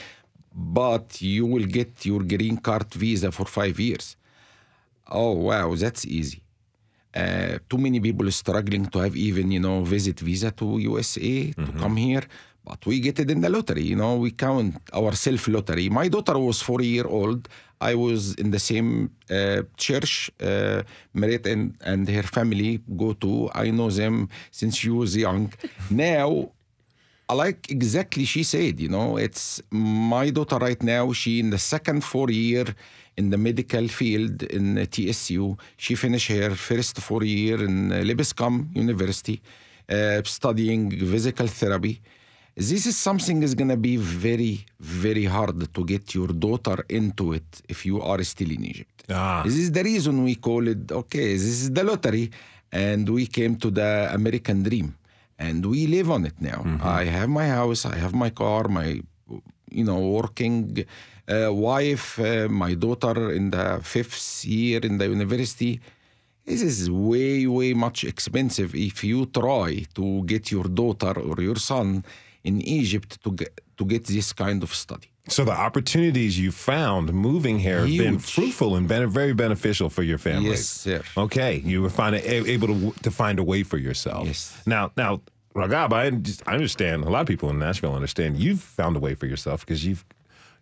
but 0.53 1.21
you 1.21 1.45
will 1.45 1.65
get 1.65 2.05
your 2.05 2.23
green 2.23 2.57
card 2.57 2.93
visa 2.93 3.31
for 3.31 3.45
five 3.45 3.79
years. 3.79 4.15
Oh 5.09 5.33
wow, 5.33 5.75
that's 5.75 6.05
easy. 6.05 6.43
Uh, 7.13 7.57
too 7.69 7.77
many 7.77 7.99
people 7.99 8.29
struggling 8.31 8.85
to 8.85 8.99
have 8.99 9.15
even 9.15 9.51
you 9.51 9.59
know 9.59 9.83
visit 9.83 10.19
visa 10.19 10.51
to 10.51 10.77
USA 10.77 11.51
to 11.51 11.71
come 11.77 11.97
here, 11.97 12.23
but 12.63 12.85
we 12.85 12.99
get 12.99 13.19
it 13.19 13.29
in 13.29 13.41
the 13.41 13.49
lottery. 13.49 13.83
You 13.83 13.97
know, 13.97 14.15
we 14.15 14.31
count 14.31 14.75
our 14.93 15.13
self 15.13 15.47
lottery. 15.47 15.89
My 15.89 16.07
daughter 16.07 16.37
was 16.39 16.61
four 16.61 16.81
year 16.81 17.07
old. 17.07 17.49
I 17.81 17.95
was 17.95 18.35
in 18.35 18.51
the 18.51 18.59
same 18.59 19.09
uh, 19.29 19.63
church. 19.75 20.31
Uh, 20.39 20.83
Mirette 21.13 21.47
and 21.47 21.75
and 21.81 22.07
her 22.07 22.23
family 22.23 22.79
go 22.95 23.13
to. 23.13 23.49
I 23.53 23.71
know 23.71 23.89
them 23.89 24.29
since 24.51 24.77
she 24.77 24.89
was 24.89 25.17
young. 25.17 25.51
now 25.89 26.51
like 27.33 27.69
exactly 27.71 28.25
she 28.25 28.43
said 28.43 28.79
you 28.79 28.89
know 28.89 29.17
it's 29.17 29.61
my 29.71 30.29
daughter 30.29 30.57
right 30.57 30.81
now 30.83 31.11
she 31.11 31.39
in 31.39 31.49
the 31.49 31.57
second 31.57 32.03
four 32.03 32.29
year 32.29 32.65
in 33.17 33.29
the 33.29 33.37
medical 33.37 33.87
field 33.87 34.43
in 34.43 34.75
tsu 34.87 35.57
she 35.77 35.95
finished 35.95 36.29
her 36.29 36.51
first 36.55 36.99
four 36.99 37.23
year 37.23 37.63
in 37.63 37.91
uh, 37.91 37.97
Lipscomb 37.97 38.69
university 38.73 39.41
uh, 39.91 40.21
studying 40.23 40.89
physical 40.91 41.47
therapy. 41.47 42.01
This 42.55 42.85
is 42.85 42.97
something 42.97 43.43
is 43.43 43.55
going 43.55 43.69
to 43.69 43.77
be 43.77 43.97
very 43.97 44.65
very 44.79 45.25
hard 45.25 45.73
to 45.73 45.85
get 45.85 46.13
your 46.13 46.27
daughter 46.27 46.85
into 46.89 47.33
it 47.33 47.61
if 47.69 47.85
you 47.85 48.01
are 48.01 48.21
still 48.23 48.51
in 48.51 48.63
egypt. 48.65 49.03
Ah. 49.09 49.41
this 49.43 49.57
is 49.57 49.71
the 49.71 49.83
reason 49.83 50.23
we 50.23 50.35
call 50.35 50.67
it 50.67 50.91
okay 50.91 51.33
this 51.33 51.43
is 51.63 51.71
the 51.71 51.83
lottery 51.83 52.29
and 52.71 53.09
we 53.09 53.25
came 53.25 53.55
to 53.55 53.69
the 53.71 54.09
american 54.13 54.63
dream 54.63 54.95
and 55.47 55.65
we 55.65 55.87
live 55.87 56.09
on 56.15 56.21
it 56.29 56.37
now. 56.39 56.61
I 56.99 57.03
have 57.17 57.29
my 57.29 57.47
house, 57.59 57.81
I 57.85 57.95
have 58.03 58.13
my 58.13 58.29
car, 58.41 58.63
my 58.67 58.89
you 59.77 59.85
know 59.89 59.99
working 60.19 60.85
uh, 61.27 61.51
wife, 61.71 62.07
uh, 62.19 62.47
my 62.63 62.73
daughter 62.85 63.31
in 63.39 63.45
the 63.51 63.79
fifth 63.83 64.45
year 64.45 64.79
in 64.89 64.97
the 65.01 65.07
university. 65.17 65.73
This 66.45 66.61
is 66.61 66.89
way 66.89 67.47
way 67.47 67.73
much 67.73 67.99
expensive 68.13 68.69
if 68.89 69.03
you 69.03 69.19
try 69.41 69.85
to 69.97 70.05
get 70.31 70.43
your 70.55 70.67
daughter 70.81 71.13
or 71.29 71.35
your 71.49 71.59
son 71.71 72.03
in 72.43 72.55
Egypt 72.79 73.11
to 73.23 73.29
get 73.31 73.53
to 73.77 73.83
get 73.85 74.03
this 74.05 74.33
kind 74.33 74.61
of 74.63 74.71
study. 74.73 75.10
So 75.27 75.45
the 75.45 75.51
opportunities 75.51 76.39
you 76.39 76.51
found 76.51 77.13
moving 77.13 77.59
here 77.59 77.79
have 77.79 77.87
been 77.87 78.19
fruitful 78.19 78.75
and 78.75 78.87
been 78.87 79.09
very 79.09 79.33
beneficial 79.33 79.89
for 79.89 80.03
your 80.03 80.17
family. 80.17 80.49
Yes, 80.49 80.65
sir. 80.65 81.03
Okay, 81.15 81.57
you 81.57 81.81
were 81.81 81.89
find, 81.89 82.15
able 82.15 82.67
to 82.67 82.91
to 83.03 83.11
find 83.11 83.39
a 83.39 83.43
way 83.43 83.63
for 83.63 83.77
yourself. 83.77 84.27
Yes. 84.27 84.61
Now, 84.65 84.91
now, 84.97 85.21
Ragab, 85.55 85.93
I, 85.93 86.09
just, 86.09 86.47
I 86.47 86.53
understand. 86.53 87.03
A 87.03 87.09
lot 87.09 87.21
of 87.21 87.27
people 87.27 87.49
in 87.49 87.59
Nashville 87.59 87.93
understand 87.93 88.37
you've 88.37 88.61
found 88.61 88.95
a 88.95 88.99
way 88.99 89.15
for 89.15 89.27
yourself 89.27 89.61
because 89.61 89.85
you've 89.85 90.03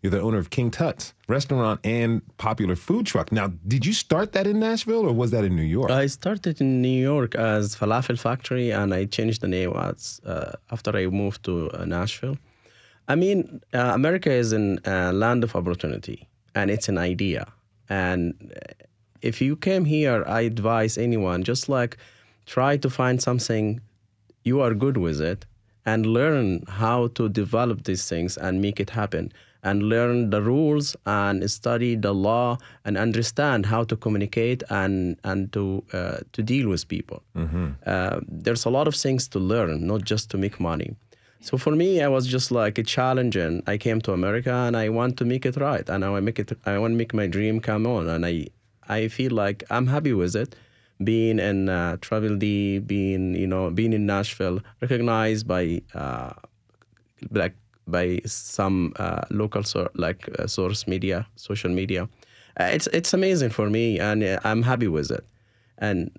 you're 0.02 0.12
the 0.12 0.22
owner 0.22 0.38
of 0.38 0.50
King 0.50 0.72
Tut's 0.72 1.13
restaurant 1.28 1.80
and 1.84 2.22
popular 2.38 2.76
food 2.76 3.06
truck. 3.06 3.32
Now, 3.32 3.52
did 3.67 3.86
you 3.86 3.93
start 3.93 4.32
that 4.32 4.48
in 4.48 4.60
Nashville 4.60 5.06
or 5.06 5.13
was 5.13 5.32
that 5.32 5.43
in 5.43 5.56
New 5.56 5.69
York? 5.78 5.91
I 5.91 6.08
started 6.08 6.62
in 6.62 6.82
New 6.82 7.02
York 7.02 7.36
as 7.36 7.76
Falafel 7.76 8.17
Factory, 8.17 8.72
and 8.72 8.93
I 8.93 9.06
changed 9.06 9.41
the 9.41 9.48
name 9.48 9.74
as, 9.76 10.22
uh, 10.26 10.54
after 10.72 10.95
I 10.95 11.08
moved 11.08 11.43
to 11.45 11.69
uh, 11.72 11.84
Nashville. 11.84 12.38
I 13.10 13.15
mean, 13.15 13.62
uh, 13.74 13.91
America 13.93 14.32
is 14.32 14.54
a 14.54 14.78
uh, 14.86 15.12
land 15.12 15.43
of 15.43 15.56
opportunity, 15.56 16.28
and 16.54 16.69
it's 16.69 16.88
an 16.88 17.00
idea. 17.00 17.48
And 17.89 18.54
uh, 18.56 18.86
if 19.24 19.41
you 19.41 19.56
came 19.56 19.86
here, 19.86 20.24
I 20.28 20.41
advise 20.41 20.95
anyone 20.98 21.43
just 21.43 21.67
like 21.67 21.98
try 22.45 22.78
to 22.78 22.89
find 22.89 23.22
something 23.22 23.82
you 24.43 24.62
are 24.62 24.76
good 24.76 24.98
with 24.98 25.19
it 25.22 25.45
and 25.86 26.06
learn 26.06 26.63
how 26.67 27.08
to 27.15 27.28
develop 27.30 27.84
these 27.86 28.08
things 28.08 28.38
and 28.38 28.62
make 28.62 28.80
it 28.80 28.91
happen. 28.91 29.32
And 29.62 29.84
learn 29.84 30.30
the 30.30 30.41
rules 30.41 30.95
and 31.06 31.52
study 31.52 31.95
the 31.95 32.13
law 32.13 32.58
and 32.86 32.98
understand 32.98 33.65
how 33.65 33.84
to 33.86 33.98
communicate 33.98 34.63
and 34.69 35.17
and 35.26 35.52
to 35.52 35.84
uh, 35.91 36.17
to 36.32 36.41
deal 36.41 36.69
with 36.69 36.88
people. 36.88 37.19
Uh, 37.86 38.22
there's 38.45 38.63
a 38.65 38.69
lot 38.69 38.88
of 38.88 38.95
things 38.95 39.28
to 39.30 39.39
learn 39.39 39.86
not 39.86 40.04
just 40.06 40.30
to 40.32 40.38
make 40.38 40.62
money 40.62 40.95
so 41.41 41.58
for 41.58 41.71
me 41.71 42.02
i 42.02 42.08
was 42.08 42.28
just 42.28 42.52
like 42.52 42.78
a 42.78 42.84
challenge 42.84 43.36
and 43.36 43.63
i 43.67 43.78
came 43.78 44.02
to 44.02 44.12
america 44.12 44.52
and 44.52 44.75
i 44.75 44.89
want 44.89 45.17
to 45.17 45.25
make 45.25 45.45
it 45.45 45.56
right 45.58 45.89
and 45.89 46.04
i 46.04 46.19
make 46.19 46.39
it 46.39 46.52
i 46.65 46.78
want 46.78 46.91
to 46.91 46.97
make 46.97 47.13
my 47.13 47.28
dream 47.28 47.60
come 47.60 47.88
on 47.88 48.10
and 48.10 48.25
i 48.25 48.45
i 48.88 49.08
feel 49.08 49.32
like 49.32 49.63
i'm 49.69 49.88
happy 49.88 50.13
with 50.13 50.36
it 50.36 50.56
being 51.04 51.39
in 51.39 51.69
uh, 51.69 51.97
Travel 52.02 52.36
D, 52.36 52.80
being 52.80 53.36
you 53.36 53.47
know 53.47 53.69
being 53.69 53.93
in 53.93 54.06
Nashville, 54.06 54.60
recognized 54.82 55.47
by 55.47 55.82
uh, 55.93 56.32
like 57.32 57.56
by 57.88 58.19
some 58.25 58.93
uh, 58.97 59.21
local 59.30 59.63
sor- 59.63 59.91
like 59.95 60.30
uh, 60.39 60.47
source 60.47 60.88
media, 60.88 61.28
social 61.36 61.71
media. 61.71 62.10
Uh, 62.60 62.65
it's 62.65 62.88
it's 62.88 63.13
amazing 63.13 63.49
for 63.49 63.69
me, 63.69 63.99
and 63.99 64.23
uh, 64.23 64.39
I'm 64.43 64.63
happy 64.63 64.88
with 64.88 65.12
it. 65.12 65.25
And 65.78 66.12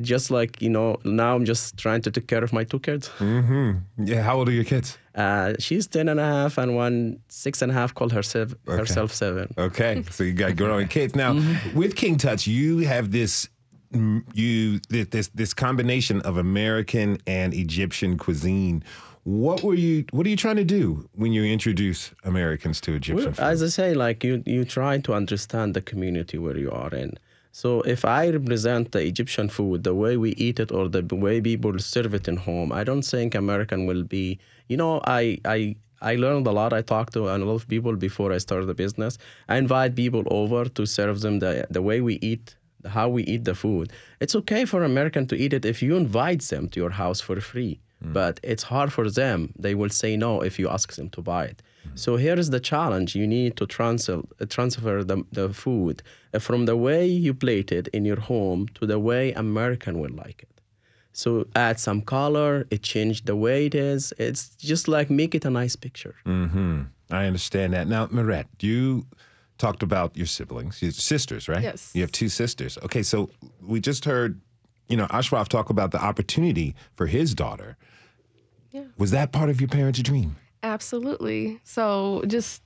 just 0.00 0.30
like 0.30 0.62
you 0.62 0.70
know, 0.70 0.96
now 1.04 1.34
I'm 1.36 1.44
just 1.44 1.76
trying 1.76 2.02
to 2.02 2.10
take 2.10 2.26
care 2.26 2.42
of 2.44 2.52
my 2.52 2.64
two 2.64 2.78
kids. 2.80 3.10
Mhm. 3.18 3.80
yeah. 3.98 4.22
How 4.22 4.38
old 4.38 4.48
are 4.48 4.52
your 4.52 4.64
kids? 4.64 4.98
Uh, 5.14 5.52
she's 5.58 5.86
ten 5.86 6.08
and 6.08 6.18
a 6.18 6.24
half 6.24 6.32
and 6.32 6.32
a 6.32 6.42
half, 6.42 6.58
and 6.58 6.76
one 6.76 7.18
six 7.28 7.62
and 7.62 7.70
a 7.70 7.74
half 7.74 7.94
called 7.94 8.12
herself 8.12 8.54
herself 8.66 9.12
seven. 9.12 9.52
Okay, 9.58 10.02
so 10.10 10.24
you 10.24 10.32
got 10.32 10.56
growing 10.62 10.88
kids 10.88 11.14
now. 11.14 11.34
With 11.74 11.94
King 11.96 12.16
Tut's, 12.16 12.46
you 12.46 12.78
have 12.78 13.10
this 13.10 13.48
mm, 13.92 14.22
you 14.34 14.80
this 14.88 15.28
this 15.34 15.52
combination 15.54 16.20
of 16.22 16.36
American 16.38 17.18
and 17.26 17.52
Egyptian 17.54 18.16
cuisine. 18.18 18.82
What 19.24 19.62
were 19.62 19.74
you? 19.74 20.04
What 20.10 20.26
are 20.26 20.30
you 20.30 20.36
trying 20.36 20.56
to 20.56 20.64
do 20.64 21.08
when 21.14 21.32
you 21.32 21.44
introduce 21.44 22.10
Americans 22.24 22.80
to 22.80 22.94
Egyptian 22.94 23.26
Well, 23.26 23.34
food? 23.34 23.44
as 23.44 23.62
I 23.62 23.68
say, 23.68 23.94
like 23.94 24.24
you, 24.24 24.42
you 24.46 24.64
try 24.64 24.98
to 24.98 25.14
understand 25.14 25.74
the 25.74 25.80
community 25.80 26.38
where 26.38 26.56
you 26.58 26.72
are 26.72 26.92
in. 26.92 27.12
So 27.52 27.82
if 27.82 28.04
I 28.06 28.30
represent 28.30 28.92
the 28.92 29.00
Egyptian 29.00 29.48
food, 29.50 29.84
the 29.84 29.94
way 29.94 30.16
we 30.16 30.30
eat 30.32 30.58
it, 30.58 30.72
or 30.72 30.88
the 30.88 31.02
way 31.14 31.40
people 31.40 31.78
serve 31.78 32.14
it 32.14 32.26
in 32.26 32.38
home, 32.38 32.72
I 32.72 32.82
don't 32.82 33.02
think 33.02 33.34
American 33.34 33.84
will 33.86 34.04
be. 34.04 34.38
You 34.68 34.78
know, 34.78 35.02
I 35.04 35.38
I 35.44 35.76
I 36.00 36.16
learned 36.16 36.46
a 36.46 36.50
lot. 36.50 36.72
I 36.72 36.80
talked 36.80 37.12
to 37.12 37.28
a 37.28 37.36
lot 37.36 37.54
of 37.54 37.68
people 37.68 37.94
before 37.94 38.32
I 38.32 38.38
started 38.38 38.66
the 38.66 38.74
business. 38.74 39.18
I 39.50 39.58
invite 39.58 39.94
people 39.94 40.24
over 40.30 40.64
to 40.64 40.86
serve 40.86 41.20
them 41.20 41.40
the 41.40 41.66
the 41.70 41.82
way 41.82 42.00
we 42.00 42.14
eat, 42.22 42.56
how 42.86 43.10
we 43.10 43.22
eat 43.24 43.44
the 43.44 43.54
food. 43.54 43.92
It's 44.20 44.34
okay 44.34 44.64
for 44.64 44.82
American 44.82 45.26
to 45.26 45.36
eat 45.36 45.52
it 45.52 45.66
if 45.66 45.82
you 45.82 45.94
invite 45.96 46.42
them 46.52 46.68
to 46.70 46.80
your 46.80 46.94
house 47.02 47.20
for 47.20 47.38
free. 47.40 47.80
Mm. 48.02 48.14
But 48.14 48.40
it's 48.42 48.64
hard 48.64 48.92
for 48.92 49.10
them. 49.10 49.52
They 49.58 49.74
will 49.74 49.90
say 49.90 50.16
no 50.16 50.40
if 50.40 50.58
you 50.58 50.70
ask 50.70 50.94
them 50.94 51.10
to 51.10 51.20
buy 51.20 51.44
it. 51.52 51.62
So 51.94 52.16
here 52.16 52.38
is 52.38 52.50
the 52.50 52.60
challenge. 52.60 53.14
You 53.14 53.26
need 53.26 53.56
to 53.56 53.66
transfer, 53.66 54.22
uh, 54.40 54.46
transfer 54.46 55.04
the, 55.04 55.24
the 55.32 55.52
food 55.52 56.02
uh, 56.32 56.38
from 56.38 56.66
the 56.66 56.76
way 56.76 57.06
you 57.06 57.34
plate 57.34 57.70
it 57.72 57.88
in 57.88 58.04
your 58.04 58.20
home 58.20 58.68
to 58.74 58.86
the 58.86 58.98
way 58.98 59.32
American 59.32 59.98
will 60.00 60.12
like 60.12 60.42
it. 60.42 60.48
So 61.12 61.46
add 61.54 61.78
some 61.78 62.00
color, 62.00 62.66
it 62.70 62.82
changed 62.82 63.26
the 63.26 63.36
way 63.36 63.66
it 63.66 63.74
is. 63.74 64.14
It's 64.18 64.50
just 64.56 64.88
like 64.88 65.10
make 65.10 65.34
it 65.34 65.44
a 65.44 65.50
nice 65.50 65.76
picture. 65.76 66.14
hmm 66.24 66.82
I 67.10 67.26
understand 67.26 67.74
that. 67.74 67.86
Now, 67.88 68.08
Mirette, 68.10 68.48
you 68.60 69.04
talked 69.58 69.82
about 69.82 70.16
your 70.16 70.26
siblings, 70.26 70.80
your 70.80 70.92
sisters, 70.92 71.46
right? 71.48 71.62
Yes. 71.62 71.90
You 71.94 72.00
have 72.00 72.12
two 72.12 72.30
sisters. 72.30 72.78
Okay, 72.82 73.02
so 73.02 73.28
we 73.60 73.80
just 73.80 74.06
heard, 74.06 74.40
you 74.88 74.96
know, 74.96 75.06
Ashraf 75.10 75.48
talk 75.50 75.68
about 75.68 75.90
the 75.90 76.02
opportunity 76.02 76.74
for 76.96 77.06
his 77.06 77.34
daughter. 77.34 77.76
Yeah. 78.70 78.84
Was 78.96 79.10
that 79.10 79.32
part 79.32 79.50
of 79.50 79.60
your 79.60 79.68
parents' 79.68 80.00
dream? 80.00 80.36
Absolutely. 80.62 81.60
So 81.64 82.22
just 82.26 82.62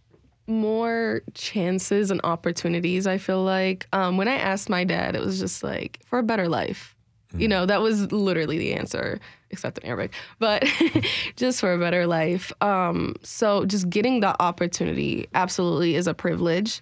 more 0.46 1.22
chances 1.34 2.10
and 2.10 2.20
opportunities. 2.24 3.06
I 3.06 3.18
feel 3.18 3.42
like 3.42 3.86
um, 3.92 4.16
when 4.16 4.28
I 4.28 4.36
asked 4.36 4.68
my 4.68 4.84
dad, 4.84 5.16
it 5.16 5.22
was 5.22 5.38
just 5.40 5.62
like 5.62 6.00
for 6.06 6.18
a 6.18 6.22
better 6.22 6.48
life. 6.48 6.94
You 7.36 7.48
know, 7.48 7.66
that 7.66 7.82
was 7.82 8.10
literally 8.12 8.56
the 8.56 8.72
answer, 8.72 9.20
except 9.50 9.78
in 9.78 9.86
Arabic, 9.86 10.14
but 10.38 10.64
just 11.36 11.60
for 11.60 11.72
a 11.74 11.78
better 11.78 12.06
life. 12.06 12.50
Um, 12.62 13.14
so 13.22 13.66
just 13.66 13.90
getting 13.90 14.20
that 14.20 14.36
opportunity 14.40 15.26
absolutely 15.34 15.96
is 15.96 16.06
a 16.06 16.14
privilege. 16.14 16.80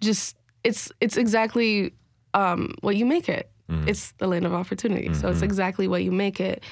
Just 0.00 0.36
it's 0.62 0.92
it's 1.00 1.16
exactly 1.16 1.94
um, 2.34 2.74
what 2.80 2.96
you 2.96 3.06
make 3.06 3.28
it. 3.30 3.48
It's 3.88 4.12
the 4.18 4.26
land 4.26 4.44
of 4.44 4.52
opportunity. 4.52 5.14
So 5.14 5.28
it's 5.28 5.40
exactly 5.40 5.88
what 5.88 6.02
you 6.02 6.12
make 6.12 6.38
it. 6.38 6.62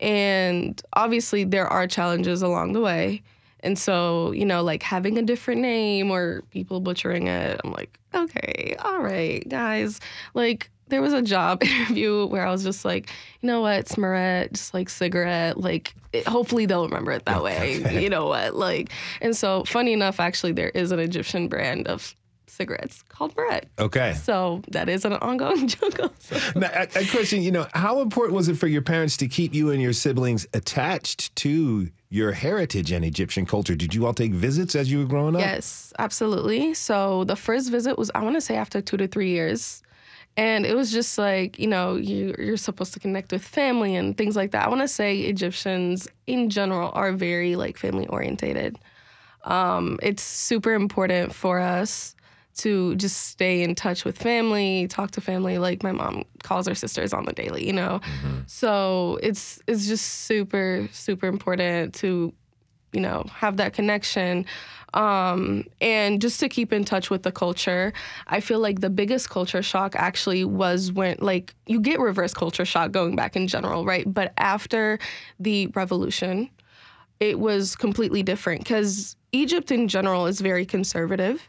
And 0.00 0.80
obviously, 0.94 1.44
there 1.44 1.66
are 1.66 1.86
challenges 1.86 2.40
along 2.40 2.72
the 2.72 2.80
way. 2.80 3.22
And 3.60 3.78
so, 3.78 4.32
you 4.32 4.44
know, 4.44 4.62
like 4.62 4.82
having 4.82 5.18
a 5.18 5.22
different 5.22 5.60
name 5.60 6.10
or 6.10 6.42
people 6.50 6.80
butchering 6.80 7.26
it, 7.26 7.60
I'm 7.64 7.72
like, 7.72 7.98
okay, 8.14 8.76
all 8.78 9.00
right, 9.00 9.46
guys. 9.48 10.00
Like, 10.34 10.70
there 10.88 11.02
was 11.02 11.12
a 11.12 11.22
job 11.22 11.62
interview 11.62 12.26
where 12.26 12.46
I 12.46 12.50
was 12.50 12.62
just 12.62 12.84
like, 12.84 13.10
you 13.40 13.46
know 13.46 13.60
what, 13.60 13.86
Smarette, 13.86 14.52
just 14.52 14.74
like 14.74 14.88
cigarette, 14.88 15.58
like, 15.58 15.94
it, 16.12 16.26
hopefully 16.26 16.66
they'll 16.66 16.86
remember 16.86 17.12
it 17.12 17.24
that 17.26 17.42
way. 17.42 18.00
You 18.00 18.08
know 18.08 18.26
what? 18.26 18.54
Like, 18.54 18.90
and 19.20 19.36
so, 19.36 19.64
funny 19.64 19.92
enough, 19.92 20.20
actually, 20.20 20.52
there 20.52 20.70
is 20.70 20.92
an 20.92 20.98
Egyptian 20.98 21.48
brand 21.48 21.88
of 21.88 22.14
cigarettes 22.46 23.02
called 23.08 23.34
bread. 23.34 23.68
Okay. 23.78 24.14
So 24.14 24.62
that 24.68 24.88
is 24.88 25.04
an 25.04 25.12
ongoing 25.14 25.68
joke. 25.68 26.00
also. 26.00 26.58
Now, 26.58 26.70
a, 26.74 26.88
a 26.96 27.06
question, 27.06 27.42
you 27.42 27.52
know, 27.52 27.66
how 27.72 28.00
important 28.00 28.34
was 28.34 28.48
it 28.48 28.56
for 28.56 28.66
your 28.66 28.82
parents 28.82 29.16
to 29.18 29.28
keep 29.28 29.54
you 29.54 29.70
and 29.70 29.80
your 29.80 29.92
siblings 29.92 30.46
attached 30.54 31.34
to 31.36 31.90
your 32.10 32.32
heritage 32.32 32.90
and 32.92 33.04
Egyptian 33.04 33.44
culture? 33.44 33.74
Did 33.74 33.94
you 33.94 34.06
all 34.06 34.14
take 34.14 34.32
visits 34.32 34.74
as 34.74 34.90
you 34.90 34.98
were 34.98 35.04
growing 35.04 35.34
up? 35.34 35.40
Yes, 35.40 35.92
absolutely. 35.98 36.74
So 36.74 37.24
the 37.24 37.36
first 37.36 37.70
visit 37.70 37.98
was, 37.98 38.10
I 38.14 38.22
want 38.22 38.36
to 38.36 38.40
say, 38.40 38.56
after 38.56 38.80
two 38.80 38.96
to 38.96 39.06
three 39.06 39.30
years. 39.30 39.82
And 40.36 40.64
it 40.64 40.74
was 40.74 40.92
just 40.92 41.18
like, 41.18 41.58
you 41.58 41.66
know, 41.66 41.96
you, 41.96 42.34
you're 42.38 42.56
supposed 42.56 42.94
to 42.94 43.00
connect 43.00 43.32
with 43.32 43.42
family 43.42 43.96
and 43.96 44.16
things 44.16 44.36
like 44.36 44.52
that. 44.52 44.64
I 44.64 44.68
want 44.68 44.82
to 44.82 44.88
say 44.88 45.18
Egyptians 45.18 46.08
in 46.26 46.48
general 46.48 46.92
are 46.94 47.12
very 47.12 47.56
like 47.56 47.76
family 47.76 48.06
orientated. 48.06 48.78
Um, 49.44 49.98
it's 50.02 50.22
super 50.22 50.74
important 50.74 51.34
for 51.34 51.58
us 51.58 52.14
to 52.58 52.94
just 52.96 53.28
stay 53.28 53.62
in 53.62 53.74
touch 53.74 54.04
with 54.04 54.18
family, 54.18 54.86
talk 54.88 55.10
to 55.12 55.20
family. 55.20 55.58
Like 55.58 55.82
my 55.82 55.92
mom 55.92 56.24
calls 56.42 56.66
her 56.68 56.74
sisters 56.74 57.12
on 57.12 57.24
the 57.24 57.32
daily, 57.32 57.66
you 57.66 57.72
know. 57.72 58.00
So 58.46 59.18
it's 59.22 59.60
it's 59.66 59.86
just 59.86 60.04
super 60.26 60.88
super 60.92 61.26
important 61.26 61.94
to 61.96 62.32
you 62.92 63.00
know 63.00 63.24
have 63.32 63.56
that 63.58 63.72
connection. 63.72 64.44
Um, 64.94 65.64
and 65.82 66.18
just 66.18 66.40
to 66.40 66.48
keep 66.48 66.72
in 66.72 66.82
touch 66.82 67.10
with 67.10 67.22
the 67.22 67.30
culture 67.30 67.92
i 68.28 68.40
feel 68.40 68.58
like 68.58 68.80
the 68.80 68.88
biggest 68.88 69.28
culture 69.28 69.62
shock 69.62 69.94
actually 69.94 70.46
was 70.46 70.90
when 70.90 71.16
like 71.20 71.54
you 71.66 71.78
get 71.78 72.00
reverse 72.00 72.32
culture 72.32 72.64
shock 72.64 72.90
going 72.90 73.14
back 73.14 73.36
in 73.36 73.48
general 73.48 73.84
right? 73.84 74.06
But 74.12 74.32
after 74.38 74.98
the 75.38 75.66
revolution 75.74 76.48
it 77.20 77.38
was 77.38 77.76
completely 77.76 78.22
different 78.22 78.62
because 78.62 79.14
egypt 79.32 79.70
in 79.70 79.88
general 79.88 80.24
is 80.24 80.40
very 80.40 80.64
conservative 80.64 81.46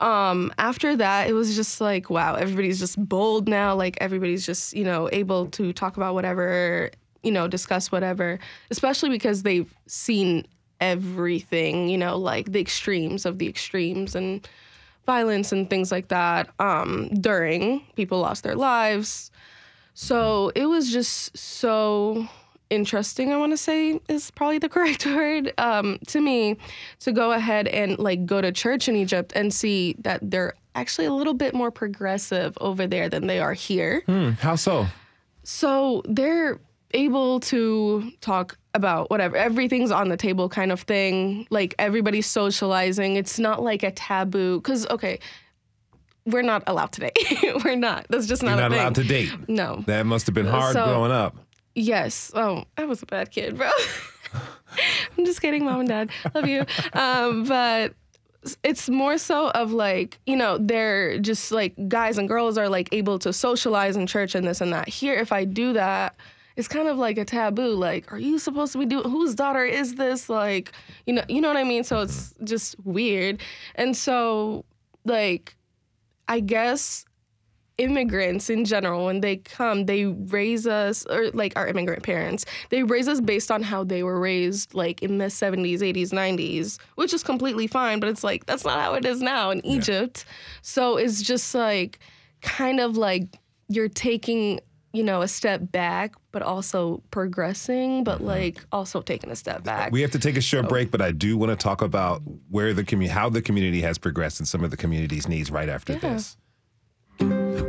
um, 0.00 0.52
after 0.58 0.96
that, 0.96 1.28
it 1.28 1.32
was 1.32 1.54
just 1.54 1.80
like, 1.80 2.10
wow, 2.10 2.34
everybody's 2.34 2.78
just 2.78 3.02
bold 3.08 3.48
now. 3.48 3.74
Like 3.74 3.98
everybody's 4.00 4.46
just, 4.46 4.74
you 4.74 4.84
know, 4.84 5.08
able 5.12 5.46
to 5.50 5.72
talk 5.72 5.96
about 5.96 6.14
whatever, 6.14 6.90
you 7.22 7.30
know, 7.30 7.46
discuss 7.46 7.92
whatever, 7.92 8.38
especially 8.70 9.10
because 9.10 9.42
they've 9.42 9.72
seen 9.86 10.46
everything, 10.80 11.88
you 11.88 11.98
know, 11.98 12.16
like 12.16 12.52
the 12.52 12.60
extremes 12.60 13.26
of 13.26 13.38
the 13.38 13.48
extremes 13.48 14.14
and 14.14 14.48
violence 15.06 15.52
and 15.52 15.68
things 15.68 15.92
like 15.92 16.08
that 16.08 16.48
um, 16.58 17.08
during 17.20 17.80
people 17.96 18.20
lost 18.20 18.42
their 18.42 18.54
lives. 18.54 19.30
So 19.94 20.50
it 20.54 20.66
was 20.66 20.90
just 20.90 21.36
so 21.36 22.26
interesting, 22.70 23.32
I 23.32 23.36
want 23.36 23.52
to 23.52 23.56
say 23.56 24.00
is 24.08 24.30
probably 24.30 24.58
the 24.58 24.68
correct 24.76 25.04
word 25.06 25.52
um, 25.58 25.98
to 26.08 26.20
me 26.20 26.56
to 27.00 27.12
go 27.12 27.32
ahead 27.32 27.68
and 27.68 27.98
like 27.98 28.24
go 28.26 28.40
to 28.40 28.52
church 28.52 28.88
in 28.88 28.96
Egypt 28.96 29.32
and 29.34 29.52
see 29.52 29.96
that 30.00 30.20
they're 30.22 30.54
actually 30.74 31.06
a 31.06 31.12
little 31.12 31.34
bit 31.34 31.52
more 31.54 31.70
progressive 31.70 32.56
over 32.60 32.86
there 32.86 33.08
than 33.08 33.26
they 33.26 33.40
are 33.40 33.52
here. 33.54 34.02
Hmm, 34.06 34.30
how 34.30 34.54
so? 34.56 34.86
So 35.42 36.02
they're 36.06 36.60
able 36.92 37.40
to 37.40 38.10
talk 38.20 38.56
about 38.74 39.10
whatever 39.10 39.36
everything's 39.36 39.90
on 39.90 40.08
the 40.08 40.16
table 40.16 40.48
kind 40.48 40.70
of 40.72 40.80
thing 40.80 41.46
like 41.50 41.72
everybody's 41.78 42.26
socializing 42.26 43.14
it's 43.16 43.38
not 43.38 43.62
like 43.62 43.82
a 43.84 43.90
taboo 43.92 44.58
because 44.60 44.86
okay 44.88 45.18
we're 46.26 46.42
not 46.42 46.62
allowed 46.66 46.90
to 46.92 47.00
date 47.00 47.18
we're 47.64 47.76
not 47.76 48.06
that's 48.10 48.26
just 48.26 48.42
not 48.42 48.58
You're 48.58 48.68
not 48.68 48.72
allowed 48.72 48.94
to 48.96 49.04
date. 49.04 49.30
no 49.48 49.82
That 49.86 50.04
must 50.06 50.26
have 50.26 50.34
been 50.34 50.46
hard 50.46 50.72
So- 50.74 50.84
growing 50.84 51.12
up. 51.12 51.36
Yes. 51.74 52.30
Oh, 52.34 52.64
I 52.76 52.84
was 52.84 53.02
a 53.02 53.06
bad 53.06 53.30
kid, 53.30 53.56
bro. 53.56 53.70
I'm 55.18 55.24
just 55.24 55.40
kidding, 55.40 55.64
mom 55.64 55.80
and 55.80 55.88
dad. 55.88 56.10
Love 56.34 56.46
you. 56.46 56.64
Um, 56.92 57.44
but 57.44 57.94
it's 58.62 58.88
more 58.88 59.18
so 59.18 59.50
of 59.50 59.72
like, 59.72 60.18
you 60.26 60.36
know, 60.36 60.58
they're 60.58 61.18
just 61.18 61.52
like 61.52 61.74
guys 61.88 62.18
and 62.18 62.28
girls 62.28 62.56
are 62.56 62.68
like 62.68 62.88
able 62.92 63.18
to 63.20 63.32
socialize 63.32 63.96
in 63.96 64.06
church 64.06 64.34
and 64.34 64.46
this 64.46 64.60
and 64.60 64.72
that. 64.72 64.88
Here, 64.88 65.14
if 65.14 65.32
I 65.32 65.44
do 65.44 65.72
that, 65.74 66.16
it's 66.56 66.68
kind 66.68 66.88
of 66.88 66.98
like 66.98 67.18
a 67.18 67.24
taboo. 67.24 67.74
Like, 67.74 68.12
are 68.12 68.18
you 68.18 68.38
supposed 68.38 68.72
to 68.72 68.78
be 68.78 68.86
doing 68.86 69.08
whose 69.08 69.34
daughter 69.34 69.64
is 69.64 69.94
this? 69.94 70.28
Like, 70.28 70.72
you 71.06 71.14
know, 71.14 71.24
you 71.28 71.40
know 71.40 71.48
what 71.48 71.56
I 71.56 71.64
mean? 71.64 71.84
So 71.84 72.00
it's 72.00 72.34
just 72.44 72.76
weird. 72.84 73.40
And 73.74 73.96
so 73.96 74.64
like 75.04 75.56
I 76.28 76.40
guess 76.40 77.04
immigrants 77.80 78.50
in 78.50 78.64
general 78.64 79.06
when 79.06 79.20
they 79.20 79.36
come 79.36 79.86
they 79.86 80.04
raise 80.04 80.66
us 80.66 81.06
or 81.06 81.30
like 81.30 81.54
our 81.56 81.66
immigrant 81.66 82.02
parents 82.02 82.44
they 82.68 82.82
raise 82.82 83.08
us 83.08 83.20
based 83.20 83.50
on 83.50 83.62
how 83.62 83.82
they 83.82 84.02
were 84.02 84.20
raised 84.20 84.74
like 84.74 85.02
in 85.02 85.18
the 85.18 85.26
70s 85.26 85.78
80s 85.78 86.10
90s 86.10 86.78
which 86.96 87.14
is 87.14 87.22
completely 87.22 87.66
fine 87.66 87.98
but 87.98 88.08
it's 88.08 88.22
like 88.22 88.44
that's 88.46 88.64
not 88.64 88.78
how 88.78 88.94
it 88.94 89.04
is 89.04 89.22
now 89.22 89.50
in 89.50 89.64
egypt. 89.64 90.24
So 90.62 90.96
it's 90.96 91.22
just 91.22 91.54
like 91.54 91.98
kind 92.42 92.80
of 92.80 92.96
like 92.96 93.38
you're 93.68 93.88
taking 93.88 94.60
you 94.92 95.02
know 95.04 95.22
a 95.22 95.28
step 95.28 95.60
back 95.70 96.14
but 96.32 96.42
also 96.42 97.02
progressing 97.10 98.02
but 98.02 98.18
mm-hmm. 98.18 98.26
like 98.26 98.64
also 98.72 99.00
taking 99.00 99.30
a 99.30 99.36
step 99.36 99.62
back. 99.62 99.92
We 99.92 100.00
have 100.02 100.10
to 100.12 100.18
take 100.18 100.36
a 100.36 100.40
short 100.40 100.68
break, 100.68 100.90
but 100.90 101.00
I 101.00 101.12
do 101.12 101.36
want 101.36 101.50
to 101.50 101.56
talk 101.56 101.82
about 101.82 102.22
where 102.50 102.72
the 102.72 102.84
community, 102.84 103.12
how 103.12 103.28
the 103.28 103.42
community 103.42 103.80
has 103.82 103.98
progressed 103.98 104.40
and 104.40 104.48
some 104.48 104.64
of 104.64 104.70
the 104.70 104.76
community's 104.76 105.28
needs 105.28 105.50
right 105.50 105.68
after 105.68 105.94
this. 105.94 106.36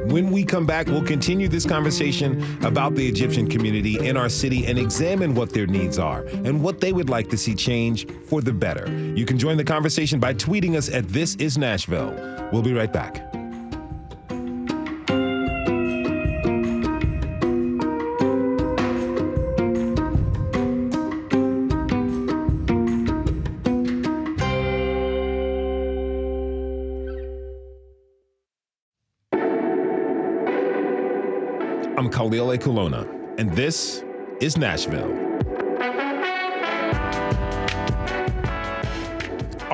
When 0.05 0.31
we 0.31 0.43
come 0.43 0.65
back, 0.65 0.87
we'll 0.87 1.03
continue 1.03 1.47
this 1.47 1.65
conversation 1.65 2.43
about 2.63 2.95
the 2.95 3.07
Egyptian 3.07 3.47
community 3.47 4.07
in 4.07 4.17
our 4.17 4.29
city 4.29 4.65
and 4.65 4.77
examine 4.77 5.35
what 5.35 5.51
their 5.51 5.67
needs 5.67 5.99
are 5.99 6.21
and 6.45 6.63
what 6.63 6.79
they 6.81 6.93
would 6.93 7.09
like 7.09 7.29
to 7.29 7.37
see 7.37 7.55
change 7.55 8.07
for 8.25 8.41
the 8.41 8.53
better. 8.53 8.89
You 9.15 9.25
can 9.25 9.37
join 9.37 9.57
the 9.57 9.63
conversation 9.63 10.19
by 10.19 10.33
tweeting 10.33 10.75
us 10.75 10.89
at 10.89 11.07
This 11.09 11.35
Is 11.35 11.57
Nashville. 11.57 12.11
We'll 12.51 12.61
be 12.61 12.73
right 12.73 12.91
back. 12.91 13.40
Khalil 32.11 32.47
Ekulona, 32.47 33.07
and 33.39 33.51
this 33.55 34.03
is 34.41 34.57
Nashville. 34.57 35.30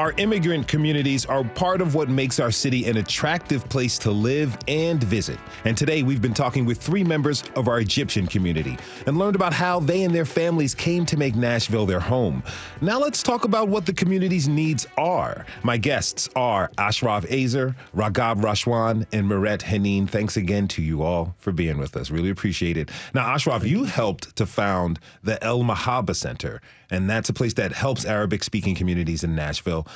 Our 0.07 0.13
immigrant 0.15 0.69
communities 0.69 1.25
are 1.25 1.43
part 1.43 1.81
of 1.81 1.93
what 1.93 2.07
makes 2.07 2.39
our 2.39 2.49
city 2.49 2.85
an 2.85 2.95
attractive 2.95 3.67
place 3.67 3.97
to 3.97 4.09
live 4.09 4.57
and 4.69 5.03
visit. 5.03 5.37
And 5.65 5.77
today 5.77 6.01
we've 6.01 6.21
been 6.21 6.33
talking 6.33 6.65
with 6.65 6.81
three 6.81 7.03
members 7.03 7.43
of 7.57 7.67
our 7.67 7.81
Egyptian 7.81 8.25
community 8.25 8.77
and 9.05 9.17
learned 9.17 9.35
about 9.35 9.51
how 9.51 9.81
they 9.81 10.03
and 10.03 10.15
their 10.15 10.23
families 10.23 10.73
came 10.73 11.05
to 11.07 11.17
make 11.17 11.35
Nashville 11.35 11.85
their 11.85 11.99
home. 11.99 12.41
Now 12.79 13.01
let's 13.01 13.21
talk 13.21 13.43
about 13.43 13.67
what 13.67 13.85
the 13.85 13.91
community's 13.91 14.47
needs 14.47 14.87
are. 14.97 15.45
My 15.63 15.75
guests 15.75 16.29
are 16.37 16.71
Ashraf 16.77 17.25
Azer, 17.25 17.75
Ragab 17.93 18.41
Rashwan, 18.41 19.05
and 19.11 19.27
Mirette 19.27 19.59
Henin. 19.59 20.09
Thanks 20.09 20.37
again 20.37 20.69
to 20.69 20.81
you 20.81 21.03
all 21.03 21.35
for 21.39 21.51
being 21.51 21.79
with 21.79 21.97
us. 21.97 22.11
Really 22.11 22.29
appreciate 22.29 22.77
it. 22.77 22.91
Now, 23.13 23.27
Ashraf, 23.33 23.65
you 23.65 23.83
helped 23.83 24.37
to 24.37 24.45
found 24.45 25.01
the 25.21 25.43
El 25.43 25.63
Mahaba 25.63 26.15
Center, 26.15 26.61
and 26.89 27.09
that's 27.09 27.29
a 27.29 27.33
place 27.33 27.53
that 27.55 27.71
helps 27.71 28.05
Arabic 28.05 28.43
speaking 28.43 28.75
communities 28.75 29.23
in 29.23 29.35
Nashville. 29.35 29.87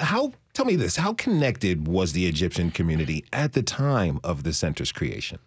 How, 0.00 0.32
tell 0.52 0.64
me 0.64 0.76
this 0.76 0.96
how 0.96 1.12
connected 1.14 1.86
was 1.86 2.12
the 2.12 2.26
Egyptian 2.26 2.70
community 2.70 3.24
at 3.32 3.52
the 3.52 3.62
time 3.62 4.18
of 4.24 4.42
the 4.42 4.52
center's 4.52 4.92
creation? 4.92 5.38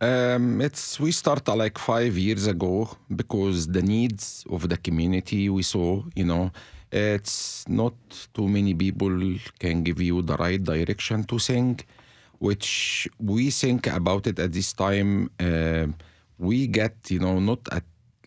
Um, 0.00 0.60
it's 0.60 1.00
we 1.00 1.10
started 1.10 1.54
like 1.54 1.76
five 1.76 2.16
years 2.16 2.46
ago 2.46 2.88
because 3.16 3.66
the 3.66 3.82
needs 3.82 4.44
of 4.48 4.68
the 4.68 4.76
community 4.76 5.48
we 5.48 5.62
saw, 5.62 6.02
you 6.14 6.24
know, 6.24 6.52
it's 6.92 7.68
not 7.68 7.94
too 8.32 8.48
many 8.48 8.74
people 8.74 9.10
can 9.58 9.82
give 9.82 10.00
you 10.00 10.22
the 10.22 10.36
right 10.36 10.62
direction 10.62 11.24
to 11.24 11.38
sing, 11.38 11.80
which 12.38 13.08
we 13.18 13.50
think 13.50 13.88
about 13.88 14.26
it 14.26 14.38
at 14.38 14.52
this 14.52 14.72
time. 14.72 15.30
Uh, 15.40 15.88
we 16.38 16.68
get, 16.68 16.94
you 17.10 17.18
know, 17.18 17.40
not 17.40 17.60
at 17.72 17.82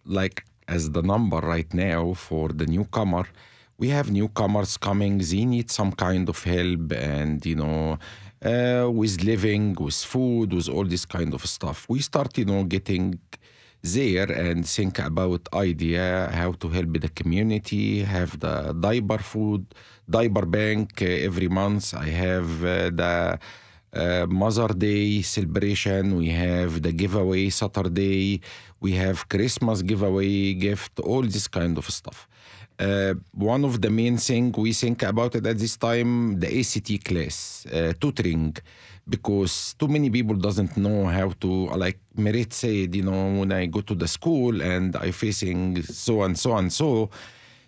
like 0.06 0.46
as 0.72 0.90
the 0.92 1.04
number 1.14 1.40
right 1.56 1.72
now 1.74 2.14
for 2.14 2.50
the 2.50 2.66
newcomer. 2.66 3.26
We 3.78 3.88
have 3.90 4.12
newcomers 4.12 4.78
coming. 4.78 5.18
They 5.18 5.44
need 5.46 5.70
some 5.80 5.92
kind 6.06 6.30
of 6.30 6.38
help, 6.44 6.92
and 6.94 7.44
you 7.46 7.58
know, 7.62 7.98
uh, 8.52 8.90
with 9.00 9.24
living, 9.32 9.76
with 9.86 10.00
food, 10.14 10.54
with 10.54 10.70
all 10.70 10.86
this 10.86 11.06
kind 11.06 11.34
of 11.34 11.44
stuff. 11.46 11.78
We 11.90 12.00
start, 12.00 12.38
you 12.38 12.46
know, 12.46 12.64
getting 12.64 13.20
there 13.84 14.32
and 14.32 14.68
think 14.68 15.00
about 15.00 15.42
idea 15.54 16.30
how 16.32 16.52
to 16.62 16.68
help 16.70 16.92
the 17.02 17.10
community. 17.10 18.04
Have 18.04 18.40
the 18.40 18.74
diaper 18.88 19.18
food, 19.32 19.66
diaper 20.10 20.46
bank 20.46 21.02
uh, 21.02 21.28
every 21.28 21.50
month. 21.50 21.94
I 21.96 22.10
have 22.26 22.50
uh, 22.64 22.90
the 23.02 23.40
uh, 23.94 24.26
Mother 24.30 24.70
Day 24.70 25.22
celebration. 25.22 26.18
We 26.18 26.30
have 26.30 26.82
the 26.82 26.92
giveaway 26.92 27.50
Saturday. 27.50 28.42
We 28.82 28.92
have 28.94 29.30
Christmas 29.30 29.82
giveaway 29.84 30.54
gift. 30.56 31.00
All 31.00 31.22
this 31.22 31.48
kind 31.48 31.78
of 31.78 31.86
stuff. 31.90 32.28
Uh, 32.80 33.14
one 33.34 33.64
of 33.64 33.80
the 33.80 33.92
main 33.92 34.18
thing 34.18 34.52
we 34.58 34.74
think 34.74 35.04
about 35.04 35.36
it 35.36 35.46
at 35.46 35.58
this 35.60 35.78
time, 35.78 36.40
the 36.40 36.50
ACT 36.60 37.06
class, 37.06 37.66
uh, 37.72 37.94
tutoring, 38.02 38.56
because 39.08 39.76
too 39.78 39.88
many 39.88 40.10
people 40.10 40.36
doesn't 40.36 40.76
know 40.78 41.06
how 41.06 41.30
to, 41.40 41.68
like 41.84 42.00
Mirette 42.16 42.54
said, 42.54 42.96
you 42.96 43.04
know, 43.04 43.40
when 43.40 43.52
I 43.52 43.68
go 43.68 43.82
to 43.82 43.94
the 43.94 44.08
school 44.08 44.62
and 44.64 44.96
I 44.96 45.12
facing 45.12 45.84
so 45.84 46.24
and 46.24 46.36
so 46.38 46.58
and 46.58 46.74
so, 46.74 47.12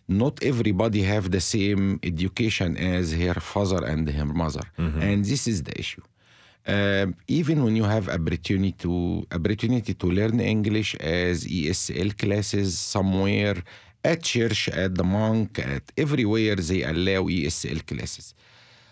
not 0.07 0.41
everybody 0.41 1.03
have 1.03 1.30
the 1.30 1.41
same 1.41 1.99
education 2.01 2.76
as 2.78 3.14
her 3.14 3.36
father 3.36 3.86
and 3.86 4.09
her 4.09 4.26
mother, 4.26 4.66
and 5.03 5.24
this 5.24 5.47
is 5.47 5.61
the 5.61 5.78
issue. 5.80 6.01
Um, 6.66 7.16
even 7.28 7.61
when 7.64 7.76
you 7.76 7.84
have 7.84 8.07
opportunity 8.07 8.72
to 8.80 9.28
opportunity 9.34 9.93
to 9.93 10.07
learn 10.07 10.39
English 10.39 10.95
as 10.95 11.43
ESL 11.43 12.18
classes 12.18 12.80
somewhere 12.80 13.61
at 14.03 14.24
church, 14.24 14.70
at 14.70 14.95
the 14.95 15.03
monk, 15.03 15.59
at 15.59 15.84
everywhere 15.97 16.55
they 16.55 16.84
allow 16.84 17.24
ESL 17.24 17.86
classes. 17.86 18.34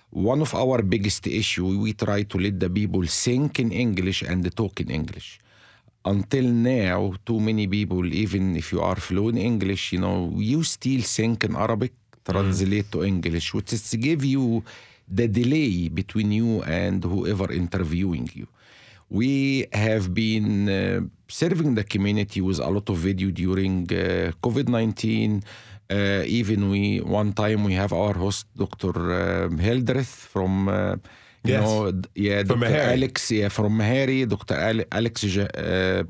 One 0.09 0.41
of 0.41 0.53
our 0.53 0.81
biggest 0.81 1.27
issue, 1.27 1.79
we 1.79 1.93
try 1.93 2.23
to 2.23 2.37
let 2.37 2.59
the 2.59 2.69
people 2.69 3.05
think 3.07 3.59
in 3.59 3.71
English 3.71 4.21
and 4.23 4.43
talk 4.53 4.81
in 4.81 4.91
English. 4.91 5.39
Until 6.03 6.43
now, 6.43 7.13
too 7.25 7.39
many 7.39 7.67
people, 7.67 8.05
even 8.13 8.57
if 8.57 8.73
you 8.73 8.81
are 8.81 8.97
fluent 8.97 9.37
in 9.37 9.45
English, 9.45 9.93
you 9.93 9.99
know, 9.99 10.33
you 10.35 10.63
still 10.63 11.01
think 11.01 11.45
in 11.45 11.55
Arabic, 11.55 11.93
translate 12.25 12.91
to 12.91 13.03
English, 13.05 13.53
which 13.53 13.71
is 13.71 13.89
to 13.91 13.97
give 13.97 14.25
you 14.25 14.63
the 15.19 15.27
delay 15.27 15.89
between 15.89 16.31
you 16.31 16.49
and 16.63 17.03
whoever 17.03 17.47
interviewing 17.51 18.29
you. 18.39 18.47
We 19.09 19.67
have 19.73 20.05
been 20.13 20.69
uh, 20.69 21.01
serving 21.27 21.75
the 21.75 21.83
community 21.83 22.39
with 22.41 22.59
a 22.59 22.69
lot 22.69 22.87
of 22.89 22.97
video 22.97 23.29
during 23.29 23.83
uh, 23.91 24.31
COVID 24.43 24.67
19. 24.69 25.43
Uh, 25.89 26.23
even 26.25 26.69
we 26.69 26.99
one 27.01 27.33
time 27.33 27.65
we 27.65 27.73
have 27.73 27.91
our 27.91 28.13
host 28.13 28.45
Dr. 28.55 28.93
Um, 29.11 29.57
Hildreth 29.57 30.13
from 30.33 30.69
uh, 30.69 30.95
you 31.43 31.53
Yes. 31.53 31.61
know 31.63 31.91
yeah 32.15 32.43
From 32.43 32.61
Dr. 32.61 32.71
Meharry. 32.71 32.91
Alex 32.95 33.31
yeah 33.31 33.49
from 33.49 33.71
Meharry 33.77 34.19
Dr. 34.29 34.55
Ale- 34.67 34.85
Alex 34.91 35.15
uh, 35.37 36.03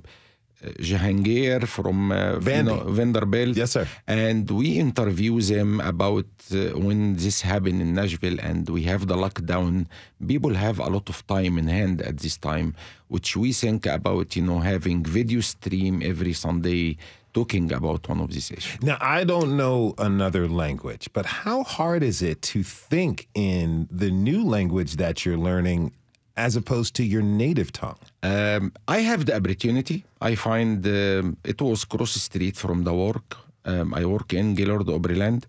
Jahangir 0.80 1.68
from 1.68 2.12
uh, 2.12 2.40
Vanderbilt. 2.40 3.58
Yes, 3.58 3.72
sir. 3.72 3.88
and 4.08 4.50
we 4.52 4.78
interview 4.78 5.40
them 5.42 5.80
about 5.82 6.26
uh, 6.52 6.78
when 6.78 7.16
this 7.16 7.42
happened 7.42 7.82
in 7.82 7.94
Nashville 7.94 8.40
and 8.40 8.70
we 8.70 8.84
have 8.84 9.08
the 9.08 9.16
lockdown. 9.16 9.88
People 10.28 10.54
have 10.54 10.80
a 10.80 10.90
lot 10.90 11.10
of 11.10 11.26
time 11.28 11.58
in 11.58 11.68
hand 11.68 12.02
at 12.02 12.18
this 12.18 12.38
time 12.38 12.76
which 13.08 13.36
we 13.36 13.52
think 13.52 13.86
about 13.86 14.36
you 14.36 14.42
know 14.42 14.60
having 14.60 15.04
video 15.04 15.42
stream 15.42 16.02
every 16.04 16.34
Sunday 16.34 16.98
talking 17.34 17.72
about 17.72 18.08
one 18.10 18.20
of 18.20 18.30
these 18.32 18.52
issues. 18.52 18.82
Now, 18.82 18.98
I 19.00 19.24
don't 19.24 19.56
know 19.56 19.94
another 19.98 20.48
language, 20.48 21.10
but 21.14 21.26
how 21.26 21.64
hard 21.64 22.04
is 22.04 22.22
it 22.22 22.42
to 22.54 22.64
think 22.64 23.28
in 23.34 23.88
the 23.90 24.12
new 24.12 24.46
language 24.46 24.98
that 24.98 25.26
you're 25.26 25.38
learning 25.38 25.94
as 26.38 26.56
opposed 26.56 26.96
to 26.96 27.04
your 27.04 27.22
native 27.22 27.72
tongue? 27.72 28.00
Um, 28.24 28.72
I 28.88 29.00
have 29.00 29.26
the 29.26 29.36
opportunity. 29.36 30.06
I 30.22 30.36
find 30.36 30.86
um, 30.86 31.38
it 31.44 31.62
was 31.62 31.86
cross 31.86 32.12
street 32.12 32.58
from 32.58 32.84
the 32.84 32.94
work. 32.94 33.38
Um, 33.66 33.94
I 33.94 34.06
work 34.06 34.34
in 34.34 34.56
Gaylord 34.56 34.88
Opryland, 34.88 35.44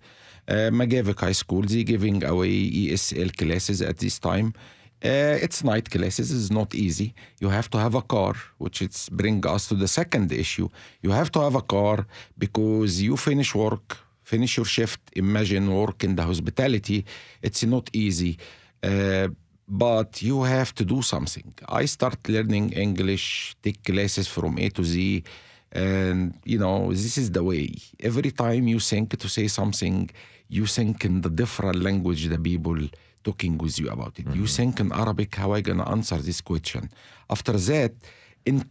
uh, 0.49 0.70
McGavock 0.70 1.20
High 1.20 1.33
School. 1.33 1.62
They 1.62 1.85
giving 1.85 2.22
away 2.24 2.51
ESL 2.51 3.37
classes 3.37 3.80
at 3.83 3.99
this 3.99 4.18
time. 4.18 4.55
Uh, 5.05 5.37
it's 5.43 5.64
night 5.64 5.91
classes. 5.91 6.30
It's 6.30 6.51
not 6.51 6.74
easy. 6.74 7.12
You 7.41 7.49
have 7.49 7.68
to 7.70 7.78
have 7.78 7.97
a 7.97 8.03
car, 8.03 8.35
which 8.59 8.83
it's 8.83 9.09
bring 9.09 9.45
us 9.47 9.66
to 9.68 9.74
the 9.74 9.89
second 9.89 10.30
issue. 10.30 10.68
You 11.03 11.11
have 11.11 11.33
to 11.33 11.41
have 11.41 11.57
a 11.57 11.62
car 11.62 12.07
because 12.39 13.03
you 13.03 13.16
finish 13.16 13.53
work, 13.53 13.99
finish 14.22 14.57
your 14.57 14.66
shift. 14.66 15.01
Imagine 15.16 15.74
work 15.74 16.05
in 16.05 16.14
the 16.14 16.22
hospitality. 16.22 17.05
It's 17.41 17.64
not 17.64 17.91
easy. 17.93 18.39
Uh, 18.80 19.28
but 19.69 20.23
you 20.23 20.43
have 20.43 20.75
to 20.75 20.85
do 20.85 21.03
something. 21.03 21.55
I 21.69 21.85
start 21.87 22.19
learning 22.29 22.73
English, 22.73 23.57
take 23.63 23.83
classes 23.85 24.29
from 24.29 24.59
A 24.59 24.69
to 24.71 24.85
Z, 24.85 25.25
and 25.73 26.35
you 26.45 26.59
know 26.59 26.93
this 26.93 27.17
is 27.17 27.31
the 27.31 27.43
way. 27.43 27.75
Every 28.01 28.31
time 28.31 28.69
you 28.69 28.81
think 28.81 29.17
to 29.19 29.29
say 29.29 29.49
something, 29.49 30.11
you 30.49 30.67
think 30.67 31.05
in 31.05 31.23
the 31.23 31.31
different 31.31 31.83
language 31.83 32.29
the 32.29 32.39
people 32.39 32.79
talking 33.25 33.57
with 33.59 33.79
you 33.79 33.89
about 33.89 34.19
it. 34.19 34.27
You 34.27 34.33
mm-hmm. 34.33 34.45
think 34.45 34.81
in 34.81 34.93
Arabic 34.93 35.35
how 35.37 35.53
I 35.53 35.61
gonna 35.61 35.89
answer 35.89 36.17
this 36.17 36.41
question. 36.41 36.91
After 37.31 37.53
that, 37.53 37.93
in 38.45 38.65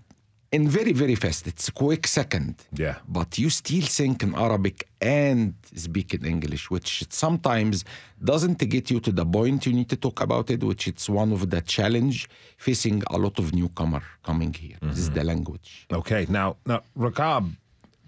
in 0.51 0.67
very 0.67 0.91
very 0.91 1.15
fast, 1.15 1.47
it's 1.47 1.67
a 1.69 1.71
quick 1.71 2.05
second. 2.07 2.55
Yeah. 2.73 2.95
But 3.07 3.37
you 3.37 3.49
still 3.49 3.85
think 3.85 4.23
in 4.23 4.35
Arabic 4.35 4.87
and 4.99 5.53
speak 5.75 6.13
in 6.13 6.25
English, 6.25 6.69
which 6.69 7.05
sometimes 7.09 7.85
doesn't 8.23 8.57
get 8.69 8.91
you 8.91 8.99
to 8.99 9.11
the 9.11 9.25
point 9.25 9.65
you 9.65 9.73
need 9.73 9.89
to 9.89 9.95
talk 9.95 10.21
about 10.21 10.49
it, 10.49 10.63
which 10.63 10.87
it's 10.87 11.09
one 11.09 11.31
of 11.31 11.49
the 11.49 11.61
challenge 11.61 12.29
facing 12.57 13.01
a 13.09 13.17
lot 13.17 13.39
of 13.39 13.53
newcomer 13.53 14.03
coming 14.23 14.53
here. 14.53 14.77
This 14.81 14.99
is 14.99 15.09
the 15.11 15.23
language. 15.23 15.87
Okay, 15.91 16.25
now, 16.29 16.57
now, 16.65 16.83
Ragab, 16.97 17.55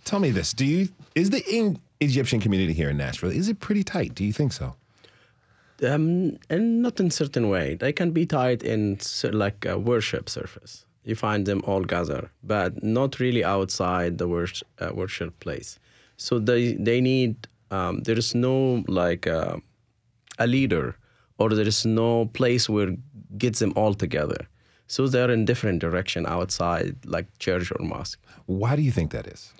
tell 0.04 0.20
me 0.20 0.32
this: 0.32 0.54
Do 0.54 0.66
you 0.66 0.89
is 1.16 1.30
the 1.30 1.44
in- 1.50 1.80
Egyptian 2.02 2.39
community 2.41 2.74
here 2.74 2.89
in 2.89 2.98
Nashville 2.98 3.32
is 3.32 3.48
it 3.48 3.60
pretty 3.60 3.84
tight? 3.84 4.14
Do 4.16 4.24
you 4.26 4.34
think 4.34 4.52
so? 4.54 4.76
Um, 5.82 6.38
and 6.50 6.82
not 6.82 7.00
in 7.00 7.10
certain 7.12 7.50
way. 7.50 7.76
They 7.76 7.91
can 7.91 8.12
be 8.12 8.26
tied 8.26 8.64
in 8.64 9.00
like 9.32 9.66
a 9.66 9.78
worship 9.78 10.30
service. 10.30 10.86
You 11.04 11.16
find 11.16 11.45
them 11.45 11.62
all 11.66 11.84
gather, 11.84 12.32
but 12.43 12.82
not 12.84 13.20
really 13.20 13.43
outside 13.43 14.18
the 14.18 14.28
worship, 14.28 14.68
uh, 14.80 14.91
worship 14.93 15.39
place. 15.39 15.80
So 16.18 16.39
they 16.39 16.74
they 16.74 17.01
need. 17.01 17.47
Um, 17.72 18.01
there 18.01 18.18
is 18.18 18.36
no 18.36 18.84
like 18.88 19.26
uh, 19.28 19.58
a 20.38 20.47
leader, 20.47 20.95
or 21.38 21.49
there 21.49 21.68
is 21.68 21.86
no 21.86 22.28
place 22.28 22.70
where 22.70 22.95
gets 23.38 23.60
them 23.60 23.74
all 23.76 23.93
together. 23.93 24.47
So 24.88 25.08
they're 25.08 25.32
in 25.32 25.45
different 25.45 25.80
direction 25.80 26.26
outside, 26.26 26.95
like 27.06 27.26
church 27.39 27.72
or 27.72 27.84
mosque. 27.84 28.20
Why 28.45 28.76
do 28.76 28.82
you 28.82 28.91
think 28.91 29.12
that 29.12 29.28
is? 29.28 29.51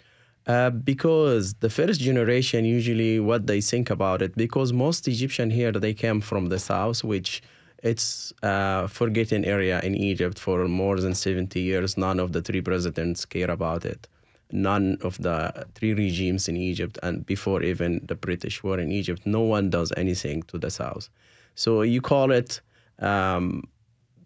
Uh, 0.46 0.70
because 0.70 1.54
the 1.56 1.70
first 1.70 2.02
generation 2.02 2.66
usually 2.66 3.20
what 3.20 3.48
they 3.48 3.62
think 3.62 3.90
about 3.90 4.22
it 4.22 4.36
because 4.36 4.74
most 4.74 5.08
Egyptian 5.08 5.50
here 5.50 5.72
they 5.72 5.94
came 5.94 6.20
from 6.20 6.48
the 6.48 6.60
south 6.60 7.02
which 7.02 7.42
it's 7.84 8.34
a 8.42 8.88
forgotten 8.88 9.46
area 9.46 9.80
in 9.82 9.94
Egypt 9.96 10.40
for 10.40 10.68
more 10.68 11.00
than 11.00 11.14
70 11.14 11.60
years 11.60 11.98
none 11.98 12.20
of 12.20 12.32
the 12.32 12.42
three 12.42 12.62
presidents 12.62 13.26
care 13.26 13.52
about 13.52 13.86
it 13.86 14.08
none 14.52 14.98
of 15.02 15.18
the 15.22 15.66
three 15.76 15.94
regimes 15.94 16.48
in 16.48 16.56
Egypt 16.56 16.98
and 17.04 17.26
before 17.26 17.62
even 17.62 18.02
the 18.06 18.16
British 18.16 18.64
were 18.64 18.80
in 18.80 18.92
Egypt 18.92 19.22
no 19.26 19.42
one 19.42 19.70
does 19.70 19.92
anything 19.98 20.44
to 20.44 20.58
the 20.58 20.72
south 20.72 21.10
so 21.56 21.82
you 21.82 22.02
call 22.02 22.32
it 22.32 22.62
um, 23.00 23.64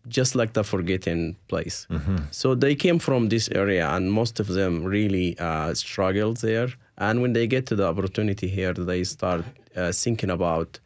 just 0.08 0.36
like 0.36 0.53
the 0.53 0.64
forgotten 0.64 1.36
place. 1.47 1.88
So 2.32 2.55
they 2.55 2.76
came 2.76 2.99
from 2.99 3.30
this 3.30 3.49
area, 3.49 3.89
and 3.89 4.12
most 4.12 4.39
of 4.39 4.47
them 4.47 4.84
really 4.84 5.38
uh, 5.39 5.74
struggled 5.74 6.38
there. 6.38 6.70
And 6.97 7.22
when 7.22 7.34
they 7.34 7.47
get 7.47 7.66
to 7.68 7.76
the 7.76 7.88
opportunity 7.88 8.47
here, 8.47 8.74
they 8.74 9.03
start 9.03 9.43
uh, 9.76 9.91
thinking 9.91 10.30
about, 10.30 10.80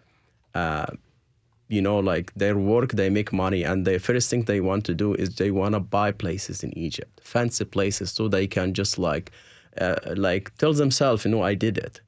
uh, 0.55 0.87
you 1.71 1.81
know, 1.81 1.99
like 1.99 2.33
their 2.35 2.57
work, 2.57 2.89
they 2.91 3.09
make 3.09 3.31
money, 3.31 3.63
and 3.63 3.85
the 3.85 3.97
first 3.99 4.29
thing 4.29 4.43
they 4.45 4.59
want 4.59 4.83
to 4.85 4.93
do 4.93 5.13
is 5.15 5.27
they 5.35 5.51
want 5.51 5.73
to 5.73 5.79
buy 5.79 6.11
places 6.11 6.63
in 6.63 6.71
Egypt, 6.77 7.21
fancy 7.23 7.65
places, 7.65 8.11
so 8.11 8.27
they 8.27 8.47
can 8.47 8.73
just 8.73 8.97
like, 8.99 9.31
uh, 9.79 9.95
like 10.27 10.51
tell 10.57 10.73
themselves, 10.73 11.25
you 11.25 11.31
know, 11.31 11.43
I 11.51 11.55
did 11.55 11.77
it. 11.77 12.01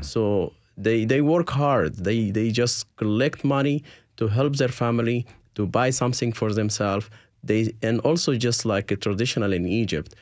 So 0.00 0.52
they 0.84 1.04
they 1.04 1.20
work 1.20 1.50
hard. 1.50 1.90
They 2.08 2.30
they 2.30 2.50
just 2.62 2.86
collect 2.96 3.44
money 3.44 3.82
to 4.16 4.28
help 4.28 4.56
their 4.56 4.72
family 4.84 5.26
to 5.54 5.66
buy 5.66 5.90
something 5.90 6.32
for 6.32 6.52
themselves. 6.54 7.10
They 7.44 7.74
and 7.82 8.00
also 8.00 8.30
just 8.34 8.64
like 8.64 8.94
a 8.94 8.96
traditional 8.96 9.52
in 9.52 9.66
Egypt, 9.66 10.14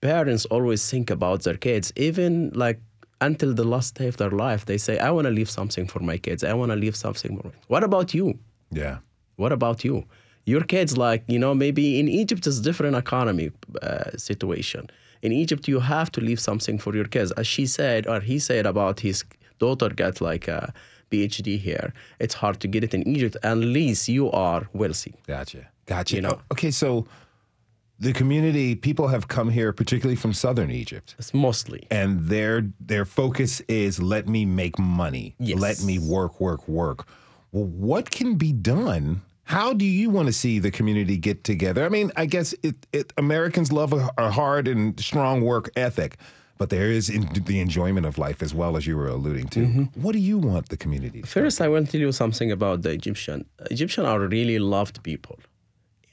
parents 0.00 0.44
always 0.50 0.90
think 0.90 1.10
about 1.10 1.42
their 1.42 1.56
kids, 1.56 1.92
even 1.96 2.50
like 2.54 2.78
until 3.26 3.52
the 3.60 3.68
last 3.74 3.90
day 3.98 4.08
of 4.12 4.16
their 4.20 4.34
life. 4.46 4.62
They 4.70 4.78
say, 4.86 4.94
"I 5.08 5.10
want 5.16 5.26
to 5.30 5.34
leave 5.38 5.50
something 5.58 5.86
for 5.92 6.00
my 6.10 6.18
kids. 6.26 6.40
I 6.52 6.54
want 6.60 6.70
to 6.74 6.78
leave 6.84 6.96
something." 7.04 7.32
For 7.38 7.50
what 7.72 7.82
about 7.90 8.08
you? 8.18 8.26
Yeah. 8.82 8.96
What 9.42 9.52
about 9.58 9.78
you? 9.88 9.96
Your 10.52 10.64
kids, 10.74 10.92
like, 11.06 11.22
you 11.34 11.38
know, 11.44 11.54
maybe 11.64 11.84
in 12.00 12.06
Egypt 12.22 12.46
is 12.50 12.56
different 12.68 12.96
economy 13.06 13.48
uh, 13.82 14.10
situation. 14.30 14.82
In 15.26 15.32
Egypt, 15.32 15.62
you 15.72 15.80
have 15.80 16.08
to 16.16 16.20
leave 16.28 16.40
something 16.48 16.76
for 16.84 16.92
your 16.98 17.08
kids. 17.14 17.30
As 17.40 17.46
she 17.54 17.64
said, 17.78 18.00
or 18.06 18.20
he 18.30 18.38
said 18.38 18.64
about 18.66 18.96
his 19.00 19.24
daughter 19.58 19.88
got 20.02 20.20
like 20.30 20.46
a 20.48 20.60
PhD 21.10 21.48
here. 21.68 21.88
It's 22.24 22.36
hard 22.42 22.56
to 22.62 22.68
get 22.74 22.82
it 22.84 22.92
in 22.98 23.02
Egypt 23.14 23.36
unless 23.42 24.00
you 24.16 24.24
are 24.46 24.62
wealthy. 24.80 25.14
Gotcha. 25.26 25.62
Gotcha. 25.86 26.16
You 26.16 26.22
know. 26.26 26.36
Okay, 26.52 26.70
so 26.82 26.88
the 28.04 28.12
community 28.12 28.74
people 28.88 29.08
have 29.08 29.24
come 29.36 29.48
here, 29.58 29.72
particularly 29.72 30.16
from 30.16 30.32
southern 30.32 30.70
Egypt, 30.70 31.14
It's 31.18 31.32
mostly. 31.32 31.80
and 31.90 32.20
their 32.34 32.54
their 32.92 33.04
focus 33.04 33.60
is 33.68 33.92
let 34.14 34.24
me 34.28 34.44
make 34.62 34.78
money. 34.78 35.26
Yes. 35.38 35.58
Let 35.68 35.82
me 35.82 35.96
work, 35.98 36.40
work, 36.40 36.62
work. 36.68 37.06
Well, 37.52 37.68
what 37.90 38.10
can 38.18 38.36
be 38.36 38.52
done? 38.52 39.22
How 39.44 39.74
do 39.74 39.84
you 39.84 40.08
want 40.16 40.26
to 40.26 40.32
see 40.32 40.58
the 40.58 40.70
community 40.70 41.16
get 41.18 41.44
together? 41.44 41.84
I 41.84 41.90
mean, 41.90 42.10
I 42.22 42.26
guess 42.26 42.54
it, 42.62 42.76
it 42.92 43.12
Americans 43.18 43.68
love 43.72 43.92
a, 43.92 44.02
a 44.26 44.30
hard 44.30 44.64
and 44.68 44.98
strong 44.98 45.36
work 45.42 45.66
ethic, 45.76 46.12
but 46.58 46.68
there 46.70 46.90
is 46.98 47.10
in 47.10 47.22
the 47.46 47.58
enjoyment 47.60 48.06
of 48.06 48.16
life 48.26 48.42
as 48.42 48.52
well 48.54 48.72
as 48.78 48.86
you 48.86 48.96
were 48.96 49.08
alluding 49.16 49.48
to. 49.48 49.60
Mm-hmm. 49.60 49.84
What 50.02 50.12
do 50.12 50.18
you 50.30 50.38
want 50.38 50.68
the 50.68 50.78
community? 50.84 51.20
to 51.22 51.26
First, 51.28 51.60
I 51.60 51.68
want 51.68 51.86
to 51.86 51.92
tell 51.92 52.00
you 52.06 52.12
something 52.12 52.50
about 52.58 52.82
the 52.82 52.90
Egyptian. 52.90 53.44
Egyptian 53.70 54.04
are 54.06 54.20
really 54.38 54.58
loved 54.58 54.96
people. 55.02 55.36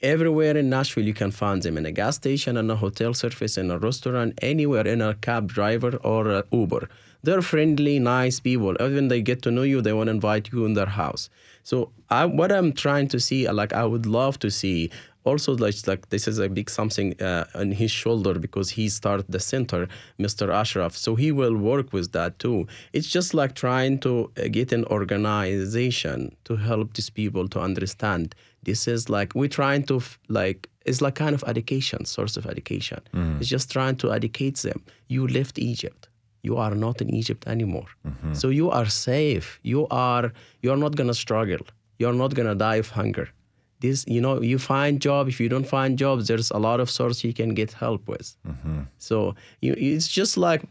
Everywhere 0.02 0.56
in 0.56 0.68
Nashville, 0.68 1.04
you 1.04 1.14
can 1.14 1.30
find 1.30 1.62
them 1.62 1.78
in 1.78 1.86
a 1.86 1.92
gas 1.92 2.16
station, 2.16 2.56
in 2.56 2.68
a 2.68 2.74
hotel 2.74 3.14
service, 3.14 3.56
in 3.56 3.70
a 3.70 3.78
restaurant, 3.78 4.36
anywhere, 4.42 4.84
in 4.84 5.00
a 5.00 5.14
cab 5.14 5.46
driver 5.46 5.94
or 5.98 6.28
a 6.28 6.44
Uber. 6.50 6.88
They're 7.22 7.40
friendly, 7.40 8.00
nice 8.00 8.40
people. 8.40 8.74
Even 8.82 9.06
they 9.06 9.22
get 9.22 9.42
to 9.42 9.52
know 9.52 9.62
you, 9.62 9.80
they 9.80 9.92
want 9.92 10.08
to 10.08 10.10
invite 10.10 10.50
you 10.50 10.64
in 10.64 10.74
their 10.74 10.86
house. 10.86 11.30
So, 11.62 11.92
I, 12.10 12.24
what 12.24 12.50
I'm 12.50 12.72
trying 12.72 13.06
to 13.08 13.20
see, 13.20 13.48
like, 13.48 13.72
I 13.72 13.84
would 13.84 14.04
love 14.04 14.40
to 14.40 14.50
see 14.50 14.90
also 15.24 15.54
like, 15.56 15.76
like 15.86 16.08
this 16.08 16.26
is 16.26 16.38
a 16.38 16.48
big 16.48 16.68
something 16.70 17.08
uh, 17.22 17.44
on 17.54 17.70
his 17.72 17.90
shoulder 17.90 18.34
because 18.46 18.70
he 18.70 18.88
started 18.88 19.26
the 19.28 19.38
center 19.40 19.88
mr 20.18 20.52
ashraf. 20.52 20.96
So 20.96 21.14
he 21.14 21.30
will 21.32 21.56
work 21.56 21.92
with 21.92 22.12
that 22.12 22.38
too. 22.38 22.66
It's 22.92 23.08
just 23.08 23.32
like 23.34 23.54
trying 23.54 23.98
to 24.00 24.12
uh, 24.36 24.48
get 24.58 24.72
an 24.72 24.84
organization 24.86 26.34
to 26.44 26.56
help 26.56 26.94
these 26.94 27.10
people 27.10 27.48
to 27.48 27.60
understand. 27.60 28.34
This 28.62 28.86
is 28.88 29.08
like 29.08 29.34
we're 29.34 29.48
trying 29.62 29.84
to 29.84 29.96
f- 29.96 30.18
like 30.28 30.68
it's 30.84 31.00
like 31.00 31.14
kind 31.14 31.34
of 31.34 31.42
education 31.46 32.04
source 32.04 32.36
of 32.36 32.46
education. 32.46 33.00
It's 33.40 33.48
just 33.48 33.70
trying 33.70 33.96
to 34.02 34.12
educate 34.12 34.56
them. 34.68 34.82
You 35.08 35.26
left 35.38 35.58
egypt. 35.58 36.08
You 36.42 36.56
are 36.56 36.74
not 36.74 37.00
in 37.00 37.08
egypt 37.20 37.42
anymore. 37.46 37.88
So 38.40 38.46
you 38.48 38.70
are 38.70 38.86
safe. 39.10 39.48
You 39.62 39.86
are 39.90 40.32
you 40.62 40.70
are 40.72 40.80
not 40.86 40.92
gonna 40.96 41.14
struggle. 41.14 41.64
You're 42.00 42.18
not 42.24 42.34
gonna 42.34 42.54
die 42.68 42.76
of 42.84 42.90
hunger 43.00 43.28
this 43.82 43.98
you 44.14 44.20
know 44.24 44.34
you 44.52 44.58
find 44.74 44.92
job 45.08 45.22
if 45.32 45.36
you 45.42 45.48
don't 45.54 45.68
find 45.76 45.92
jobs 46.04 46.22
there's 46.28 46.50
a 46.58 46.60
lot 46.68 46.78
of 46.84 46.88
source 46.98 47.16
you 47.28 47.34
can 47.40 47.50
get 47.60 47.70
help 47.84 48.02
with 48.12 48.26
so 49.08 49.16
you, 49.64 49.72
it's 49.96 50.08
just 50.20 50.34
like 50.46 50.62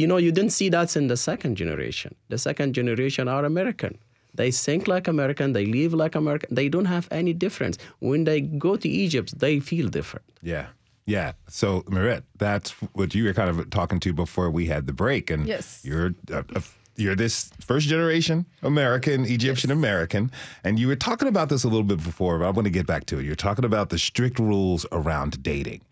you 0.00 0.06
know 0.10 0.18
you 0.26 0.32
didn't 0.38 0.54
see 0.60 0.68
that 0.76 0.96
in 1.00 1.06
the 1.12 1.16
second 1.30 1.52
generation 1.62 2.10
the 2.34 2.38
second 2.48 2.70
generation 2.80 3.24
are 3.34 3.44
american 3.44 3.92
they 4.40 4.50
think 4.66 4.82
like 4.94 5.06
american 5.16 5.48
they 5.56 5.66
live 5.78 5.92
like 6.04 6.14
american 6.22 6.48
they 6.58 6.68
don't 6.74 6.90
have 6.96 7.06
any 7.20 7.32
difference 7.44 7.76
when 8.08 8.24
they 8.24 8.40
go 8.66 8.72
to 8.84 8.88
egypt 9.04 9.28
they 9.44 9.54
feel 9.70 9.88
different 9.98 10.26
Yeah. 10.42 10.66
Yeah. 11.06 11.32
So, 11.48 11.66
Mirette, 11.94 12.24
that's 12.44 12.70
what 12.98 13.08
you 13.14 13.22
were 13.26 13.34
kind 13.40 13.50
of 13.50 13.56
talking 13.78 14.00
to 14.04 14.10
before 14.24 14.48
we 14.58 14.64
had 14.74 14.82
the 14.86 14.92
break. 15.04 15.24
And 15.34 15.46
Yes. 15.46 15.66
you're 15.88 16.10
uh, 16.32 16.42
uh, 16.56 16.60
you're 16.96 17.16
this 17.16 17.50
first 17.60 17.88
generation 17.88 18.46
American, 18.62 19.24
Egyptian 19.24 19.70
American, 19.70 20.30
and 20.62 20.78
you 20.78 20.88
were 20.88 20.96
talking 20.96 21.28
about 21.28 21.48
this 21.48 21.64
a 21.64 21.68
little 21.68 21.84
bit 21.84 22.02
before, 22.02 22.38
but 22.38 22.46
I 22.46 22.50
want 22.50 22.66
to 22.66 22.70
get 22.70 22.86
back 22.86 23.06
to 23.06 23.18
it. 23.18 23.24
You're 23.24 23.34
talking 23.34 23.64
about 23.64 23.90
the 23.90 23.98
strict 23.98 24.38
rules 24.38 24.86
around 24.92 25.42
dating. 25.42 25.82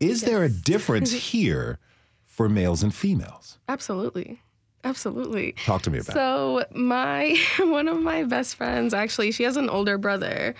Is 0.00 0.22
there 0.22 0.42
a 0.42 0.48
difference 0.64 1.12
here 1.12 1.78
for 2.26 2.48
males 2.48 2.82
and 2.82 2.94
females? 2.94 3.58
Absolutely. 3.68 4.40
Absolutely. 4.84 5.52
Talk 5.64 5.82
to 5.82 5.90
me 5.90 5.98
about 5.98 6.10
it. 6.10 6.14
So 6.14 6.64
my 6.72 7.36
one 7.60 7.88
of 7.88 8.00
my 8.00 8.24
best 8.24 8.56
friends 8.56 8.92
actually, 8.92 9.32
she 9.32 9.42
has 9.44 9.56
an 9.56 9.70
older 9.70 9.98
brother 9.98 10.54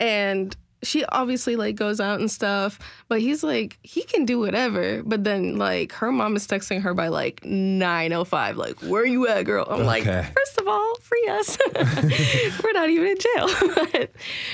and 0.00 0.56
she 0.84 1.04
obviously 1.06 1.56
like 1.56 1.76
goes 1.76 2.00
out 2.00 2.20
and 2.20 2.30
stuff, 2.30 2.78
but 3.08 3.20
he's 3.20 3.42
like 3.42 3.78
he 3.82 4.02
can 4.02 4.24
do 4.24 4.38
whatever. 4.38 5.02
But 5.02 5.24
then 5.24 5.56
like 5.56 5.92
her 5.92 6.12
mom 6.12 6.36
is 6.36 6.46
texting 6.46 6.82
her 6.82 6.94
by 6.94 7.08
like 7.08 7.40
9:05 7.42 8.56
like 8.56 8.80
where 8.80 9.02
are 9.02 9.06
you 9.06 9.26
at 9.28 9.42
girl? 9.44 9.66
I'm 9.68 9.84
like 9.84 10.04
first 10.04 10.60
of 10.60 10.68
all, 10.68 10.94
free 10.96 11.28
us. 11.30 11.58
We're 12.62 12.72
not 12.72 12.90
even 12.90 13.08
in 13.08 13.18
jail. 13.18 13.48
But 13.94 14.10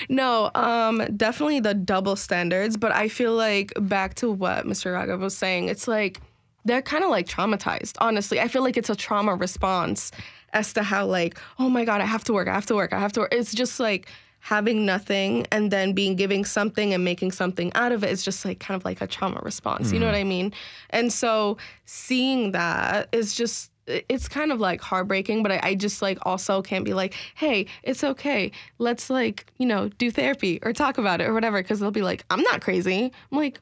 no, 0.09 0.51
um 0.55 1.03
definitely 1.17 1.61
the 1.61 1.75
double 1.75 2.17
standards, 2.17 2.77
but 2.77 2.93
I 2.93 3.09
feel 3.09 3.35
like 3.35 3.73
back 3.81 4.15
to 4.17 4.31
what 4.31 4.67
Mr. 4.67 4.93
Ragab 4.95 5.21
was 5.21 5.37
saying, 5.37 5.69
it's 5.69 5.87
like 5.87 6.21
they're 6.65 6.83
kind 6.83 7.05
of 7.05 7.11
like 7.11 7.27
traumatized. 7.27 7.97
Honestly, 8.01 8.41
I 8.41 8.49
feel 8.49 8.63
like 8.63 8.77
it's 8.77 8.91
a 8.91 8.97
trauma 8.97 9.35
response 9.35 10.11
as 10.53 10.73
to 10.75 10.83
how 10.83 11.07
like, 11.07 11.39
oh 11.59 11.69
my 11.69 11.85
god, 11.85 12.01
I 12.01 12.07
have 12.07 12.25
to 12.25 12.33
work, 12.33 12.49
I 12.49 12.55
have 12.55 12.67
to 12.67 12.75
work, 12.75 12.93
I 12.93 12.99
have 12.99 13.13
to 13.13 13.21
work. 13.21 13.33
It's 13.33 13.55
just 13.55 13.81
like 13.81 14.09
having 14.41 14.85
nothing 14.87 15.47
and 15.53 15.71
then 15.71 15.93
being 15.93 16.17
giving 16.17 16.45
something 16.45 16.93
and 16.95 17.05
making 17.05 17.31
something 17.31 17.71
out 17.75 17.93
of 17.93 18.03
it 18.03 18.11
is 18.11 18.25
just 18.25 18.45
like 18.45 18.59
kind 18.59 18.77
of 18.77 18.85
like 18.85 19.01
a 19.01 19.07
trauma 19.07 19.41
response. 19.43 19.93
You 19.93 20.01
know 20.01 20.07
what 20.07 20.15
mm-hmm. 20.15 20.21
I 20.21 20.25
mean? 20.25 20.53
And 20.91 21.13
so 21.13 21.59
seeing 21.85 22.53
that 22.53 23.09
is 23.13 23.35
just 23.35 23.71
it's 23.87 24.29
kind 24.29 24.53
of 24.53 24.61
like 24.61 24.81
heartbreaking, 24.81 25.43
but 25.43 25.53
I, 25.53 25.61
I 25.63 25.75
just 25.75 26.01
like 26.01 26.19
also 26.23 26.63
can't 26.63 26.85
be 26.85 26.95
like, 26.95 27.15
hey, 27.35 27.67
it's 27.83 28.05
okay. 28.05 28.53
Let's 28.79 29.11
like, 29.11 29.47
you 29.59 29.67
know, 29.67 29.89
do 29.89 30.11
therapy 30.11 30.59
or 30.63 30.73
talk 30.73 30.99
about 30.99 31.21
it 31.21 31.25
or 31.25 31.35
whatever. 31.35 31.63
Cause 31.63 31.81
they'll 31.81 31.91
be 31.91 32.03
like, 32.03 32.25
I'm 32.31 32.43
not 32.43 32.61
crazy. 32.61 33.13
I'm 33.33 33.39
like, 33.39 33.61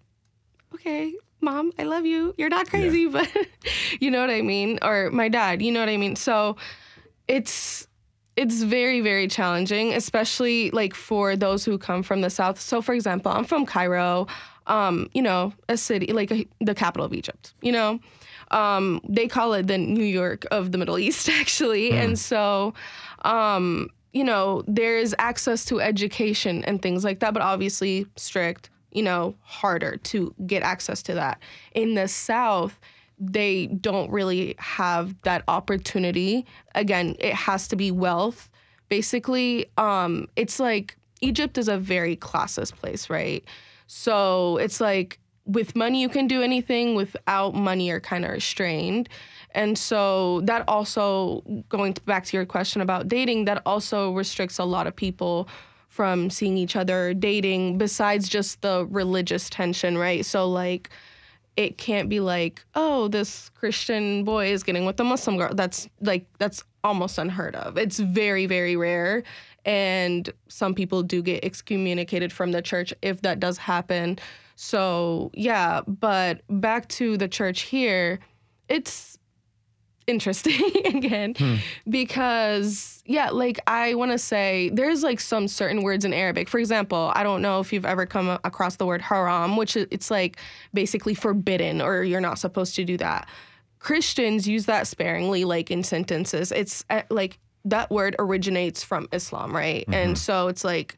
okay, 0.75 1.15
mom, 1.41 1.73
I 1.79 1.85
love 1.85 2.05
you. 2.05 2.35
You're 2.37 2.51
not 2.51 2.69
crazy, 2.69 3.07
but 3.09 3.29
you 4.01 4.11
know 4.11 4.21
what 4.21 4.31
I 4.31 4.43
mean? 4.43 4.79
Or 4.83 5.11
my 5.11 5.29
dad, 5.29 5.63
you 5.63 5.73
know 5.73 5.81
what 5.81 5.89
I 5.89 5.97
mean? 5.97 6.15
So 6.15 6.57
it's 7.27 7.88
it's 8.39 8.63
very 8.63 9.01
very 9.01 9.27
challenging 9.27 9.93
especially 9.95 10.71
like 10.71 10.95
for 10.95 11.35
those 11.35 11.65
who 11.65 11.77
come 11.77 12.05
from 12.05 12.21
the 12.21 12.31
south. 12.31 12.61
So 12.61 12.81
for 12.81 12.95
example 12.95 13.33
i'm 13.33 13.45
from 13.45 13.67
cairo 13.67 14.27
um, 14.69 15.09
you 15.13 15.23
know 15.23 15.53
a 15.69 15.77
city 15.77 16.13
like 16.13 16.31
a, 16.31 16.47
the 16.61 16.75
capital 16.75 17.05
of 17.05 17.13
egypt 17.13 17.55
you 17.63 17.73
know? 17.73 17.99
Um, 18.51 19.03
they 19.07 19.29
call 19.29 19.53
it 19.55 19.67
the 19.67 19.77
new 19.77 20.05
york 20.05 20.47
of 20.51 20.73
the 20.73 20.79
middle 20.79 20.99
east 20.99 21.29
actually. 21.41 21.91
And 21.93 22.19
so 22.19 22.75
um, 23.23 23.91
you 24.13 24.25
know 24.25 24.63
there 24.67 24.99
is 24.99 25.15
access 25.19 25.65
to 25.67 25.81
education 25.81 26.65
and 26.65 26.81
things 26.81 27.05
like 27.05 27.19
that 27.21 27.35
but 27.35 27.43
obviously 27.43 28.07
strict 28.17 28.71
you 28.93 29.03
know 29.03 29.35
harder 29.43 29.97
to 30.11 30.35
get 30.47 30.63
access 30.63 31.03
to 31.03 31.15
that. 31.15 31.41
In 31.75 31.95
the 31.95 32.07
south 32.07 32.79
they 33.21 33.67
don't 33.67 34.11
really 34.11 34.55
have 34.59 35.15
that 35.23 35.43
opportunity. 35.49 36.47
Again, 36.75 37.17
it 37.19 37.35
has 37.35 37.69
to 37.69 37.77
be 37.77 37.91
wealth. 37.91 38.51
Basically, 38.89 39.67
um, 39.77 40.29
it's 40.37 40.61
like 40.61 40.97
Egypt 41.21 41.59
is 41.59 41.69
a 41.69 41.79
very 41.79 42.17
classless 42.17 42.73
place, 42.73 43.11
right? 43.11 43.45
So 43.87 44.57
it's 44.59 44.81
like 44.81 45.19
with 45.45 45.75
money 45.75 46.01
you 46.01 46.09
can 46.09 46.27
do 46.27 46.43
anything, 46.43 46.95
without 46.95 47.55
money 47.55 47.89
you're 47.89 48.01
kind 48.01 48.25
of 48.25 48.31
restrained. 48.31 49.09
And 49.53 49.77
so 49.79 50.43
that 50.43 50.63
also 50.69 51.43
going 51.69 51.97
back 52.05 52.25
to 52.27 52.37
your 52.37 52.47
question 52.47 52.83
about 52.83 53.09
dating, 53.09 53.47
that 53.47 53.63
also 53.65 54.13
restricts 54.13 54.59
a 54.59 54.65
lot 54.65 54.87
of 54.87 54.95
people 54.95 55.49
from 55.89 56.31
seeing 56.31 56.57
each 56.57 56.77
other 56.77 57.15
dating 57.15 57.79
besides 57.79 58.29
just 58.29 58.61
the 58.61 58.87
religious 58.91 59.49
tension, 59.49 59.97
right? 59.97 60.25
So 60.25 60.49
like 60.49 60.91
it 61.59 61.77
can't 61.77 62.09
be 62.09 62.21
like, 62.21 62.65
oh, 62.77 63.09
this 63.09 63.49
Christian 63.49 64.23
boy 64.23 64.53
is 64.53 64.63
getting 64.63 64.87
with 64.87 65.01
a 65.01 65.05
Muslim 65.05 65.37
girl. 65.37 65.53
That's 65.53 65.89
like 66.01 66.25
that's 66.39 66.63
almost 66.85 67.19
unheard 67.19 67.57
of. 67.57 67.77
It's 67.77 67.99
very 67.99 68.47
very 68.47 68.77
rare, 68.77 69.25
and 69.65 70.33
some 70.47 70.73
people 70.73 71.03
do 71.03 71.21
get 71.21 71.45
excommunicated 71.45 72.33
from 72.33 72.53
the 72.53 72.63
church 72.63 72.95
if 73.03 73.23
that 73.23 73.41
does 73.41 73.59
happen. 73.59 74.21
So 74.55 75.33
yeah, 75.35 75.81
but 75.89 76.43
back 76.49 76.89
to 76.91 77.17
the 77.17 77.27
church 77.27 77.63
here, 77.63 78.21
it's 78.69 79.18
interesting 80.09 80.73
again 80.87 81.35
because 81.89 83.03
yeah 83.07 83.31
like 83.31 83.61
i 83.67 83.95
want 83.95 84.11
to 84.11 84.19
say 84.19 84.71
there's 84.73 85.03
like 85.03 85.21
some 85.21 85.47
certain 85.47 85.83
words 85.83 86.05
in 86.05 86.13
arabic. 86.13 86.49
For 86.49 86.59
example 86.59 87.13
i 87.15 87.23
don't 87.23 87.43
know 87.43 87.61
if 87.61 87.73
you've 87.73 87.85
ever 87.85 88.07
come 88.07 88.39
across 88.43 88.77
the 88.77 88.87
word 88.87 89.03
haram 89.03 89.57
which 89.57 89.77
it's 89.77 90.11
like 90.11 90.39
basically 90.73 91.15
forbidden 91.15 91.81
or 91.81 92.03
you're 92.03 92.21
not 92.21 92.39
supposed 92.39 92.75
to 92.77 92.85
do 92.85 92.97
that. 92.97 93.29
Christians 93.79 94.49
use 94.49 94.67
that 94.67 94.87
sparingly 94.87 95.45
like 95.45 95.71
in 95.71 95.85
sentences. 95.85 96.51
It's 96.51 96.85
uh, 96.91 97.03
like 97.11 97.39
that 97.65 97.91
word 97.91 98.17
originates 98.19 98.83
from 98.83 99.09
islam 99.13 99.55
right? 99.55 99.85
And 99.93 100.17
so 100.17 100.49
it's 100.49 100.65
like 100.65 100.97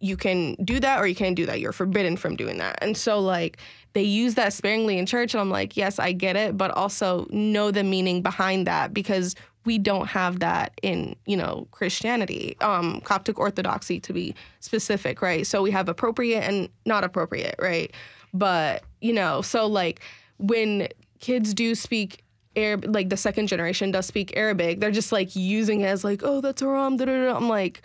you 0.00 0.16
can 0.16 0.54
do 0.64 0.78
that 0.80 1.00
or 1.00 1.06
you 1.06 1.14
can't 1.14 1.36
do 1.36 1.46
that. 1.46 1.60
You're 1.60 1.72
forbidden 1.72 2.16
from 2.16 2.36
doing 2.36 2.58
that. 2.58 2.78
And 2.82 2.96
so 2.96 3.18
like 3.18 3.58
they 3.94 4.02
use 4.02 4.34
that 4.34 4.52
sparingly 4.52 4.98
in 4.98 5.06
church 5.06 5.34
and 5.34 5.40
I'm 5.40 5.50
like, 5.50 5.76
yes, 5.76 5.98
I 5.98 6.12
get 6.12 6.36
it, 6.36 6.56
but 6.56 6.70
also 6.72 7.26
know 7.30 7.70
the 7.70 7.82
meaning 7.82 8.20
behind 8.22 8.66
that 8.66 8.92
because 8.92 9.34
we 9.64 9.78
don't 9.78 10.06
have 10.06 10.40
that 10.40 10.72
in, 10.82 11.16
you 11.26 11.36
know, 11.36 11.66
Christianity, 11.72 12.56
um, 12.60 13.00
Coptic 13.00 13.38
Orthodoxy 13.38 13.98
to 14.00 14.12
be 14.12 14.34
specific, 14.60 15.22
right? 15.22 15.46
So 15.46 15.62
we 15.62 15.70
have 15.72 15.88
appropriate 15.88 16.42
and 16.42 16.68
not 16.84 17.02
appropriate, 17.02 17.56
right? 17.58 17.92
But, 18.32 18.84
you 19.00 19.12
know, 19.12 19.40
so 19.40 19.66
like 19.66 20.00
when 20.38 20.88
kids 21.20 21.54
do 21.54 21.74
speak 21.74 22.22
Arab, 22.54 22.84
like 22.94 23.08
the 23.08 23.16
second 23.16 23.48
generation 23.48 23.90
does 23.90 24.06
speak 24.06 24.36
Arabic, 24.36 24.78
they're 24.78 24.90
just 24.90 25.10
like 25.10 25.34
using 25.34 25.80
it 25.80 25.86
as 25.86 26.04
like, 26.04 26.20
oh, 26.22 26.40
that's 26.40 26.60
haram. 26.60 26.96
Da, 26.96 27.06
da, 27.06 27.26
da. 27.26 27.34
I'm 27.36 27.48
like, 27.48 27.82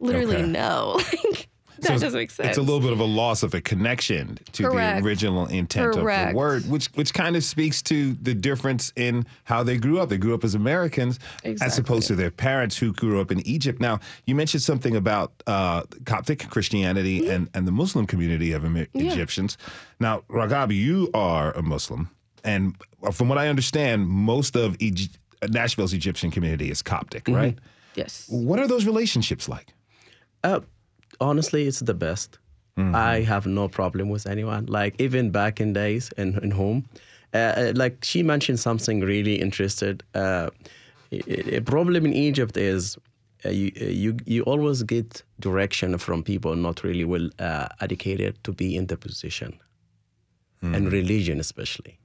literally 0.00 0.36
Okay. 0.36 0.46
no. 0.46 1.00
Like 1.30 1.48
that 1.82 1.88
So 1.88 1.92
it's- 1.94 2.00
doesn't 2.02 2.18
make 2.20 2.30
sense. 2.30 2.48
It's 2.50 2.58
a 2.58 2.62
little 2.62 2.80
bit 2.80 2.92
of 2.92 3.00
a 3.00 3.04
loss 3.04 3.42
of 3.42 3.54
a 3.54 3.60
connection 3.60 4.38
to 4.52 4.62
Correct. 4.64 5.00
the 5.02 5.06
original 5.06 5.46
intent 5.46 5.94
Correct. 5.94 6.28
of 6.28 6.32
the 6.32 6.38
word, 6.38 6.68
which 6.70 6.86
which 6.94 7.12
kind 7.14 7.36
of 7.36 7.44
speaks 7.44 7.82
to 7.82 8.14
the 8.22 8.34
difference 8.34 8.92
in 8.96 9.26
how 9.44 9.62
they 9.62 9.76
grew 9.76 10.00
up. 10.00 10.08
They 10.08 10.16
grew 10.18 10.34
up 10.34 10.44
as 10.44 10.54
Americans 10.54 11.18
as 11.44 11.78
opposed 11.78 12.06
to 12.08 12.14
their 12.16 12.30
parents 12.30 12.76
who 12.76 12.92
grew 12.92 13.20
up 13.20 13.30
in 13.30 13.46
Egypt. 13.46 13.80
Now, 13.80 14.00
you 14.26 14.34
mentioned 14.34 14.62
something 14.62 14.96
about 14.96 15.32
uh, 15.46 15.82
Coptic 16.06 16.48
Christianity 16.48 17.20
Mm-hmm. 17.22 17.30
and, 17.30 17.48
and 17.54 17.66
the 17.68 17.72
Muslim 17.72 18.06
community 18.06 18.52
of 18.52 18.62
Emi- 18.62 18.88
Egyptians. 18.94 19.58
Now, 20.00 20.22
Ragab, 20.30 20.74
you 20.74 21.10
are 21.14 21.52
a 21.52 21.62
Muslim. 21.62 22.08
and 22.44 22.74
from 23.12 23.28
what 23.28 23.38
I 23.38 23.48
understand, 23.48 24.08
most 24.08 24.56
of 24.56 24.76
Egy- 24.80 25.10
Nashville's 25.48 25.92
Egyptian 25.92 26.30
community 26.30 26.70
is 26.70 26.82
Coptic, 26.82 27.28
right? 27.28 27.58
Yes. 27.94 28.26
What 28.28 28.58
are 28.60 28.66
those 28.68 28.86
relationships 28.86 29.48
like? 29.48 29.68
Uh, 30.44 30.60
honestly, 31.22 31.66
it's 31.68 31.80
the 31.80 31.94
best. 31.94 32.38
I 32.94 33.20
have 33.22 33.46
no 33.46 33.68
problem 33.68 34.08
with 34.08 34.26
anyone. 34.26 34.64
Like 34.66 34.94
even 34.98 35.30
back 35.30 35.60
in 35.60 35.72
days 35.74 36.10
in, 36.16 36.38
in 36.42 36.50
home, 36.52 36.84
uh, 37.34 37.38
uh, 37.38 37.72
like 37.74 37.94
she 38.02 38.22
mentioned 38.22 38.58
something 38.60 39.00
really 39.00 39.34
interested. 39.34 40.02
Uh, 40.14 40.48
a 41.12 41.56
a 41.56 41.60
problem 41.60 42.06
in 42.06 42.12
Egypt 42.14 42.56
is 42.56 42.96
uh, 43.44 43.50
you, 43.50 43.70
uh, 43.80 43.84
you 43.84 44.16
you 44.26 44.42
always 44.46 44.82
get 44.84 45.22
direction 45.38 45.98
from 45.98 46.22
people 46.22 46.56
not 46.56 46.82
really 46.82 47.04
well 47.04 47.28
uh, 47.38 47.66
educated 47.80 48.34
to 48.42 48.52
be 48.52 48.64
in 48.64 48.86
the 48.86 48.96
position, 48.96 49.52
and 50.62 50.92
religion 50.92 51.40
especially. 51.40 51.98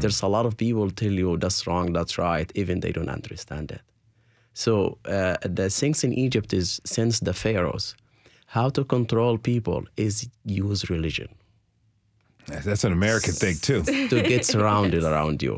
There's 0.00 0.22
a 0.22 0.28
lot 0.28 0.46
of 0.46 0.56
people 0.56 0.90
tell 0.90 1.12
you 1.12 1.36
that's 1.38 1.66
wrong, 1.66 1.92
that's 1.92 2.16
right, 2.16 2.50
even 2.54 2.80
they 2.80 2.92
don't 2.92 3.10
understand 3.10 3.70
it. 3.70 3.82
So 4.54 4.72
uh, 5.04 5.36
the 5.56 5.68
things 5.68 6.02
in 6.04 6.12
Egypt 6.14 6.52
is 6.52 6.80
since 6.84 7.20
the 7.20 7.32
pharaohs, 7.34 7.94
how 8.56 8.68
to 8.76 8.82
control 8.96 9.34
people 9.52 9.80
is 10.06 10.14
use 10.68 10.80
religion 10.96 11.28
That's 12.68 12.84
an 12.84 12.92
American 12.92 13.34
thing 13.42 13.56
too. 13.68 13.82
to 14.12 14.16
get 14.32 14.42
surrounded 14.44 15.02
around 15.10 15.42
you, 15.46 15.54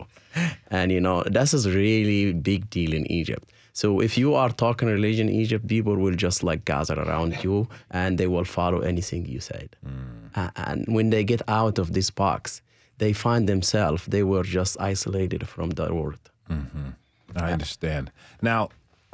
and 0.70 0.90
you 0.94 1.00
know 1.06 1.22
this 1.38 1.50
is 1.58 1.64
really 1.82 2.32
big 2.32 2.60
deal 2.76 2.92
in 2.98 3.04
Egypt. 3.20 3.44
So 3.80 3.88
if 4.00 4.12
you 4.22 4.30
are 4.42 4.50
talking 4.64 4.88
religion 4.88 5.28
in 5.28 5.34
Egypt, 5.44 5.64
people 5.68 5.96
will 6.04 6.16
just 6.26 6.42
like 6.42 6.60
gather 6.72 6.96
around 7.04 7.32
you 7.44 7.56
and 7.90 8.10
they 8.18 8.26
will 8.34 8.44
follow 8.58 8.80
anything 8.92 9.22
you 9.34 9.40
said. 9.40 9.68
Hmm. 9.84 10.40
A- 10.42 10.52
And 10.68 10.78
when 10.96 11.10
they 11.10 11.24
get 11.32 11.42
out 11.60 11.78
of 11.78 11.86
this 11.92 12.10
box, 12.24 12.62
they 13.02 13.12
find 13.12 13.42
themselves 13.48 14.00
they 14.06 14.24
were 14.32 14.42
just 14.58 14.74
isolated 14.92 15.42
from 15.54 15.68
the 15.78 15.86
world. 15.98 16.24
Mm-hmm. 16.50 16.88
I 17.36 17.52
understand. 17.52 18.04
Now, 18.42 18.60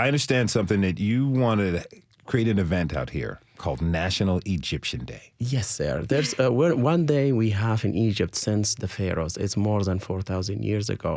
I 0.03 0.05
understand 0.13 0.47
something 0.51 0.81
that 0.87 0.99
you 0.99 1.21
wanted 1.45 1.73
to 1.83 1.83
create 2.31 2.49
an 2.55 2.59
event 2.59 2.91
out 3.01 3.11
here 3.11 3.35
called 3.65 3.81
National 3.81 4.39
Egyptian 4.45 5.03
Day. 5.07 5.25
Yes, 5.39 5.67
sir. 5.79 5.95
There's 6.13 6.33
uh, 6.39 6.53
one 6.93 7.07
day 7.07 7.27
we 7.33 7.49
have 7.65 7.81
in 7.89 7.95
Egypt 8.09 8.35
since 8.35 8.67
the 8.83 8.89
pharaohs. 8.99 9.35
It's 9.45 9.57
more 9.57 9.83
than 9.89 9.99
four 10.09 10.21
thousand 10.31 10.59
years 10.71 10.87
ago. 10.97 11.15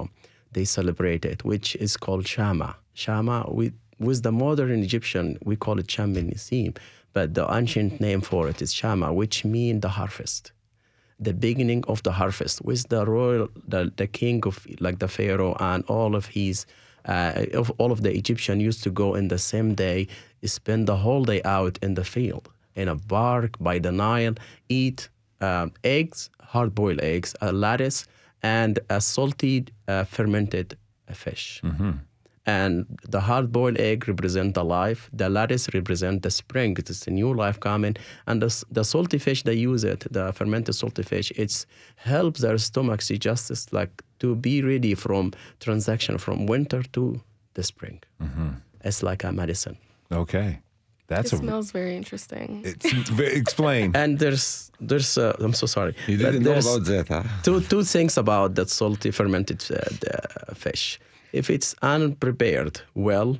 They 0.55 0.65
celebrate 0.79 1.23
it, 1.31 1.39
which 1.51 1.69
is 1.85 1.91
called 1.97 2.25
Shama. 2.33 2.69
Shama, 3.03 3.37
with 3.59 3.73
with 4.07 4.19
the 4.27 4.31
modern 4.31 4.79
Egyptian, 4.89 5.25
we 5.49 5.55
call 5.63 5.77
it 5.81 5.91
Sham 5.91 6.11
but 7.17 7.27
the 7.37 7.45
ancient 7.59 7.91
name 8.07 8.21
for 8.29 8.43
it 8.51 8.61
is 8.65 8.71
Shama, 8.79 9.07
which 9.21 9.37
mean 9.55 9.75
the 9.85 9.93
harvest, 9.99 10.43
the 11.27 11.33
beginning 11.47 11.81
of 11.93 11.97
the 12.07 12.13
harvest. 12.21 12.55
With 12.69 12.81
the 12.93 13.01
royal, 13.17 13.49
the, 13.73 13.81
the 14.01 14.07
king 14.19 14.39
of 14.49 14.55
like 14.85 14.99
the 14.99 15.11
pharaoh 15.17 15.55
and 15.71 15.81
all 15.95 16.15
of 16.19 16.25
his. 16.37 16.57
Uh, 17.07 17.45
of 17.53 17.71
all 17.77 17.91
of 17.91 18.01
the 18.03 18.13
Egyptian 18.13 18.59
used 18.59 18.83
to 18.83 18.89
go 18.89 19.15
in 19.15 19.29
the 19.29 19.37
same 19.37 19.73
day, 19.75 20.07
spend 20.43 20.87
the 20.87 20.97
whole 20.97 21.23
day 21.23 21.41
out 21.43 21.79
in 21.81 21.93
the 21.95 22.03
field 22.03 22.49
in 22.75 22.87
a 22.87 22.95
bark 22.95 23.57
by 23.59 23.79
the 23.79 23.91
Nile, 23.91 24.35
eat 24.69 25.09
um, 25.41 25.71
eggs, 25.83 26.29
hard 26.41 26.75
boiled 26.75 27.01
eggs, 27.01 27.35
a 27.41 27.51
lettuce, 27.51 28.05
and 28.43 28.79
a 28.89 29.01
salty 29.01 29.65
uh, 29.87 30.03
fermented 30.03 30.77
fish. 31.13 31.61
And 32.45 32.85
the 33.09 33.19
hard 33.19 33.51
boiled 33.51 33.77
egg 33.77 34.07
represent 34.07 34.53
the 34.53 34.63
life, 34.63 35.09
the 35.11 35.27
lettuce 35.27 35.67
represent 35.73 36.21
the 36.23 36.31
spring, 36.31 36.77
it 36.77 36.89
is 36.89 37.05
a 37.05 37.11
new 37.11 37.33
life 37.33 37.59
coming. 37.59 37.97
And 38.25 38.41
the, 38.41 38.65
the 38.71 38.83
salty 38.83 39.17
fish, 39.17 39.43
they 39.43 39.55
use 39.55 39.83
it, 39.83 40.05
the 40.09 40.31
fermented 40.31 40.75
salty 40.75 41.03
fish, 41.03 41.31
it 41.35 41.65
helps 41.97 42.39
their 42.39 42.57
stomachs 42.57 43.07
to 43.07 43.17
just 43.17 43.51
as 43.51 43.73
like 43.73 44.01
to 44.19 44.35
be 44.35 44.61
ready 44.61 44.95
from 44.95 45.31
transaction 45.59 46.17
from 46.17 46.45
winter 46.47 46.83
to 46.93 47.21
the 47.53 47.63
spring. 47.63 47.99
It's 48.83 49.01
like 49.03 49.23
a 49.23 49.31
medicine. 49.31 49.77
Okay. 50.11 50.59
That's 51.07 51.31
It 51.31 51.35
a 51.35 51.39
smells 51.39 51.71
very 51.71 51.95
interesting. 51.95 52.61
it's 52.65 53.09
very, 53.09 53.33
explain. 53.33 53.91
And 54.01 54.19
there's 54.19 54.71
there's 54.89 55.17
uh, 55.17 55.33
I'm 55.39 55.53
so 55.53 55.65
sorry. 55.67 55.93
You 56.07 56.17
didn't 56.17 56.43
know 56.43 56.51
about 56.59 56.83
that, 56.85 57.07
huh? 57.07 57.23
Two 57.43 57.61
two 57.61 57.83
things 57.83 58.17
about 58.17 58.55
that 58.55 58.69
salty 58.69 59.11
fermented 59.11 59.63
uh, 59.71 59.75
the 60.01 60.55
fish. 60.55 60.99
If 61.31 61.49
it's 61.49 61.75
unprepared 61.81 62.81
well, 62.93 63.37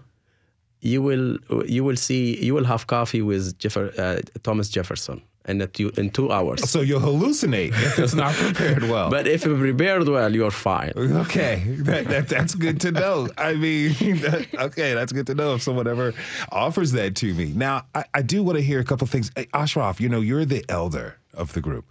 you 0.82 1.02
will 1.02 1.38
you 1.66 1.84
will 1.84 1.98
see 1.98 2.38
you 2.46 2.54
will 2.56 2.66
have 2.66 2.86
coffee 2.88 3.22
with 3.22 3.58
Jeffer, 3.60 3.92
uh, 3.98 4.22
Thomas 4.44 4.70
Jefferson 4.70 5.22
in 5.48 5.62
a 5.62 5.68
two, 5.68 5.92
in 5.98 6.10
two 6.10 6.32
hours. 6.32 6.70
so 6.70 6.82
you'll 6.82 7.00
hallucinate 7.02 7.70
if 7.70 8.00
it's 8.00 8.14
not 8.14 8.34
prepared 8.44 8.84
well. 8.84 9.10
But 9.10 9.28
if 9.28 9.46
you 9.46 9.58
prepared 9.58 10.08
well, 10.08 10.34
you're 10.34 10.52
fine. 10.52 10.94
Okay, 10.96 11.64
that, 11.80 12.08
that 12.08 12.28
that's 12.28 12.56
good 12.56 12.82
to 12.82 12.92
know. 12.92 13.30
I 13.38 13.54
mean, 13.54 13.94
that, 14.22 14.48
okay, 14.54 14.94
that's 14.94 15.12
good 15.12 15.28
to 15.28 15.36
know 15.36 15.56
if 15.56 15.62
someone 15.62 15.88
ever 15.88 16.14
offers 16.52 16.92
that 16.94 17.16
to 17.18 17.34
me. 17.34 17.54
Now, 17.56 17.86
I, 17.96 18.04
I 18.14 18.22
do 18.22 18.44
want 18.44 18.58
to 18.58 18.64
hear 18.64 18.80
a 18.80 18.86
couple 18.86 19.08
things. 19.08 19.32
Hey, 19.36 19.48
Ashraf, 19.54 20.02
you 20.02 20.10
know, 20.10 20.22
you're 20.22 20.46
the 20.46 20.64
elder 20.70 21.18
of 21.34 21.54
the 21.54 21.62
group. 21.62 21.86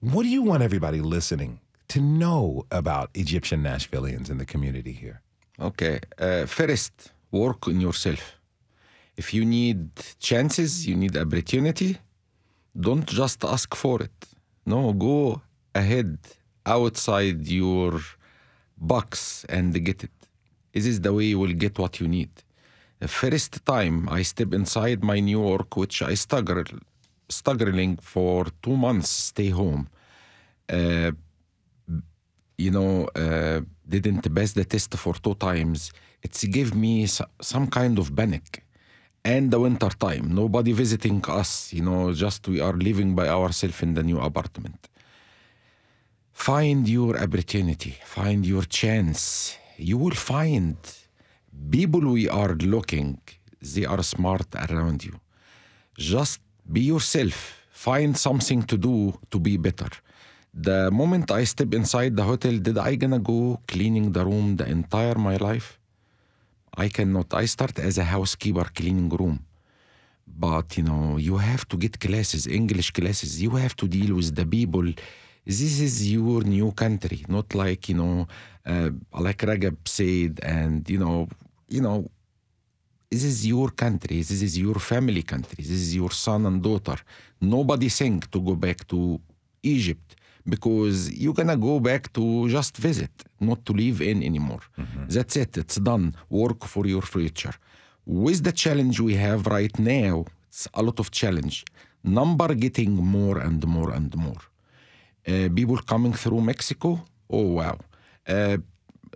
What 0.00 0.22
do 0.22 0.28
you 0.28 0.42
want 0.42 0.62
everybody 0.62 1.00
listening 1.00 1.60
to 1.88 2.00
know 2.00 2.66
about 2.70 3.10
Egyptian 3.14 3.62
Nashvillians 3.62 4.30
in 4.30 4.38
the 4.38 4.44
community 4.46 4.92
here? 4.92 5.20
Okay. 5.60 6.00
Uh, 6.18 6.46
first, 6.46 7.12
work 7.30 7.68
on 7.68 7.80
yourself. 7.80 8.38
If 9.16 9.32
you 9.32 9.44
need 9.44 9.90
chances, 10.18 10.86
you 10.86 10.96
need 10.96 11.16
opportunity, 11.16 11.98
don't 12.78 13.06
just 13.06 13.44
ask 13.44 13.74
for 13.74 14.02
it. 14.02 14.26
No, 14.66 14.92
go 14.92 15.40
ahead 15.74 16.18
outside 16.66 17.46
your 17.46 18.00
box 18.76 19.44
and 19.48 19.72
get 19.84 20.04
it. 20.04 20.10
This 20.72 20.86
is 20.86 21.00
the 21.00 21.12
way 21.12 21.24
you 21.24 21.38
will 21.38 21.52
get 21.52 21.78
what 21.78 22.00
you 22.00 22.08
need. 22.08 22.30
The 22.98 23.08
first 23.08 23.64
time 23.64 24.08
I 24.08 24.22
step 24.22 24.52
inside 24.52 25.04
my 25.04 25.20
New 25.20 25.42
York, 25.42 25.76
which 25.76 26.02
I 26.02 26.14
struggle, 26.14 26.64
struggling 27.28 27.96
for 27.98 28.46
two 28.62 28.76
months, 28.76 29.10
stay 29.10 29.50
home. 29.50 29.88
Uh, 30.68 31.12
you 32.56 32.70
know, 32.70 33.06
uh, 33.14 33.60
didn't 33.88 34.34
pass 34.34 34.52
the 34.52 34.64
test 34.64 34.96
for 34.96 35.14
two 35.14 35.34
times. 35.34 35.92
It 36.22 36.32
gave 36.50 36.74
me 36.74 37.06
some 37.06 37.66
kind 37.68 37.98
of 37.98 38.14
panic. 38.16 38.63
And 39.24 39.50
the 39.50 39.58
winter 39.58 39.88
time, 39.88 40.34
nobody 40.34 40.72
visiting 40.72 41.24
us, 41.28 41.72
you 41.72 41.82
know, 41.82 42.12
just 42.12 42.46
we 42.46 42.60
are 42.60 42.74
living 42.74 43.14
by 43.14 43.28
ourselves 43.28 43.82
in 43.82 43.94
the 43.94 44.02
new 44.02 44.20
apartment. 44.20 44.88
Find 46.32 46.86
your 46.86 47.16
opportunity, 47.18 47.96
find 48.04 48.44
your 48.44 48.64
chance. 48.64 49.56
You 49.78 49.96
will 49.96 50.14
find 50.14 50.76
people 51.70 52.00
we 52.00 52.28
are 52.28 52.54
looking, 52.54 53.18
they 53.62 53.86
are 53.86 54.02
smart 54.02 54.46
around 54.54 55.04
you. 55.04 55.18
Just 55.96 56.40
be 56.70 56.82
yourself. 56.82 57.62
Find 57.70 58.16
something 58.16 58.62
to 58.64 58.76
do 58.76 59.18
to 59.30 59.38
be 59.38 59.56
better. 59.56 59.88
The 60.52 60.90
moment 60.90 61.30
I 61.30 61.44
step 61.44 61.72
inside 61.72 62.16
the 62.16 62.24
hotel, 62.24 62.58
did 62.58 62.78
I 62.78 62.94
gonna 62.96 63.18
go 63.18 63.60
cleaning 63.66 64.12
the 64.12 64.24
room 64.24 64.56
the 64.56 64.66
entire 64.66 65.14
my 65.14 65.36
life? 65.36 65.78
I 66.76 66.88
cannot. 66.88 67.32
I 67.34 67.46
start 67.46 67.78
as 67.78 67.98
a 67.98 68.04
housekeeper 68.04 68.68
cleaning 68.74 69.08
room. 69.08 69.38
But 70.26 70.76
you 70.76 70.84
know, 70.84 71.16
you 71.16 71.36
have 71.36 71.68
to 71.68 71.76
get 71.76 72.00
classes, 72.00 72.46
English 72.46 72.90
classes. 72.90 73.40
You 73.42 73.50
have 73.50 73.76
to 73.76 73.86
deal 73.86 74.16
with 74.16 74.34
the 74.34 74.46
people. 74.46 74.86
This 75.46 75.80
is 75.80 76.10
your 76.10 76.42
new 76.42 76.72
country, 76.72 77.24
not 77.28 77.54
like 77.54 77.88
you 77.90 77.96
know, 77.96 78.26
uh, 78.66 78.90
like 79.20 79.38
Ragab 79.38 79.76
said, 79.86 80.40
and 80.42 80.88
you 80.88 80.98
know, 80.98 81.28
you 81.68 81.82
know, 81.82 82.10
this 83.10 83.22
is 83.22 83.46
your 83.46 83.70
country. 83.70 84.18
This 84.18 84.42
is 84.42 84.58
your 84.58 84.76
family 84.76 85.22
country. 85.22 85.62
This 85.62 85.70
is 85.86 85.94
your 85.94 86.10
son 86.10 86.46
and 86.46 86.62
daughter. 86.62 86.96
Nobody 87.40 87.88
think 87.88 88.30
to 88.30 88.40
go 88.40 88.54
back 88.56 88.86
to 88.88 89.20
Egypt 89.62 90.16
because 90.46 91.10
you're 91.12 91.34
gonna 91.34 91.56
go 91.56 91.80
back 91.80 92.12
to 92.12 92.48
just 92.48 92.76
visit, 92.76 93.10
not 93.40 93.64
to 93.66 93.72
live 93.72 94.00
in 94.02 94.22
anymore. 94.22 94.60
That's 95.08 95.36
it. 95.36 95.56
It's 95.56 95.76
done. 95.76 96.14
Work 96.28 96.64
for 96.66 96.86
your 96.86 97.02
future. 97.02 97.54
With 98.06 98.42
the 98.44 98.52
challenge 98.52 99.00
we 99.00 99.14
have 99.14 99.46
right 99.46 99.76
now, 99.78 100.24
it's 100.48 100.68
a 100.74 100.82
lot 100.82 101.00
of 101.00 101.10
challenge. 101.10 101.64
Number 102.02 102.54
getting 102.54 102.94
more 102.94 103.38
and 103.38 103.66
more 103.66 103.90
and 103.92 104.14
more. 104.16 104.42
Uh, 105.26 105.48
people 105.54 105.78
coming 105.78 106.12
through 106.12 106.42
Mexico. 106.42 107.00
Oh 107.30 107.46
wow, 107.58 107.78
uh, 108.28 108.58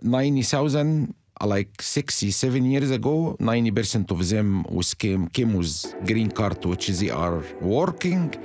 ninety 0.01 0.43
thousand. 0.43 1.13
Like 1.41 1.81
67 1.81 2.65
years 2.65 2.91
ago, 2.91 3.37
90% 3.39 4.11
of 4.11 4.27
them 4.27 4.63
was 4.69 4.93
came, 4.93 5.29
came 5.29 5.53
with 5.53 5.95
green 6.05 6.29
card, 6.31 6.65
which 6.65 6.87
they 6.89 7.09
are 7.11 7.41
working 7.61 8.35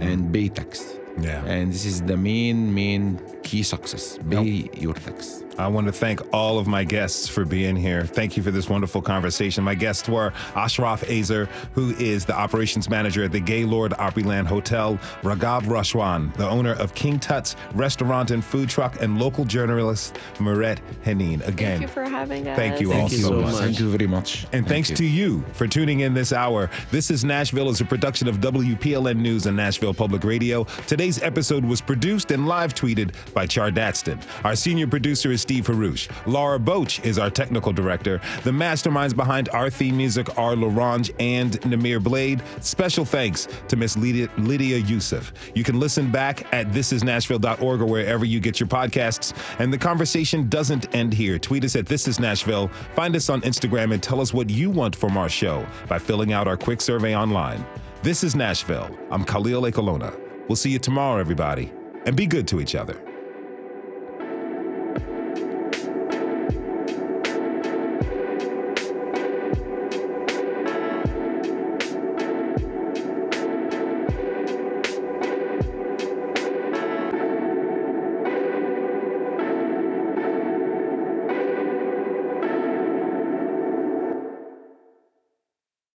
and 0.00 0.32
pay 0.32 0.48
tax. 0.48 0.96
Yeah. 1.20 1.44
And 1.44 1.72
this 1.72 1.84
is 1.84 2.02
the 2.02 2.16
main, 2.16 2.74
main 2.74 3.20
key 3.42 3.62
success. 3.62 4.18
Pay 4.30 4.68
your 4.74 4.94
tax. 4.94 5.42
I 5.58 5.68
want 5.68 5.86
to 5.86 5.92
thank 5.92 6.20
all 6.34 6.58
of 6.58 6.66
my 6.66 6.84
guests 6.84 7.28
for 7.28 7.44
being 7.46 7.76
here. 7.76 8.04
Thank 8.04 8.36
you 8.36 8.42
for 8.42 8.50
this 8.50 8.68
wonderful 8.68 9.00
conversation. 9.00 9.64
My 9.64 9.74
guests 9.74 10.06
were 10.06 10.32
Ashraf 10.54 11.00
Azer, 11.04 11.46
who 11.72 11.94
is 11.96 12.26
the 12.26 12.34
operations 12.36 12.90
manager 12.90 13.24
at 13.24 13.32
the 13.32 13.40
Gaylord 13.40 13.92
Opryland 13.92 14.46
Hotel, 14.46 14.98
Ragab 15.22 15.62
Rashwan, 15.62 16.34
the 16.36 16.46
owner 16.46 16.74
of 16.74 16.94
King 16.94 17.18
Tut's 17.18 17.56
restaurant 17.74 18.30
and 18.32 18.44
food 18.44 18.68
truck, 18.68 19.00
and 19.00 19.18
local 19.18 19.46
journalist 19.46 20.18
Mirette 20.40 20.80
Henin. 21.04 21.46
Again, 21.46 21.78
Thank 21.78 21.80
you 21.82 21.88
for 21.88 22.04
having 22.04 22.48
us. 22.48 22.56
thank 22.56 22.78
you 22.80 22.90
Thank 22.90 23.02
all 23.04 23.08
you 23.10 23.18
so, 23.18 23.28
so 23.28 23.40
much. 23.40 23.52
much. 23.52 23.62
Thank 23.62 23.80
you 23.80 23.90
very 23.90 24.06
much. 24.06 24.42
And 24.44 24.50
Thank 24.50 24.68
thanks 24.68 24.90
you. 24.90 24.96
to 24.96 25.04
you 25.06 25.44
for 25.54 25.66
tuning 25.66 26.00
in 26.00 26.12
this 26.12 26.34
hour. 26.34 26.68
This 26.90 27.10
is 27.10 27.24
Nashville 27.24 27.70
is 27.70 27.80
a 27.80 27.84
production 27.86 28.28
of 28.28 28.38
WPLN 28.40 29.16
News 29.16 29.46
and 29.46 29.56
Nashville 29.56 29.94
Public 29.94 30.22
Radio. 30.22 30.64
Today's 30.86 31.22
episode 31.22 31.64
was 31.64 31.80
produced 31.80 32.30
and 32.30 32.46
live 32.46 32.74
tweeted 32.74 33.14
by 33.32 33.46
Char 33.46 33.70
Daston. 33.70 34.20
Our 34.44 34.54
senior 34.54 34.86
producer 34.86 35.32
is 35.32 35.45
Steve 35.46 35.68
Haruch. 35.68 36.10
Laura 36.26 36.58
Boach 36.58 37.04
is 37.04 37.20
our 37.20 37.30
technical 37.30 37.72
director. 37.72 38.20
The 38.42 38.50
masterminds 38.50 39.14
behind 39.14 39.48
our 39.50 39.70
theme 39.70 39.96
music 39.96 40.36
are 40.36 40.56
Larange 40.56 41.14
and 41.20 41.52
Namir 41.60 42.02
Blade. 42.02 42.42
Special 42.60 43.04
thanks 43.04 43.46
to 43.68 43.76
Miss 43.76 43.96
Lydia, 43.96 44.28
Lydia 44.38 44.78
Youssef. 44.78 45.32
You 45.54 45.62
can 45.62 45.78
listen 45.78 46.10
back 46.10 46.52
at 46.52 46.72
thisisnashville.org 46.72 47.80
or 47.80 47.86
wherever 47.86 48.24
you 48.24 48.40
get 48.40 48.58
your 48.58 48.66
podcasts. 48.66 49.32
And 49.60 49.72
the 49.72 49.78
conversation 49.78 50.48
doesn't 50.48 50.92
end 50.96 51.12
here. 51.12 51.38
Tweet 51.38 51.62
us 51.62 51.76
at 51.76 51.86
This 51.86 52.08
Is 52.08 52.18
Nashville. 52.18 52.66
Find 52.96 53.14
us 53.14 53.28
on 53.28 53.40
Instagram 53.42 53.94
and 53.94 54.02
tell 54.02 54.20
us 54.20 54.34
what 54.34 54.50
you 54.50 54.68
want 54.68 54.96
from 54.96 55.16
our 55.16 55.28
show 55.28 55.64
by 55.88 56.00
filling 56.00 56.32
out 56.32 56.48
our 56.48 56.56
quick 56.56 56.80
survey 56.80 57.14
online. 57.14 57.64
This 58.02 58.24
is 58.24 58.34
Nashville. 58.34 58.90
I'm 59.12 59.24
Khalil 59.24 59.62
Ekulona. 59.62 60.18
We'll 60.48 60.56
see 60.56 60.70
you 60.70 60.80
tomorrow, 60.80 61.20
everybody. 61.20 61.70
And 62.04 62.16
be 62.16 62.26
good 62.26 62.48
to 62.48 62.60
each 62.60 62.74
other. 62.74 63.00